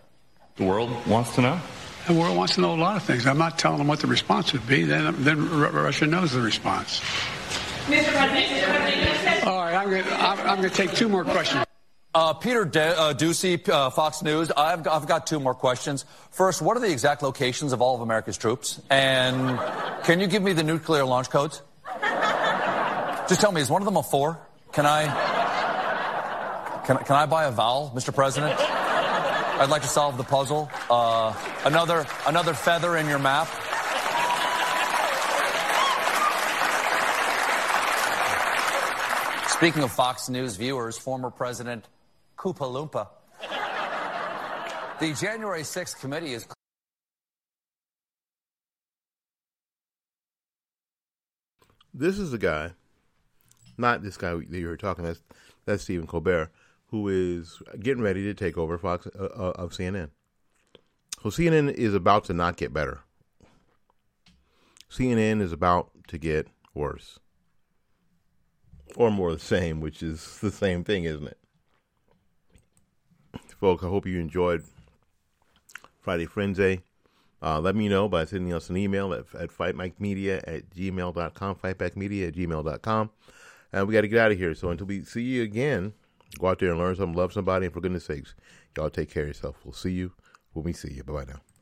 The 0.57 0.65
world 0.65 0.89
wants 1.07 1.33
to 1.35 1.41
know? 1.41 1.59
The 2.07 2.13
world 2.13 2.35
wants 2.35 2.55
to 2.55 2.61
know 2.61 2.73
a 2.73 2.75
lot 2.75 2.97
of 2.97 3.03
things. 3.03 3.25
I'm 3.25 3.37
not 3.37 3.57
telling 3.57 3.77
them 3.77 3.87
what 3.87 3.99
the 4.01 4.07
response 4.07 4.51
would 4.51 4.67
be. 4.67 4.83
Then, 4.83 5.15
then 5.23 5.49
Russia 5.49 6.07
knows 6.07 6.33
the 6.33 6.41
response. 6.41 6.99
Mr. 7.87 8.11
President, 8.13 9.47
All 9.47 9.59
right, 9.59 9.75
I'm 9.75 9.89
going 9.89 10.03
I'm 10.09 10.61
to 10.61 10.69
take 10.69 10.93
two 10.93 11.07
more 11.07 11.23
questions. 11.23 11.65
Uh, 12.15 12.31
Peter 12.31 12.63
De- 12.63 12.97
uh, 12.97 13.13
Doocy, 13.13 13.67
uh, 13.67 13.89
Fox 13.89 14.23
News. 14.23 14.49
I've 14.49 14.83
got, 14.83 14.95
I've 14.95 15.05
got 15.05 15.27
two 15.27 15.37
more 15.37 15.53
questions. 15.53 16.05
First, 16.31 16.61
what 16.61 16.77
are 16.77 16.79
the 16.79 16.89
exact 16.89 17.21
locations 17.21 17.73
of 17.73 17.81
all 17.81 17.93
of 17.93 17.99
America's 17.99 18.37
troops? 18.37 18.81
And 18.89 19.59
can 20.05 20.21
you 20.21 20.27
give 20.27 20.41
me 20.41 20.53
the 20.53 20.63
nuclear 20.63 21.03
launch 21.03 21.29
codes? 21.29 21.61
Just 23.27 23.41
tell 23.41 23.51
me, 23.51 23.59
is 23.59 23.69
one 23.69 23.81
of 23.81 23.85
them 23.85 23.97
a 23.97 24.03
four? 24.03 24.39
Can 24.71 24.85
I? 24.85 26.83
Can, 26.85 26.97
can 26.99 27.17
I 27.17 27.25
buy 27.25 27.47
a 27.47 27.51
vowel, 27.51 27.91
Mr. 27.93 28.15
President? 28.15 28.57
I'd 28.57 29.69
like 29.69 29.81
to 29.81 29.89
solve 29.89 30.15
the 30.15 30.23
puzzle. 30.23 30.71
Uh, 30.89 31.33
another, 31.65 32.05
another 32.25 32.53
feather 32.53 32.95
in 32.95 33.09
your 33.09 33.19
map. 33.19 33.49
Speaking 39.49 39.83
of 39.83 39.91
Fox 39.91 40.29
News 40.29 40.55
viewers, 40.55 40.97
former 40.97 41.29
President 41.29 41.85
Koopa 42.37 42.67
Loompa. 42.67 43.07
The 44.99 45.13
January 45.13 45.61
6th 45.61 45.99
committee 45.99 46.33
is. 46.33 46.47
This 51.93 52.19
is 52.19 52.31
the 52.31 52.37
guy, 52.37 52.71
not 53.77 54.03
this 54.03 54.17
guy 54.17 54.35
that 54.35 54.49
you 54.49 54.67
were 54.67 54.77
talking. 54.77 55.05
That's 55.05 55.21
that's 55.65 55.83
Stephen 55.83 56.07
Colbert, 56.07 56.51
who 56.87 57.07
is 57.07 57.61
getting 57.79 58.03
ready 58.03 58.23
to 58.23 58.33
take 58.33 58.57
over 58.57 58.77
Fox 58.77 59.07
uh, 59.07 59.23
uh, 59.23 59.53
of 59.55 59.71
CNN. 59.71 60.09
So 61.23 61.29
CNN 61.29 61.73
is 61.73 61.93
about 61.93 62.25
to 62.25 62.33
not 62.33 62.57
get 62.57 62.73
better. 62.73 63.01
CNN 64.89 65.41
is 65.41 65.51
about 65.51 65.91
to 66.07 66.17
get 66.17 66.47
worse. 66.73 67.19
Or 68.95 69.11
more 69.11 69.33
the 69.33 69.39
same, 69.39 69.81
which 69.81 70.03
is 70.03 70.39
the 70.39 70.51
same 70.51 70.83
thing, 70.83 71.03
isn't 71.03 71.27
it? 71.27 71.37
Folks, 73.59 73.83
I 73.83 73.87
hope 73.87 74.05
you 74.05 74.19
enjoyed 74.19 74.63
Friday 76.01 76.25
Frenzy. 76.25 76.81
Uh, 77.41 77.59
let 77.59 77.75
me 77.75 77.87
know 77.87 78.09
by 78.09 78.25
sending 78.25 78.53
us 78.53 78.69
an 78.69 78.77
email 78.77 79.13
at, 79.13 79.25
at 79.39 79.49
fightbackmedia 79.49 80.43
at 80.47 80.69
gmail.com, 80.71 81.55
fightbackmedia 81.55 82.27
at 82.27 82.35
gmail.com. 82.35 83.09
And 83.71 83.87
we 83.87 83.93
got 83.93 84.01
to 84.01 84.07
get 84.07 84.19
out 84.19 84.31
of 84.31 84.37
here. 84.37 84.55
So 84.55 84.69
until 84.69 84.87
we 84.87 85.03
see 85.03 85.21
you 85.21 85.43
again, 85.43 85.93
go 86.39 86.47
out 86.47 86.59
there 86.59 86.71
and 86.71 86.79
learn 86.79 86.95
something, 86.95 87.15
love 87.15 87.33
somebody, 87.33 87.65
and 87.65 87.73
for 87.73 87.81
goodness 87.81 88.05
sakes, 88.05 88.35
y'all 88.75 88.89
take 88.89 89.09
care 89.09 89.23
of 89.23 89.29
yourself. 89.29 89.57
We'll 89.63 89.73
see 89.73 89.91
you 89.91 90.11
when 90.53 90.63
we 90.65 90.73
see 90.73 90.93
you. 90.93 91.03
Bye 91.03 91.13
bye 91.13 91.25
now. 91.25 91.54